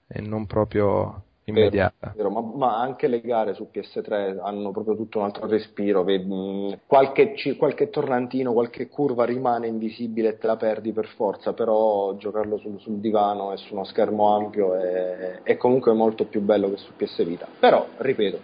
[0.07, 5.19] e non proprio immediata Vero, ma, ma anche le gare su PS3 hanno proprio tutto
[5.19, 6.05] un altro respiro.
[6.05, 12.15] mh, Qualche, qualche tornantino, qualche curva rimane invisibile e te la perdi per forza, però
[12.17, 16.71] giocarlo sul, sul divano e su uno schermo ampio è, è comunque molto più bello
[16.71, 17.49] che su PS Vita.
[17.59, 18.41] Però, ripeto,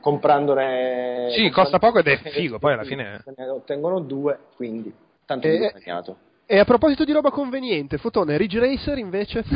[0.00, 1.30] comprandone...
[1.30, 4.92] Sì, costa poco ed è figo, poi alla fine- ne ottengono due, quindi
[5.24, 6.16] tanto E- guadagnato.
[6.50, 9.44] E a proposito di roba conveniente, Fotone, Ridge Racer invece?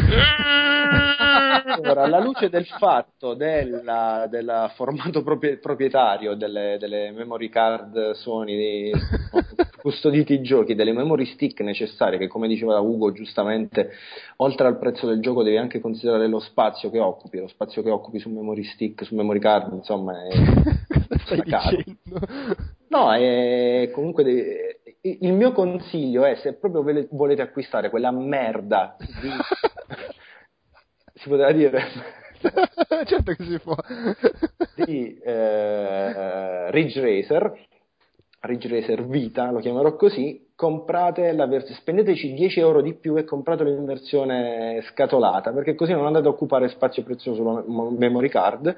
[1.64, 8.90] Allora, alla luce del fatto della- del formato proprie- proprietario delle, delle memory card Sony
[9.80, 13.92] custoditi i giochi, delle memory stick necessarie, che come diceva Ugo giustamente,
[14.36, 17.90] oltre al prezzo del gioco devi anche considerare lo spazio che occupi, lo spazio che
[17.90, 20.28] occupi su memory stick, su memory card, insomma, è,
[21.24, 21.76] stai caro.
[21.76, 22.20] dicendo?
[22.88, 29.30] No, è comunque de- il mio consiglio è se proprio volete acquistare quella merda di...
[31.14, 31.82] si poteva dire
[33.06, 33.76] certo che si può.
[34.84, 37.70] di eh, Ridge Racer
[38.44, 43.22] Ridge Racer Vita, lo chiamerò così, comprate la vers- spendeteci 10 euro di più e
[43.22, 48.28] compratelo in versione scatolata, perché così non andate a occupare spazio prezioso sulla mem- memory
[48.28, 48.76] card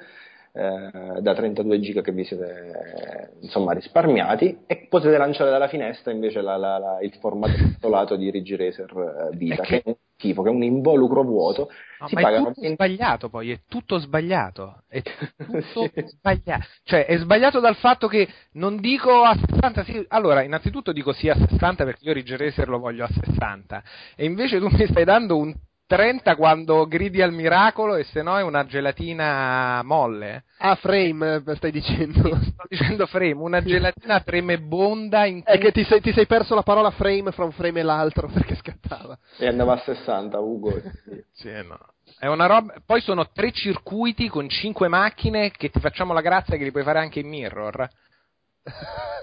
[0.56, 6.12] eh, da 32 giga che vi siete eh, insomma risparmiati e potete lanciare dalla finestra
[6.12, 9.66] invece la- la- la- il formato scatolato di Ridge Racer eh, Vita, È che...
[9.66, 11.68] che- è un schifo, che è un involucro vuoto.
[11.98, 14.82] No, si ma è pagano tutto 20 sbagliato poi, è tutto sbagliato.
[14.86, 15.60] È tutto
[15.92, 16.06] Sì.
[16.06, 16.64] sbagliato.
[16.84, 20.04] Cioè, è sbagliato dal fatto che non dico a 60, sì.
[20.08, 23.82] Allora, innanzitutto dico sì a 60 perché io Ridge Racer lo voglio a 60.
[24.14, 25.52] E invece tu mi stai dando un
[25.86, 30.44] 30 quando gridi al miracolo e se no è una gelatina molle.
[30.58, 32.20] Ah, frame, eh, stai dicendo.
[32.42, 36.62] Sto dicendo frame, una gelatina tremebonda in È che ti sei, ti sei perso la
[36.62, 39.18] parola frame fra un frame e l'altro perché scattava.
[39.38, 40.72] e andava a 60, Ugo.
[41.34, 41.78] Sì, no.
[42.18, 42.74] È una roba.
[42.84, 46.84] Poi sono tre circuiti con cinque macchine che ti facciamo la grazia che li puoi
[46.84, 47.88] fare anche in mirror.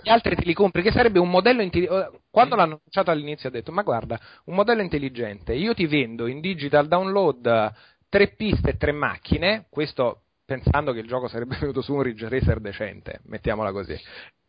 [0.04, 2.22] Gli altri te li compri, che sarebbe un modello intelligente.
[2.30, 5.54] Quando l'hanno annunciato all'inizio ho detto: Ma guarda, un modello intelligente.
[5.54, 7.74] Io ti vendo in digital download
[8.10, 9.66] tre piste e tre macchine.
[9.70, 13.96] Questo pensando che il gioco sarebbe venuto su un Ridge Racer decente, mettiamola così.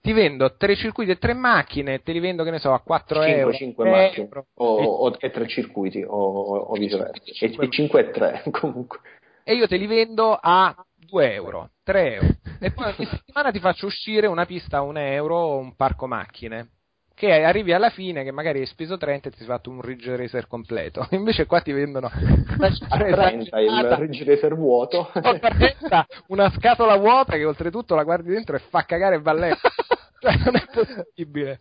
[0.00, 3.22] Ti vendo tre circuiti e tre macchine, te li vendo, che ne so, a 4
[3.22, 3.52] 5, euro.
[3.54, 4.46] 5 3 macchine euro.
[4.54, 8.98] o, E- o- e 3 circuiti o, o viceversa e, e 5 e 3 comunque
[9.44, 10.74] e io te li vendo a
[11.12, 12.28] 2 euro, 3 euro.
[12.58, 16.06] E poi ogni settimana ti faccio uscire una pista a 1 euro o un parco
[16.06, 16.70] macchine.
[17.14, 20.16] Che arrivi alla fine, che magari hai speso 30 e ti sei fatto un Ridge
[20.16, 21.06] Racer completo.
[21.12, 23.96] Invece qua ti vendono a cifra 30 il.
[23.98, 28.84] Ridge Racer vuoto O 30, una scatola vuota che oltretutto la guardi dentro e fa
[28.84, 29.68] cagare il balletto.
[30.22, 31.60] Cioè, non è possibile.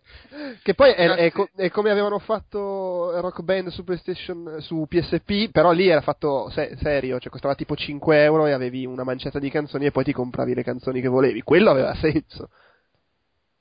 [0.62, 5.50] Che poi è, è co- è come avevano fatto Rock Band su PlayStation, su PSP,
[5.50, 9.40] però lì era fatto se- serio, cioè costava tipo 5 euro e avevi una manciata
[9.40, 11.42] di canzoni e poi ti compravi le canzoni che volevi.
[11.42, 12.50] Quello aveva senso.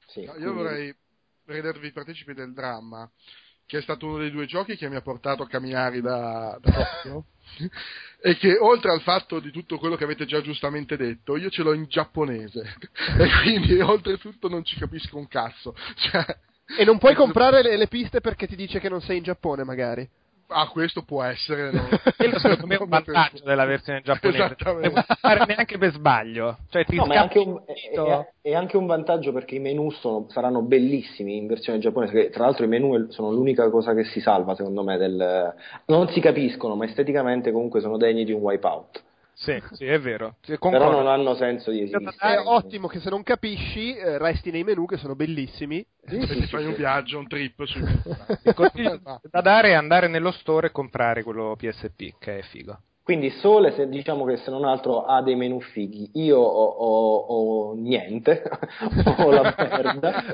[0.06, 0.96] Sì, No, quindi- io vorrei
[1.46, 3.10] rendervi partecipi del dramma,
[3.66, 6.72] che è stato uno dei due giochi che mi ha portato a camminare da, da
[6.72, 7.26] Tokyo.
[8.22, 11.64] e che oltre al fatto di tutto quello che avete già giustamente detto, io ce
[11.64, 12.76] l'ho in giapponese.
[13.18, 15.76] e quindi oltretutto non ci capisco un cazzo.
[15.96, 16.26] Cioè,
[16.78, 19.64] E non puoi comprare le, le piste perché ti dice che non sei in Giappone,
[19.64, 20.08] magari.
[20.52, 21.72] Ah, questo può essere.
[21.72, 21.88] no?
[22.16, 24.56] Quello secondo me è un vantaggio della versione giapponese.
[24.64, 26.58] Non puoi fare neanche per sbaglio.
[26.70, 29.90] Cioè, ti No, ma è anche, un, è- è anche un vantaggio perché i menu
[29.92, 32.14] sono- saranno bellissimi in versione giapponese.
[32.14, 34.98] Che, tra l'altro, i menu sono l'unica cosa che si salva, secondo me.
[34.98, 35.54] Del,
[35.86, 39.04] non si capiscono, ma esteticamente comunque sono degni di un wipeout.
[39.42, 40.36] Sì, sì, è vero.
[40.42, 40.98] Sì, Però concordo.
[40.98, 42.38] non hanno senso di È esistere.
[42.46, 45.84] ottimo che se non capisci eh, resti nei menu che sono bellissimi.
[46.06, 47.80] e ti fai un viaggio, un trip su
[48.46, 52.78] Il consiglio da dare è andare nello store e comprare quello PSP, che è figo.
[53.04, 57.18] Quindi Sole, se diciamo che se non altro ha dei menu fighi, io ho, ho-
[57.70, 58.44] ho niente,
[59.18, 60.24] ho la merda.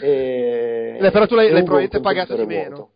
[0.00, 0.96] E...
[1.00, 2.76] Eh, però tu l'hai- l'hai probabilmente pagato di meno.
[2.76, 2.90] vuoto.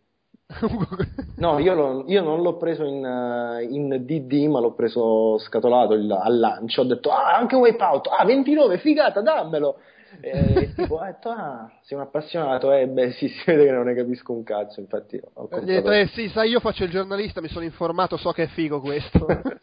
[1.37, 5.93] No, io, lo- io non l'ho preso in, eh, in DD, ma l'ho preso scatolato
[5.93, 6.81] il- al lancio.
[6.81, 9.77] Ho detto, ah, anche Wipeout, ah, 29, figata, dammelo.
[10.21, 13.85] E tipo, ho detto, ah, sei un appassionato, eh, beh, sì, si vede che non
[13.85, 15.91] ne capisco un cazzo, infatti ho Eh, hai detto, comprato...
[15.91, 19.25] eh, sì, sai, io faccio il giornalista, mi sono informato, so che è figo questo.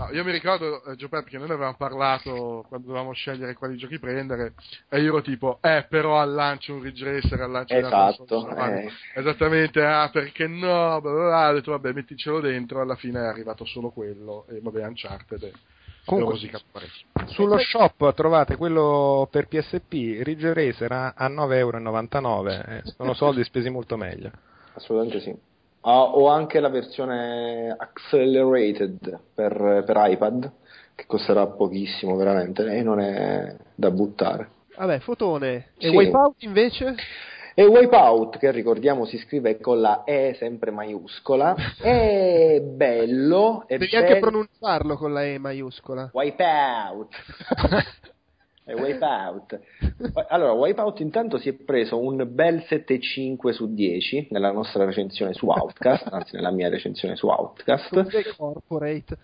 [0.00, 3.76] No, io mi ricordo, eh, Giuseppe, che noi ne avevamo parlato quando dovevamo scegliere quali
[3.76, 4.54] giochi prendere,
[4.88, 8.80] e io ero tipo, eh, però al lancio un Ridge Racer, al lancio Esatto, insomma,
[8.80, 8.90] eh.
[9.14, 13.26] esattamente, ah, perché no, bla, bla, bla, ho detto, vabbè, metticelo dentro, alla fine è
[13.26, 15.52] arrivato solo quello, e vabbè, Uncharted, e
[16.04, 16.38] Comunque.
[17.26, 22.48] Sullo shop trovate quello per PSP, Ridge Racer a, a 9,99 euro.
[22.48, 24.30] eh, sono soldi spesi molto meglio.
[24.74, 25.34] Assolutamente sì.
[25.82, 30.50] Ah, ho anche la versione accelerated per, per iPad,
[30.94, 34.50] che costerà pochissimo veramente, e non è da buttare.
[34.76, 35.70] Vabbè, fotone.
[35.78, 35.96] E Sì.
[35.96, 36.94] Wipeout invece?
[37.54, 43.90] E Wipeout, che ricordiamo si scrive con la E sempre maiuscola, è bello, è Devi
[43.90, 44.06] bello.
[44.06, 46.10] anche pronunciarlo con la E maiuscola.
[46.12, 47.08] Wipeout.
[48.64, 49.60] è Wipeout.
[50.28, 55.48] Allora, Wipeout intanto si è preso un bel 7,5 su 10 nella nostra recensione su
[55.48, 58.36] Outcast, anzi nella mia recensione su Outcast.
[58.36, 59.16] Corporate.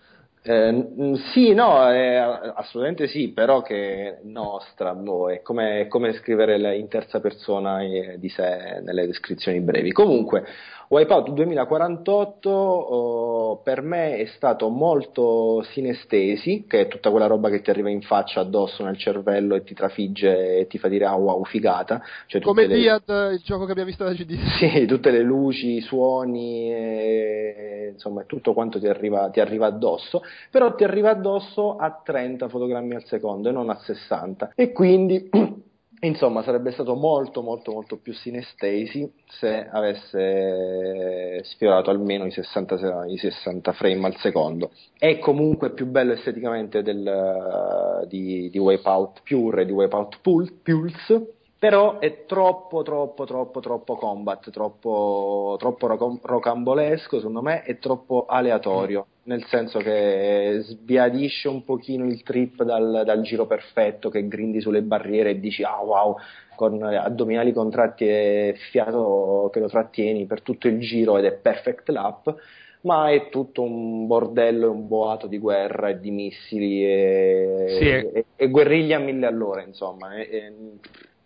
[0.49, 6.13] Eh, n- sì, no, eh, assolutamente sì, però che nostra, boh, è come, è come
[6.13, 9.91] scrivere in terza persona eh, di sé nelle descrizioni brevi.
[9.91, 10.45] Comunque,
[10.89, 17.61] Wipeout 2048 oh, per me è stato molto sinestesi, che è tutta quella roba che
[17.61, 21.15] ti arriva in faccia addosso nel cervello e ti trafigge e ti fa dire ah
[21.15, 22.01] wow, figata.
[22.27, 24.37] Cioè, Come le- Diad, il gioco che abbiamo visto da GD.
[24.59, 30.21] sì, tutte le luci, i suoni, e, insomma, tutto quanto ti arriva, ti arriva addosso,
[30.49, 34.53] però ti arriva addosso a 30 fotogrammi al secondo e non a 60.
[34.55, 35.29] E quindi,
[36.01, 43.17] insomma, sarebbe stato molto, molto, molto più sinestesi se avesse sfiorato almeno i 60, i
[43.17, 44.71] 60 frame al secondo.
[44.97, 51.35] È comunque più bello esteticamente del, di, di Wipeout Pure e di Wipeout Pul- Pulse
[51.59, 58.25] però è troppo troppo troppo troppo combat troppo, troppo rocam- rocambolesco secondo me è troppo
[58.27, 59.07] aleatorio.
[59.27, 64.81] Nel senso che sbiadisce un pochino il trip dal, dal giro perfetto che grindi sulle
[64.81, 66.15] barriere e dici ah wow
[66.55, 71.89] con addominali contratti e fiato che lo trattieni per tutto il giro ed è perfect
[71.89, 72.35] lap.
[72.81, 77.87] Ma è tutto un bordello e un boato di guerra e di missili e, Sì,
[77.89, 80.53] e- e guerriglia a mille all'ora insomma e- e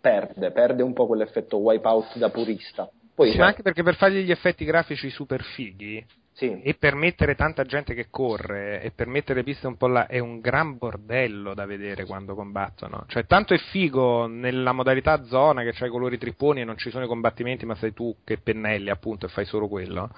[0.02, 4.22] perde, perde un po' quell'effetto wipeout da purista poi Sì, ma anche perché per fargli
[4.22, 9.06] gli effetti grafici super fighi sì, e per mettere tanta gente che corre e per
[9.06, 13.04] mettere piste un po' là è un gran bordello da vedere quando combattono.
[13.06, 16.90] Cioè, tanto è figo nella modalità zona che c'hai i colori tripponi e non ci
[16.90, 20.10] sono i combattimenti, ma sei tu che pennelli appunto e fai solo quello.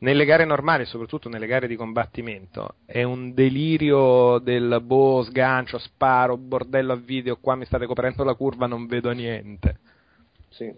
[0.00, 6.36] Nelle gare normali, soprattutto nelle gare di combattimento, è un delirio del boh, sgancio, sparo,
[6.36, 9.78] bordello a video, qua mi state coprendo la curva, non vedo niente.
[10.50, 10.72] sì.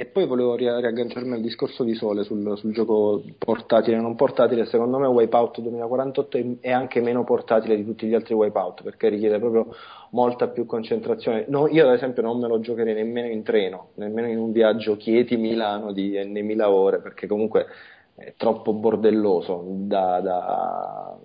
[0.00, 4.14] E poi volevo ri- riagganciarmi al discorso di Sole sul, sul gioco portatile e non
[4.14, 4.64] portatile.
[4.66, 9.08] Secondo me Wipeout 2048 è, è anche meno portatile di tutti gli altri Wipeout perché
[9.08, 9.74] richiede proprio
[10.10, 11.46] molta più concentrazione.
[11.48, 14.96] No, io, ad esempio, non me lo giocherei nemmeno in treno, nemmeno in un viaggio
[14.96, 17.66] Chieti-Milano di N mila ore perché comunque
[18.18, 19.62] è troppo bordelloso.
[19.66, 21.18] Da, da-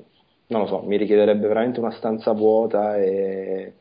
[0.47, 3.73] non lo so, mi richiederebbe veramente una stanza vuota e,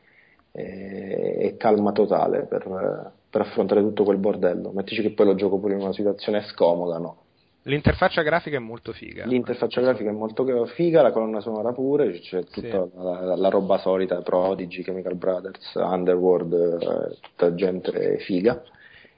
[0.52, 4.70] e- e calma totale per, per affrontare tutto quel bordello.
[4.72, 7.16] Mettici che poi lo gioco pure in una situazione scomoda, no?
[7.64, 9.24] L'interfaccia grafica è molto figa.
[9.24, 12.90] L'interfaccia grafica è molto figa, la colonna sonora pure, c'è tutta Sì.
[12.96, 18.60] la, la roba solita, Prodigy, Chemical Brothers, Underworld, eh, tutta gente figa.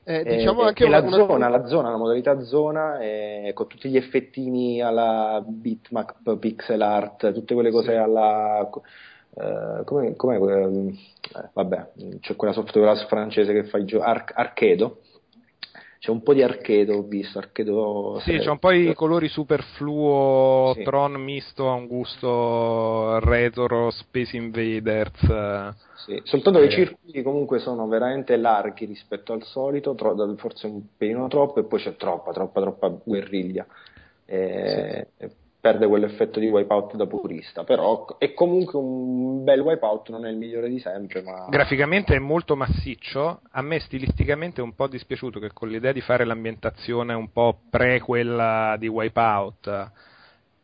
[0.06, 3.52] Eh, Eh, diciamo e- anche una, la, una- zona, la zona, la modalità zona, eh,
[3.55, 7.97] con tutti gli effettini alla bitmap, pixel art, tutte quelle cose Sì.
[7.97, 8.68] alla...
[9.36, 11.90] eh, come, come eh, vabbè,
[12.20, 15.01] c'è quella software francese che fa i giochi, Ar- Archedo,
[16.05, 18.18] c'è un po' di Archedo, ho visto, Archedo...
[18.24, 20.82] Sì, eh, c'è un po' i colori superfluo, Sì.
[20.82, 25.22] Tron misto a un gusto retro, Space Invaders.
[25.22, 25.72] eh.
[26.05, 26.68] Sì, soltanto che Eh.
[26.68, 31.64] i circuiti comunque sono veramente larghi rispetto al solito, tro- forse un pelino troppo, e
[31.64, 33.64] poi c'è troppa, troppa, troppa guerriglia.
[34.26, 35.31] E- e
[35.64, 40.36] perde quell'effetto di wipeout da purista, però è comunque un bel wipeout, non è il
[40.36, 45.40] migliore di sempre, ma Graficamente è molto massiccio, a me stilisticamente è un po' dispiaciuto
[45.40, 49.90] che con l'idea di fare l'ambientazione un po' pre quella di Wipeout,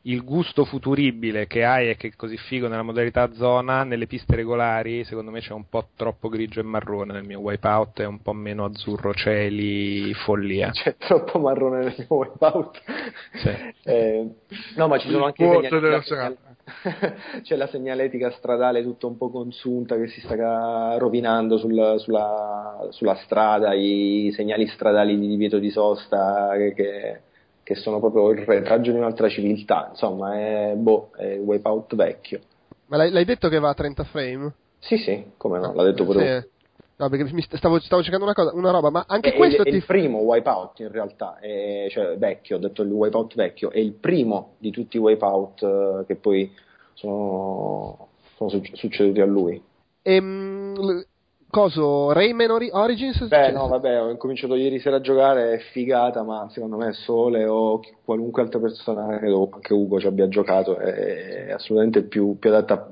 [0.03, 4.35] il gusto futuribile che hai e che è così figo nella modalità zona, nelle piste
[4.35, 8.23] regolari, secondo me c'è un po' troppo grigio e marrone nel mio Wipeout, è un
[8.23, 10.71] po' meno azzurro cieli, follia.
[10.73, 12.81] c'è troppo marrone nel mio wipeout.
[13.35, 13.69] Sì.
[13.91, 14.25] Eh,
[14.77, 16.03] no, ma ci sono anche la serata.
[16.03, 16.37] segnal-
[17.43, 23.17] c'è la segnaletica stradale tutta un po' consunta che si sta rovinando sul- sulla, sulla
[23.17, 27.21] strada, i segnali stradali di divieto di sosta che, che-
[27.71, 32.41] che sono proprio il retaggio di un'altra civiltà, insomma, è, boh, è il wipeout vecchio.
[32.87, 34.53] Ma l'hai, l'hai detto che va a 30 frame?
[34.81, 36.49] Sì, sì, come no, l'ha detto pure Sì.
[36.97, 39.77] No, perché stavo, stavo cercando una, cosa, una roba, ma anche È, questo è ti
[39.77, 43.93] il primo wipeout in realtà, è- cioè vecchio, ho detto il wipeout vecchio, è il
[43.93, 46.53] primo di tutti i wipeout eh, che poi
[46.95, 49.63] sono, sono suc- succeduti a lui.
[50.03, 51.05] Ehm,
[51.51, 53.27] coso, Rayman Ori- Origins?
[53.27, 57.45] Beh, no, vabbè, ho incominciato ieri sera a giocare, è figata, ma secondo me Sole
[57.47, 62.51] o qualunque altra persona, credo anche Ugo ci abbia giocato, è, è assolutamente più, più
[62.51, 62.89] adatta a,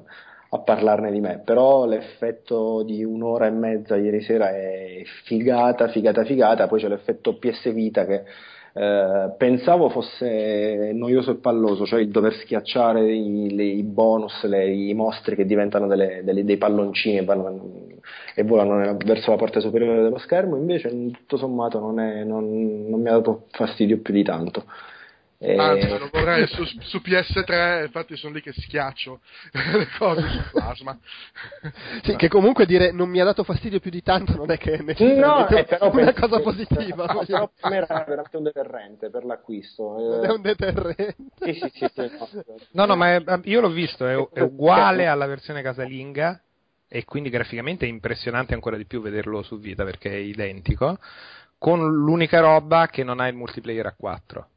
[0.51, 1.41] a parlarne di me.
[1.45, 7.37] Però l'effetto di un'ora e mezza ieri sera è figata, figata, figata, poi c'è l'effetto
[7.39, 8.25] PS Vita che
[8.75, 14.71] eh, pensavo fosse noioso e palloso, cioè il dover schiacciare i, le- i bonus, le-
[14.73, 17.87] i mostri che diventano delle- delle- dei palloncini e, vanno-
[18.39, 22.87] e volano nella- verso la parte superiore dello schermo, invece tutto sommato non, è- non-
[22.89, 24.65] non mi ha dato fastidio più di tanto.
[25.41, 29.21] E- Anzi, lo vorrei su, su PS3, infatti sono lì che schiaccio
[29.77, 30.97] le cose su plasma.
[32.03, 34.73] Sì, che comunque dire non mi ha dato fastidio più di tanto non è che
[34.75, 37.07] è No, eh, però una cosa positiva.
[37.07, 37.87] no, però per me dire.
[37.89, 40.23] era veramente un deterrente per l'acquisto.
[40.23, 40.27] Eh.
[40.29, 41.17] è un deterrente.
[41.41, 42.29] Sì, sì, sì, sì, no.
[42.73, 46.41] No, no, ma è- io l'ho visto, è, è uguale alla versione casalinga
[46.89, 50.99] e quindi graficamente è impressionante ancora di più vederlo su Vita perché è identico,
[51.59, 54.49] con l'unica roba che non ha il multiplayer a 4.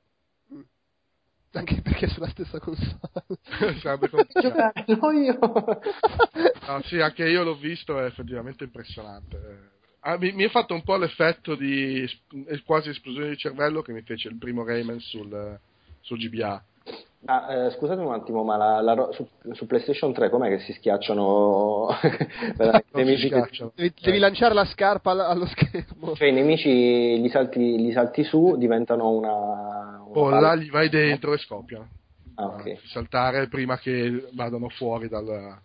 [1.53, 2.99] Anche perché è sulla stessa console.
[4.09, 4.27] Complicato.
[4.39, 5.39] Giocarlo io.
[6.67, 9.69] No, sì, anche io l'ho visto, è effettivamente impressionante.
[10.01, 12.07] Ah, mi, mi è fatto un po' l'effetto di
[12.63, 15.59] quasi esplosione di cervello che mi fece il primo Rayman sul,
[15.99, 16.63] sul GBA.
[17.25, 20.73] Ah, eh, scusate un attimo, ma la, la su, su PlayStation 3 com'è che si
[20.73, 21.87] schiacciano
[22.57, 23.27] i nemici?
[23.27, 23.71] schiacciano.
[23.75, 26.15] Devi, devi lanciare la scarpa allo, schermo.
[26.15, 30.03] Cioè i nemici li salti, li salti su, diventano una...
[30.03, 31.89] una Oh, là gli vai dentro e scoppiano.
[32.35, 32.79] Ah, ok.
[32.87, 35.59] Saltare prima che vadano fuori dal-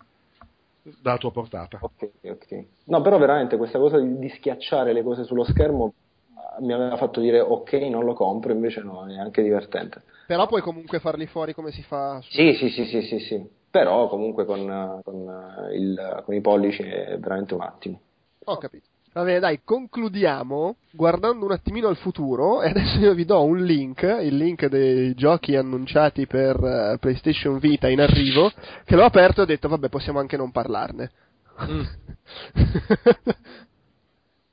[1.01, 1.79] dalla tua portata.
[1.81, 2.65] Ok, ok.
[2.85, 5.95] No, però veramente questa cosa di, di schiacciare le cose sullo schermo
[6.35, 10.03] ah, mi aveva fatto dire ok, non lo compro, invece no, è anche divertente.
[10.27, 12.21] Però puoi comunque farli fuori come si fa.
[12.23, 13.45] su- Sì, sì, sì, sì, sì, sì.
[13.71, 18.01] Però comunque con, con, eh, il- con i pollici è veramente un attimo.
[18.45, 18.87] Ho capito.
[19.13, 23.65] Va bene, dai, concludiamo guardando un attimino al futuro e adesso io vi do un
[23.65, 28.51] link, il link dei giochi annunciati per eh, PlayStation Vita in arrivo,
[28.85, 31.11] che l'ho aperto e ho detto vabbè possiamo anche non parlarne.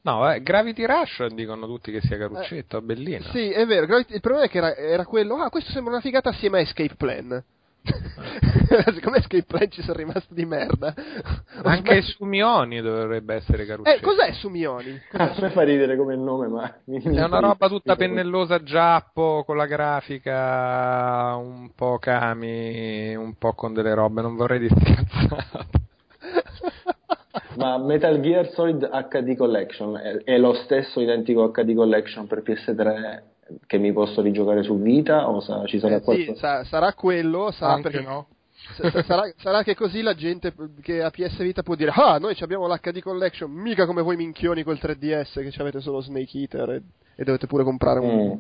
[0.05, 3.23] No, eh, Gravity Rush dicono tutti che sia caruccetto, bellino.
[3.31, 6.01] sì, è vero, Gravity- il problema è che era, era quello, ah questo sembra una
[6.01, 7.43] figata assieme a Escape Plan.
[8.93, 10.93] Siccome Escape Plan ci sono rimasto di merda.
[11.63, 13.97] Anche smesso- su Mioni dovrebbe essere caruccetto.
[13.97, 15.01] Eh, cos'è Sumioni?
[15.11, 16.73] A me fa ridere come nome, ma...
[16.85, 23.35] mi- mi È una roba tutta pennellosa giappo, con la grafica un po' Kami, un
[23.37, 25.82] po' con delle robe, non vorrei dire cazzate.
[27.57, 33.21] Ma Metal Gear Solid HD Collection è, è lo stesso identico HD Collection per PS3
[33.67, 36.35] che mi posso rigiocare su Vita o sa- ci sarà Eh, sì, qualcosa?
[36.39, 38.27] sa- sarà quello, sarà Anche perché no?
[39.05, 42.43] Sarà, sarà che così la gente che ha PS Vita può dire ah noi ci
[42.43, 46.69] abbiamo l'HD Collection mica come voi minchioni col 3DS che ci avete solo Snake Eater
[46.69, 46.81] e,
[47.15, 48.37] e dovete pure comprare un Mm.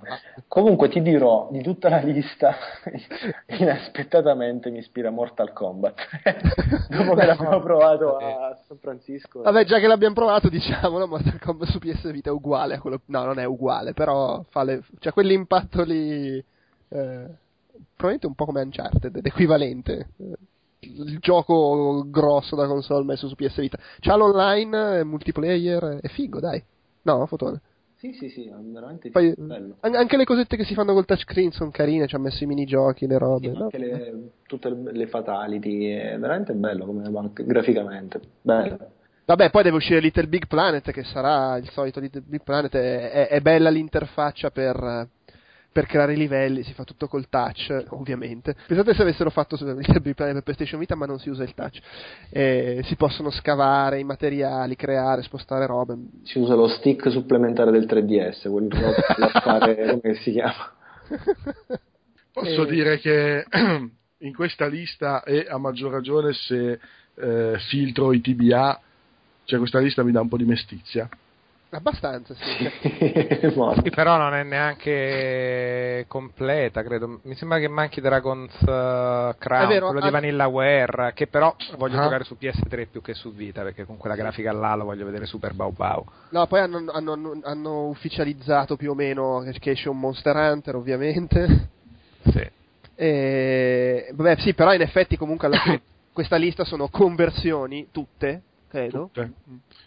[0.47, 2.55] Comunque ti dirò, di tutta la lista,
[3.47, 5.99] inaspettatamente mi ispira Mortal Kombat.
[6.89, 9.41] Dopo che l'abbiamo provato a San Francisco.
[9.41, 13.01] vabbè già che l'abbiamo provato diciamolo Mortal Kombat su PS Vita è uguale a quello
[13.05, 16.45] no non è uguale però fa le, c'ha quell'impatto lì eh,
[16.89, 20.33] probabilmente un po' come Uncharted ed equivalente eh,
[20.79, 26.39] il gioco grosso da console messo su PS Vita c'ha l'online eh, multiplayer è figo
[26.39, 26.63] dai
[27.03, 27.61] no fotone
[28.03, 29.77] Sì, sì, sì, è veramente Poi, bello.
[29.79, 32.47] an- anche le cosette che si fanno col touchscreen sono carine, ci ha messo i
[32.47, 33.49] minigiochi, le robe.
[33.49, 33.63] Sì, no?
[33.63, 38.19] anche le, tutte le, fatality, è veramente bello come graficamente.
[38.41, 38.77] Bello.
[39.23, 42.75] Vabbè, poi deve uscire Little Big Planet, che sarà il solito Little Big Planet.
[42.75, 45.07] È, è- è bella l'interfaccia per,
[45.73, 48.55] per creare i livelli, si fa tutto col touch, ovviamente.
[48.67, 51.79] Pensate se avessero fatto Big Planet per PlayStation Vita, ma non si usa il touch.
[52.29, 55.95] Eh, si possono scavare i materiali, creare, spostare robe.
[56.23, 58.69] Si usa lo stick supplementare del 3DS, quello
[59.17, 60.71] per fare come si chiama.
[62.31, 62.69] Posso Eh.
[62.71, 63.45] dire che
[64.19, 66.79] in questa lista, e a maggior ragione se
[67.15, 68.79] eh, filtro i TBA,
[69.45, 71.09] cioè questa lista mi dà un po' di mestizia.
[71.75, 72.69] Abbastanza, sì.
[73.83, 77.19] Sì, però non è neanche completa, credo.
[77.23, 81.97] Mi sembra che manchi Dragon's uh, Crown, vero, quello ha- di Vanillaware, che però voglio
[81.99, 82.03] Ah.
[82.03, 85.25] giocare su PS3 più che su Vita, perché con quella grafica là lo voglio vedere
[85.25, 86.03] super bau bau.
[86.29, 90.75] No, poi hanno, hanno- hanno ufficializzato più o meno che che esce un Monster Hunter,
[90.75, 91.69] ovviamente.
[92.31, 92.47] Sì.
[92.95, 95.81] E, vabbè, sì, però in effetti comunque alla fine
[96.13, 98.41] questa lista sono conversioni, tutte,
[98.73, 99.09] credo.
[99.13, 99.31] Tutte.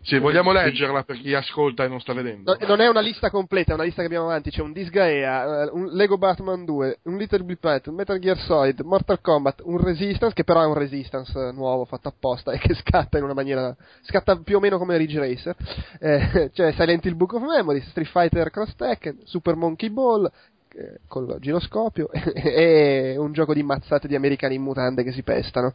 [0.03, 2.57] Se vogliamo leggerla per chi ascolta e non sta vedendo.
[2.59, 4.51] No, non è una lista completa, è una lista che abbiamo avanti.
[4.51, 8.39] C'è un Disgaea, eh, un Lego Batman 2, un Little Big Planet, un Metal Gear
[8.39, 12.59] Solid, Mortal Kombat, un Resistance, che però è un Resistance eh, nuovo fatto apposta e
[12.59, 13.75] che scatta in una maniera.
[14.03, 15.57] scatta più o meno come Ridge Racer.
[15.99, 20.31] Eh, c'è Silent Hill Book of Memories, Street Fighter Cross Tekken, Super Monkey Ball.
[20.79, 25.73] eh, Col giroscopio e un gioco di mazzate di americani in mutande che si pestano.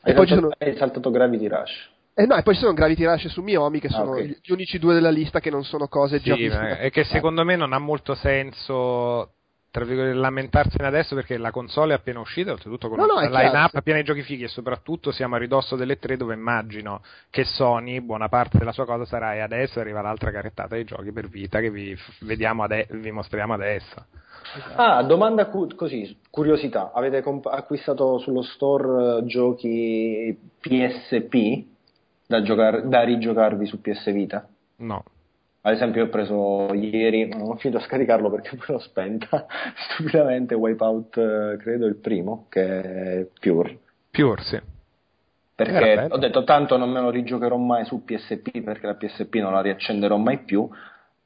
[0.00, 0.70] E Hai poi ci saltato, sono.
[0.70, 1.90] hai saltato Gravity Rush.
[2.20, 4.20] Eh no, e poi ci sono Gravity Rush e su Miomi, che Ah, sono ok.
[4.22, 6.58] gli gli unici due della lista che non sono cose già Sì, viste.
[6.58, 9.34] ma è che secondo me non ha molto senso
[9.70, 13.36] tra virgolette, lamentarsene adesso perché la console è appena uscita, oltretutto con No, no, chiaro,
[13.36, 13.82] line-up sì.
[13.82, 18.00] piena di giochi fighi e soprattutto siamo a ridosso delle tre dove immagino che Sony,
[18.00, 21.60] buona parte della sua cosa sarà e adesso arriva l'altra carettata dei giochi per vita
[21.60, 24.06] che vi, f- vediamo ade- vi mostriamo adesso.
[24.74, 26.90] Ah, domanda cu- così, curiosità.
[26.92, 31.76] Avete comp- acquistato sullo store eh, giochi PSP
[32.28, 34.46] da, giocar- da rigiocarvi su PS Vita?
[34.76, 35.02] No.
[35.62, 39.46] Ad esempio, io ho preso ieri, non ho finito a scaricarlo perché poi l'ho spenta.
[39.94, 43.78] Stupidamente, Wipeout, eh, credo il primo, che è Pure.
[44.10, 44.60] Pure, sì.
[45.54, 49.52] Perché ho detto tanto non me lo rigiocherò mai su PSP perché la PSP non
[49.52, 50.68] la riaccenderò mai più.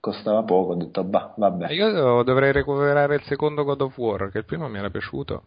[0.01, 1.71] Costava poco, ho detto bah, vabbè.
[1.73, 5.43] Io dovrei recuperare il secondo God of War, che il primo mi era piaciuto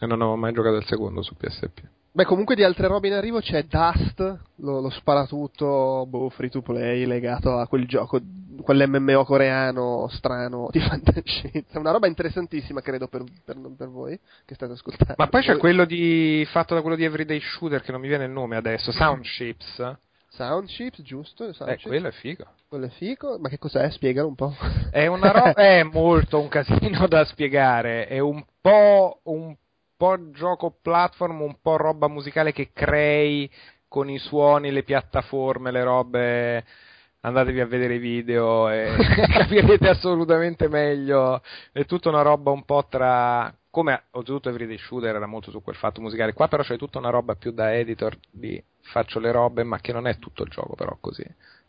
[0.00, 1.80] e non avevo mai giocato il secondo su PSP.
[2.16, 6.62] Beh, comunque di altre robe in arrivo c'è Dust, lo, lo sparatutto boh, free to
[6.62, 8.18] play legato a quel gioco,
[8.62, 11.78] quell'MMO coreano strano di fantascienza.
[11.78, 15.12] Una roba interessantissima, credo, per, per, per voi che state ascoltando.
[15.18, 18.08] Ma poi c'è Voi- quello di fatto da quello di Everyday Shooter che non mi
[18.08, 19.96] viene il nome adesso, Soundships.
[20.30, 21.52] Sound chips, giusto?
[21.52, 22.46] Sound Eh, quello è figo.
[22.66, 23.38] Quello è figo.
[23.38, 23.90] Ma che cos'è?
[23.90, 24.54] Spiegalo un po'.
[24.90, 29.54] È una roba è molto un casino da spiegare, è un po' un
[29.96, 33.50] po' gioco platform, un po' roba musicale che crei
[33.88, 36.64] con i suoni, le piattaforme, le robe
[37.20, 38.92] andatevi a vedere i video e
[39.32, 41.42] capirete assolutamente meglio.
[41.72, 43.52] È tutta una roba un po' tra.
[43.70, 46.32] Come oltretutto Everyday Shooter era molto su quel fatto musicale.
[46.32, 49.92] Qua però c'è tutta una roba più da editor di faccio le robe, ma che
[49.92, 51.24] non è tutto il gioco, però così.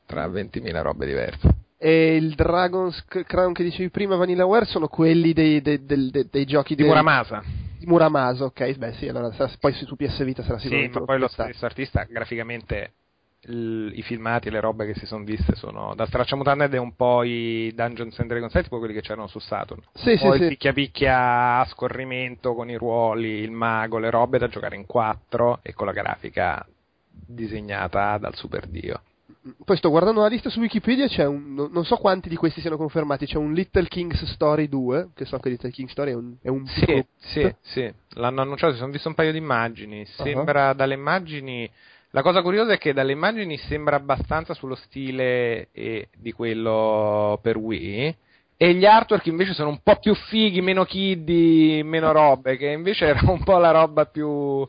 [0.05, 1.55] Tra 20.000 robe diverse.
[1.77, 6.75] E il Dragon's Crown che dicevi prima, Vanillaware, sono quelli dei, dei- dei- dei giochi
[6.75, 7.43] Di Muramasa.
[7.77, 8.77] Di Muramasa, ok.
[8.77, 9.29] Beh, sì, allora
[9.59, 12.93] poi su PS Vita sarà Sì, sicuramente ma poi lo stesso artista graficamente
[13.41, 17.23] il- i filmati le robe che si sono viste sono da Stracciamutande è un po'
[17.23, 19.81] i Dungeons and Dragons, tipo quelli che c'erano su Saturn.
[19.93, 20.47] Sì, un sì, il sì.
[20.47, 25.59] picchia picchia a scorrimento con i ruoli, il mago, le robe da giocare in 4
[25.61, 26.65] e con la grafica
[27.09, 29.01] disegnata dal super dio.
[29.63, 32.77] Poi sto guardando la lista su Wikipedia, c'è un, non so quanti di questi siano
[32.77, 36.35] confermati, c'è un Little King's Story 2, che so che Little King's Story è un,
[36.41, 40.05] è un Sì, sì, sì, l'hanno annunciato, si sono visto un paio di immagini.
[40.05, 41.69] Sembra dalle immagini.
[42.11, 47.57] La cosa curiosa è che dalle immagini sembra abbastanza sullo stile eh, di quello per
[47.57, 48.15] Wii.
[48.59, 53.05] E gli artwork invece sono un po' più fighi, meno kiddie, meno robe, che invece
[53.13, 54.67] era un po' la roba più,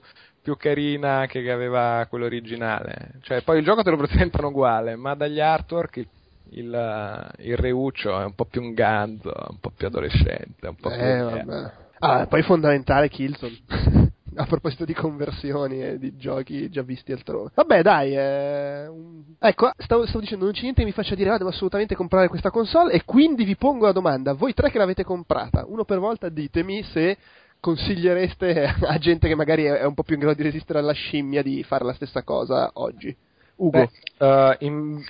[0.48, 3.12] più carina che che aveva quello originale.
[3.20, 6.08] Cioè, poi il gioco te lo presentano uguale, ma dagli artwork il,
[6.50, 10.88] il, il reuccio è un po' più un ganzo, un po' più adolescente, un po'
[10.88, 10.98] più...
[10.98, 11.72] Eh, vabbè.
[11.98, 13.58] Ah, poi fondamentale Killzone.
[14.38, 17.50] A proposito di conversioni e di giochi già visti altrove.
[17.54, 18.14] Vabbè, dai.
[18.16, 21.50] eh, un- Ecco, stavo, stavo dicendo, non c'è niente che mi faccia dire, ah, devo
[21.50, 22.92] assolutamente comprare questa console.
[22.92, 26.84] E quindi vi pongo la domanda: voi tre che l'avete comprata, uno per volta, ditemi
[26.84, 27.16] se
[27.60, 31.42] consigliereste a gente che magari è un po' più in grado di resistere alla scimmia
[31.42, 33.14] di fare la stessa cosa oggi.
[33.56, 33.90] Ugo.
[34.18, 35.02] Beh, eh, in-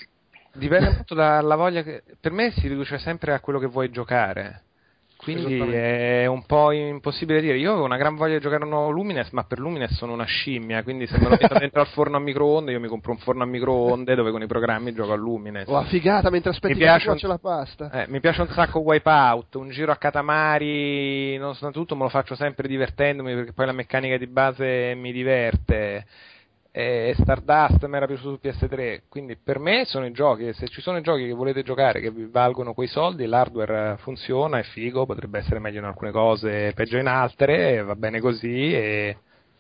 [0.53, 2.03] dipende molto dalla voglia che...
[2.21, 4.63] Per me si riduce sempre a quello che vuoi giocare.
[5.35, 7.57] Quindi è un po' impossibile dire.
[7.59, 10.25] Io avevo una gran voglia di giocare un nuovo Lumines, ma per Lumines sono una
[10.25, 10.83] scimmia.
[10.83, 13.43] Quindi se me lo metto dentro al forno a microonde, io mi compro un forno
[13.43, 15.69] a microonde dove con i programmi gioco a Lumines.
[15.69, 17.91] Oh, figata mentre aspetti Mi piace si un- la pasta.
[17.91, 22.35] Eh, mi piace un sacco Wipeout, un giro a Katamari, nonostante tutto me lo faccio
[22.35, 26.07] sempre divertendomi perché poi la meccanica di base mi diverte.
[26.79, 30.81] E Stardust mi era piaciuto su PS3, quindi per me sono i giochi, se ci
[30.81, 35.05] sono i giochi che volete giocare che vi valgono quei soldi, l'hardware funziona, è figo,
[35.05, 39.17] potrebbe essere meglio in alcune cose, peggio in altre, va bene così e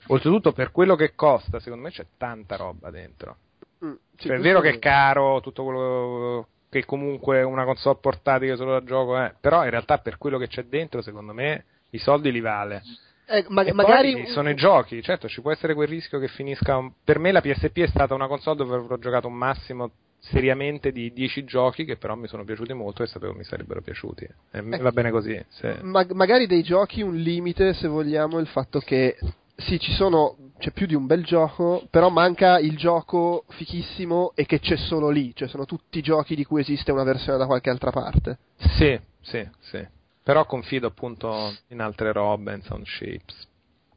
[0.07, 3.37] oltretutto per quello che costa, secondo me c'è tanta roba dentro.
[3.85, 8.75] Mm, Cioè, è vero che è caro tutto quello che comunque una console portatile solo
[8.79, 12.31] da gioco è, però in realtà per quello che c'è dentro, secondo me, i soldi
[12.31, 12.83] li vale.
[13.31, 16.81] Eh, ma- magari sono i giochi, certo, ci può essere quel rischio che finisca.
[17.05, 19.91] Per me la PSP è stata una console dove avrò giocato un massimo
[20.21, 24.27] seriamente di 10 giochi che però mi sono piaciuti molto e sapevo mi sarebbero piaciuti.
[24.51, 24.79] E mi Eh.
[24.79, 25.39] va bene così.
[25.49, 29.17] se- Ma- magari dei giochi un limite, se vogliamo, il fatto che
[29.57, 34.47] sì, ci sono, c'è più di un bel gioco, però manca il gioco fichissimo e
[34.47, 37.69] che c'è solo lì, cioè sono tutti giochi di cui esiste una versione da qualche
[37.69, 38.39] altra parte.
[38.79, 39.87] Sì, sì, sì.
[40.29, 43.49] Però confido appunto in altre robe, in sound shapes,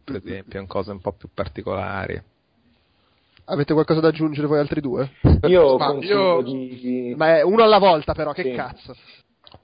[0.02, 2.24] per esempio, in cose un po' più particolari.
[3.44, 5.12] Avete qualcosa da aggiungere voi altri due?
[5.48, 7.14] Io Ma consiglio io- di...
[7.18, 8.52] Ma è uno alla volta però, che Sì.
[8.52, 8.96] cazzo.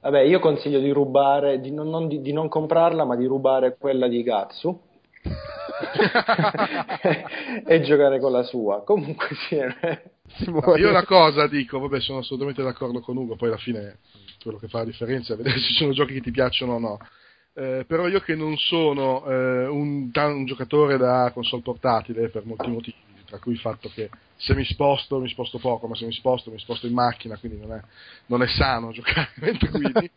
[0.02, 3.78] Vabbè, io consiglio di rubare, di non, non di, di non comprarla, ma di rubare
[3.78, 4.78] quella di Gatsu.
[7.66, 8.84] e giocare con la sua.
[8.84, 9.58] Comunque sì,
[10.38, 10.80] Simone.
[10.80, 14.00] Io una cosa dico, vabbè, sono assolutamente d'accordo con Ugo, poi alla fine
[14.42, 16.80] quello che fa la differenza è vedere se ci sono giochi che ti piacciono o
[16.80, 17.00] no.
[17.54, 22.70] Eh, però io che non sono eh, un, un, giocatore da console portatile per molti
[22.70, 26.12] motivi, tra cui il fatto che se mi sposto mi sposto poco, ma se mi
[26.12, 27.82] sposto mi sposto in macchina, quindi non è,
[28.28, 30.12] non è sano giocare mentre guidi,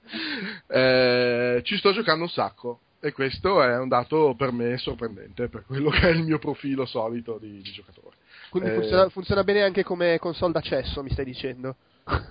[0.67, 5.65] eh, ci sto giocando un sacco e questo è un dato per me sorprendente per
[5.65, 8.17] quello che è il mio profilo solito di, di giocatore.
[8.51, 11.77] Quindi Eh, funziona, funziona bene anche come console d'accesso, mi stai dicendo?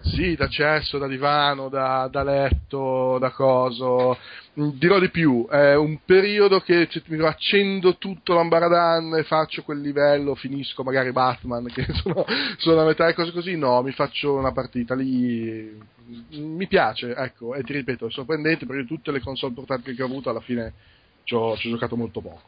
[0.02, 4.18] Sì, da cesso, da divano, da, da letto, da coso.
[4.60, 9.80] Mm, Dirò di più, è un periodo che mi accendo tutto l'ambaradan e faccio quel
[9.80, 12.26] livello, finisco magari Batman, che sono,
[12.58, 15.78] sono a metà e cose così, no, mi faccio una partita lì,
[16.36, 20.04] mm, mi piace, ecco, e ti ripeto, è sorprendente perché tutte le console portatili che
[20.04, 20.74] ho avuto alla fine
[21.24, 22.42] ci ho, ci ho giocato molto poco.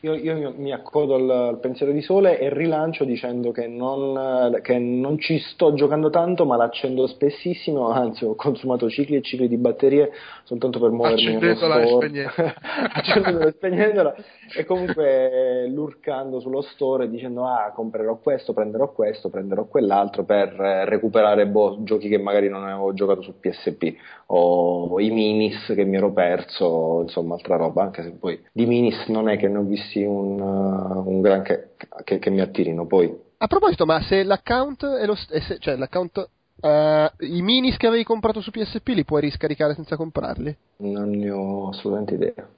[0.00, 4.76] Io, io mi accodo al, al pensiero di Sole e rilancio dicendo che non, che
[4.76, 7.88] non ci sto giocando tanto, ma l'accendo spessissimo.
[7.90, 10.10] Anzi, ho consumato cicli e cicli di batterie
[10.42, 12.06] soltanto per muovermi Accendendola e store.
[12.08, 12.54] spegnendola.
[12.92, 14.14] Accendendola e spegnendola.
[14.56, 20.60] E comunque eh, lurcando sullo store dicendo: Ah, comprerò questo, prenderò questo, prenderò quell'altro per
[20.60, 23.94] eh, recuperare boh, giochi che magari non avevo giocato su PSP
[24.26, 27.84] o i minis che mi ero perso, insomma, altra roba.
[27.84, 31.74] Anche se poi di minis non è che ne ho visti un, uh, un granché
[32.04, 32.86] che, che mi attirino.
[32.86, 36.28] Poi A proposito, ma se l'account è lo st- se- cioè l'account
[36.60, 40.56] eh, i minis che avevi comprato su PSP li puoi riscaricare senza comprarli?
[40.78, 42.48] non ne ho assolutamente idea.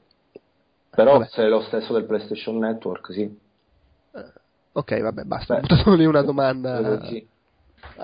[0.91, 1.29] Però Vabbè.
[1.31, 3.39] se è lo stesso del PlayStation Network, sì.
[4.73, 5.57] Ok, vabbè, basta.
[5.57, 5.77] Ho Beh.
[5.83, 7.05] solo lì una domanda.
[7.07, 7.27] Sì.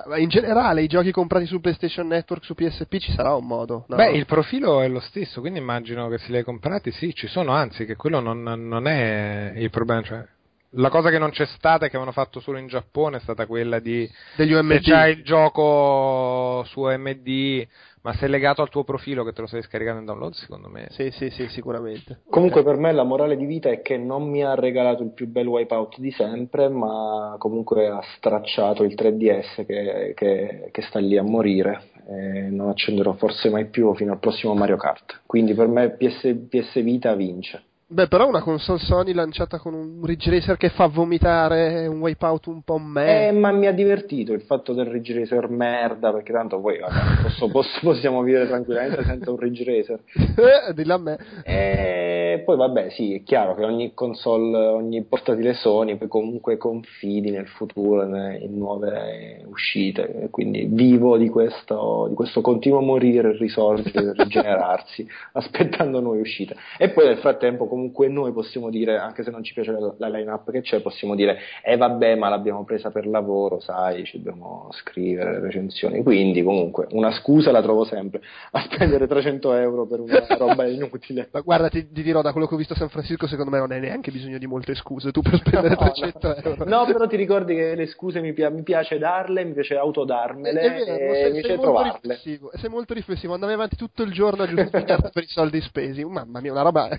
[0.05, 3.87] Ma in generale, i giochi comprati su PlayStation Network su PSP ci sarà un modo?
[3.89, 3.97] No?
[3.97, 7.27] Beh, il profilo è lo stesso, quindi immagino che se li hai comprati, sì, ci
[7.27, 10.03] sono, anzi, che quello non, non è il problema.
[10.03, 10.25] Cioè,
[10.71, 13.47] la cosa che non c'è stata e che avevano fatto solo in Giappone è stata
[13.47, 14.81] quella di degli se UMD.
[14.83, 17.67] c'hai il gioco su MD,
[18.07, 20.69] ma se è legato al tuo profilo che te lo stai scaricando in download, secondo
[20.69, 20.87] me.
[20.91, 22.21] Sì, sì, sì, sicuramente.
[22.31, 25.27] Comunque per me la morale di vita è che non mi ha regalato il più
[25.27, 31.17] bel wipeout di sempre, ma comunque ha stracciato il 3DS che, che- che sta lì
[31.19, 35.23] a morire e non accenderò forse mai più fino al prossimo Mario Kart.
[35.27, 37.61] Quindi per me PS, PS Vita vince.
[37.89, 42.47] Beh, però una console Sony lanciata con un Ridge Racer che fa vomitare un wipeout
[42.47, 43.29] un po' me.
[43.29, 47.23] Eh, ma mi ha divertito il fatto del Ridge Racer merda, perché tanto poi vabbè,
[47.23, 50.01] posso- posso- possiamo vivere tranquillamente senza un Ridge Racer.
[50.37, 51.19] Eh, dillo a me.
[51.45, 57.31] E poi vabbè, sì, è chiaro che ogni console, ogni portatile Sony poi comunque confidi
[57.31, 65.07] nel futuro, in nuove uscite, quindi vivo di questo, di questo continuo morire, risorgere, rigenerarsi,
[65.33, 66.57] aspettando nuove uscite.
[66.79, 70.09] E poi nel frattempo comunque noi possiamo dire, anche se non ci piace la, la
[70.09, 74.69] line-up che c'è, possiamo dire, eh vabbè, ma l'abbiamo presa per lavoro, sai, ci dobbiamo
[74.73, 76.03] scrivere le recensioni.
[76.03, 78.23] Quindi comunque una scusa la trovo sempre,
[78.53, 81.29] a spendere 300 euro per una roba inutile.
[81.33, 83.59] Ma guarda, ti, ti dirò, da quello che ho visto a San Francisco, secondo me
[83.59, 86.35] non hai neanche bisogno di molte scuse tu per spendere No, 300 no.
[86.35, 86.65] euro.
[86.65, 90.61] No, però ti ricordi che le scuse mi, pi- mi piace darle, mi piace autodarmele
[90.61, 91.93] vero, e sei, mi piace molto trovarle.
[92.01, 96.05] riflessivo, sei molto riflessivo, andavi avanti tutto il giorno a giustificarti per i soldi spesi.
[96.07, 96.89] Mamma mia, una roba.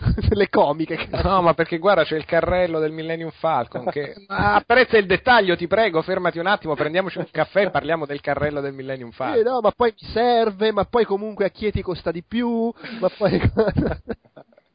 [0.30, 0.96] le comiche.
[0.96, 1.28] cazzo.
[1.28, 5.56] No, ma perché guarda, c'è il carrello del Millennium Falcon che Ma apprezza il dettaglio,
[5.56, 9.14] ti prego, fermati un attimo, prendiamoci un caffè e parliamo del carrello del Millennium Eh,
[9.14, 9.42] Falcon.
[9.42, 13.40] no, ma poi mi serve, ma poi comunque a Chieti costa di più, ma poi...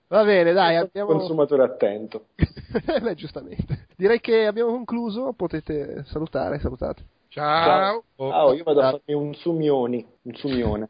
[0.07, 1.09] Va bene, dai, abbiamo...
[1.09, 2.25] Consumatore attento.
[3.01, 3.87] Beh, giustamente.
[3.97, 7.03] Direi che abbiamo concluso, potete salutare, salutate.
[7.33, 8.03] Ciao!
[8.15, 10.87] Ciao, io vado a farmi un sumioni, un sumione.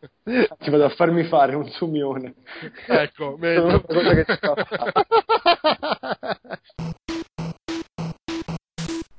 [0.59, 2.33] Ci vado a farmi fare un sumione.
[2.85, 3.81] Ecco, meglio.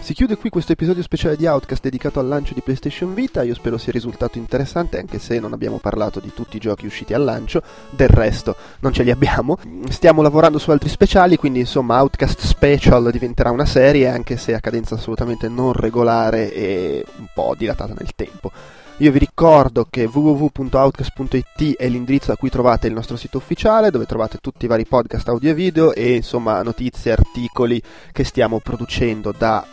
[0.05, 3.43] Si chiude qui questo episodio speciale di Outcast dedicato al lancio di PlayStation Vita.
[3.43, 7.14] Io spero sia risultato interessante, anche se non abbiamo parlato di tutti i giochi usciti
[7.14, 7.62] al lancio.
[7.89, 9.56] Del resto, non ce li abbiamo.
[9.89, 14.60] Stiamo lavorando su altri speciali, quindi insomma, Outcast Special diventerà una serie, anche se a
[14.60, 18.52] cadenza assolutamente non regolare e un po' dilatata nel tempo.
[18.99, 24.07] Io vi ricordo che www.outcast.it è l'indirizzo da cui trovate il nostro sito ufficiale, dove
[24.07, 29.35] trovate tutti i vari podcast audio e video e insomma notizie, articoli che stiamo producendo
[29.37, 29.66] da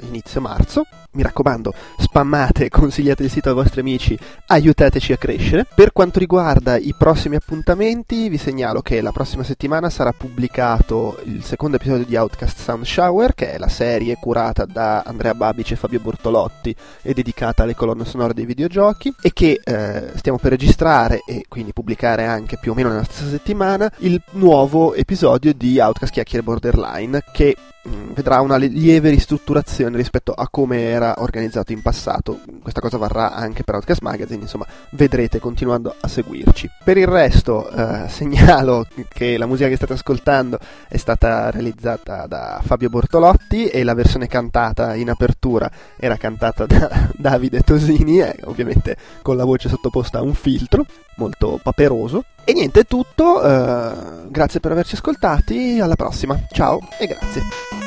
[0.00, 0.86] eh, inizio marzo.
[1.14, 5.66] Mi raccomando, spammate, consigliate il sito ai vostri amici, aiutateci a crescere.
[5.74, 11.44] Per quanto riguarda i prossimi appuntamenti, vi segnalo che la prossima settimana sarà pubblicato il
[11.44, 15.76] secondo episodio di Outcast Sound Shower, che è la serie curata da Andrea Babic e
[15.76, 21.22] Fabio Bortolotti e dedicata alle colonne sonore dei videogiochi, e che eh, stiamo per registrare
[21.26, 26.12] e quindi pubblicare anche più o meno nella stessa settimana il nuovo episodio di Outcast
[26.12, 27.56] Chiacchiere Borderline, che
[27.88, 32.40] mm, vedrà una lieve ristrutturazione rispetto a come era organizzato in passato.
[32.60, 36.70] Questa cosa varrà anche per Outcast Magazine, insomma, vedrete continuando a seguirci.
[36.84, 40.58] Per il resto, eh, segnalo che la musica che state ascoltando
[40.88, 47.08] è stata realizzata da Fabio Bortolotti e la versione cantata in apertura era cantata da
[47.16, 50.84] Davide Tosini, e ovviamente con la voce sottoposta a un filtro
[51.16, 52.24] molto paperoso.
[52.44, 53.42] E niente, è tutto.
[53.42, 55.78] eh, grazie per averci ascoltati.
[55.80, 56.38] Alla prossima.
[56.50, 57.81] Ciao e grazie.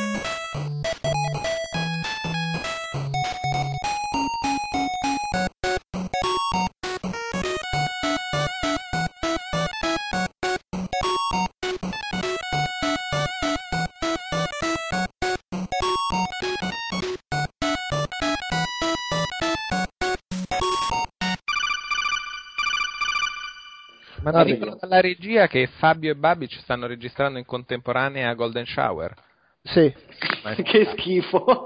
[24.31, 28.65] Ma mi dicono dalla regia che Fabio e Babic stanno registrando in contemporanea a Golden
[28.65, 29.14] Shower.
[29.61, 29.93] Sì.
[30.64, 31.65] che schifo.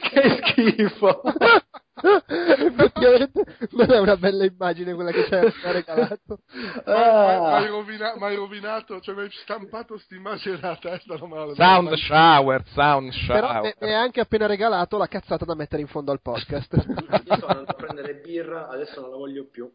[0.00, 1.22] che schifo.
[2.26, 6.40] Effettivamente non è una bella immagine quella che ci hai regalato.
[6.84, 7.56] Ma Ah.
[7.58, 12.64] hai rovina- m'hai rovinato, cioè mi hai stampato sta immagine nella testa, la Sound shower,
[12.72, 13.62] sound Però shower.
[13.62, 16.72] mi mi hai anche appena regalato la cazzata da mettere in fondo al podcast.
[17.24, 19.70] Io sto andando a prendere birra, adesso non la voglio più.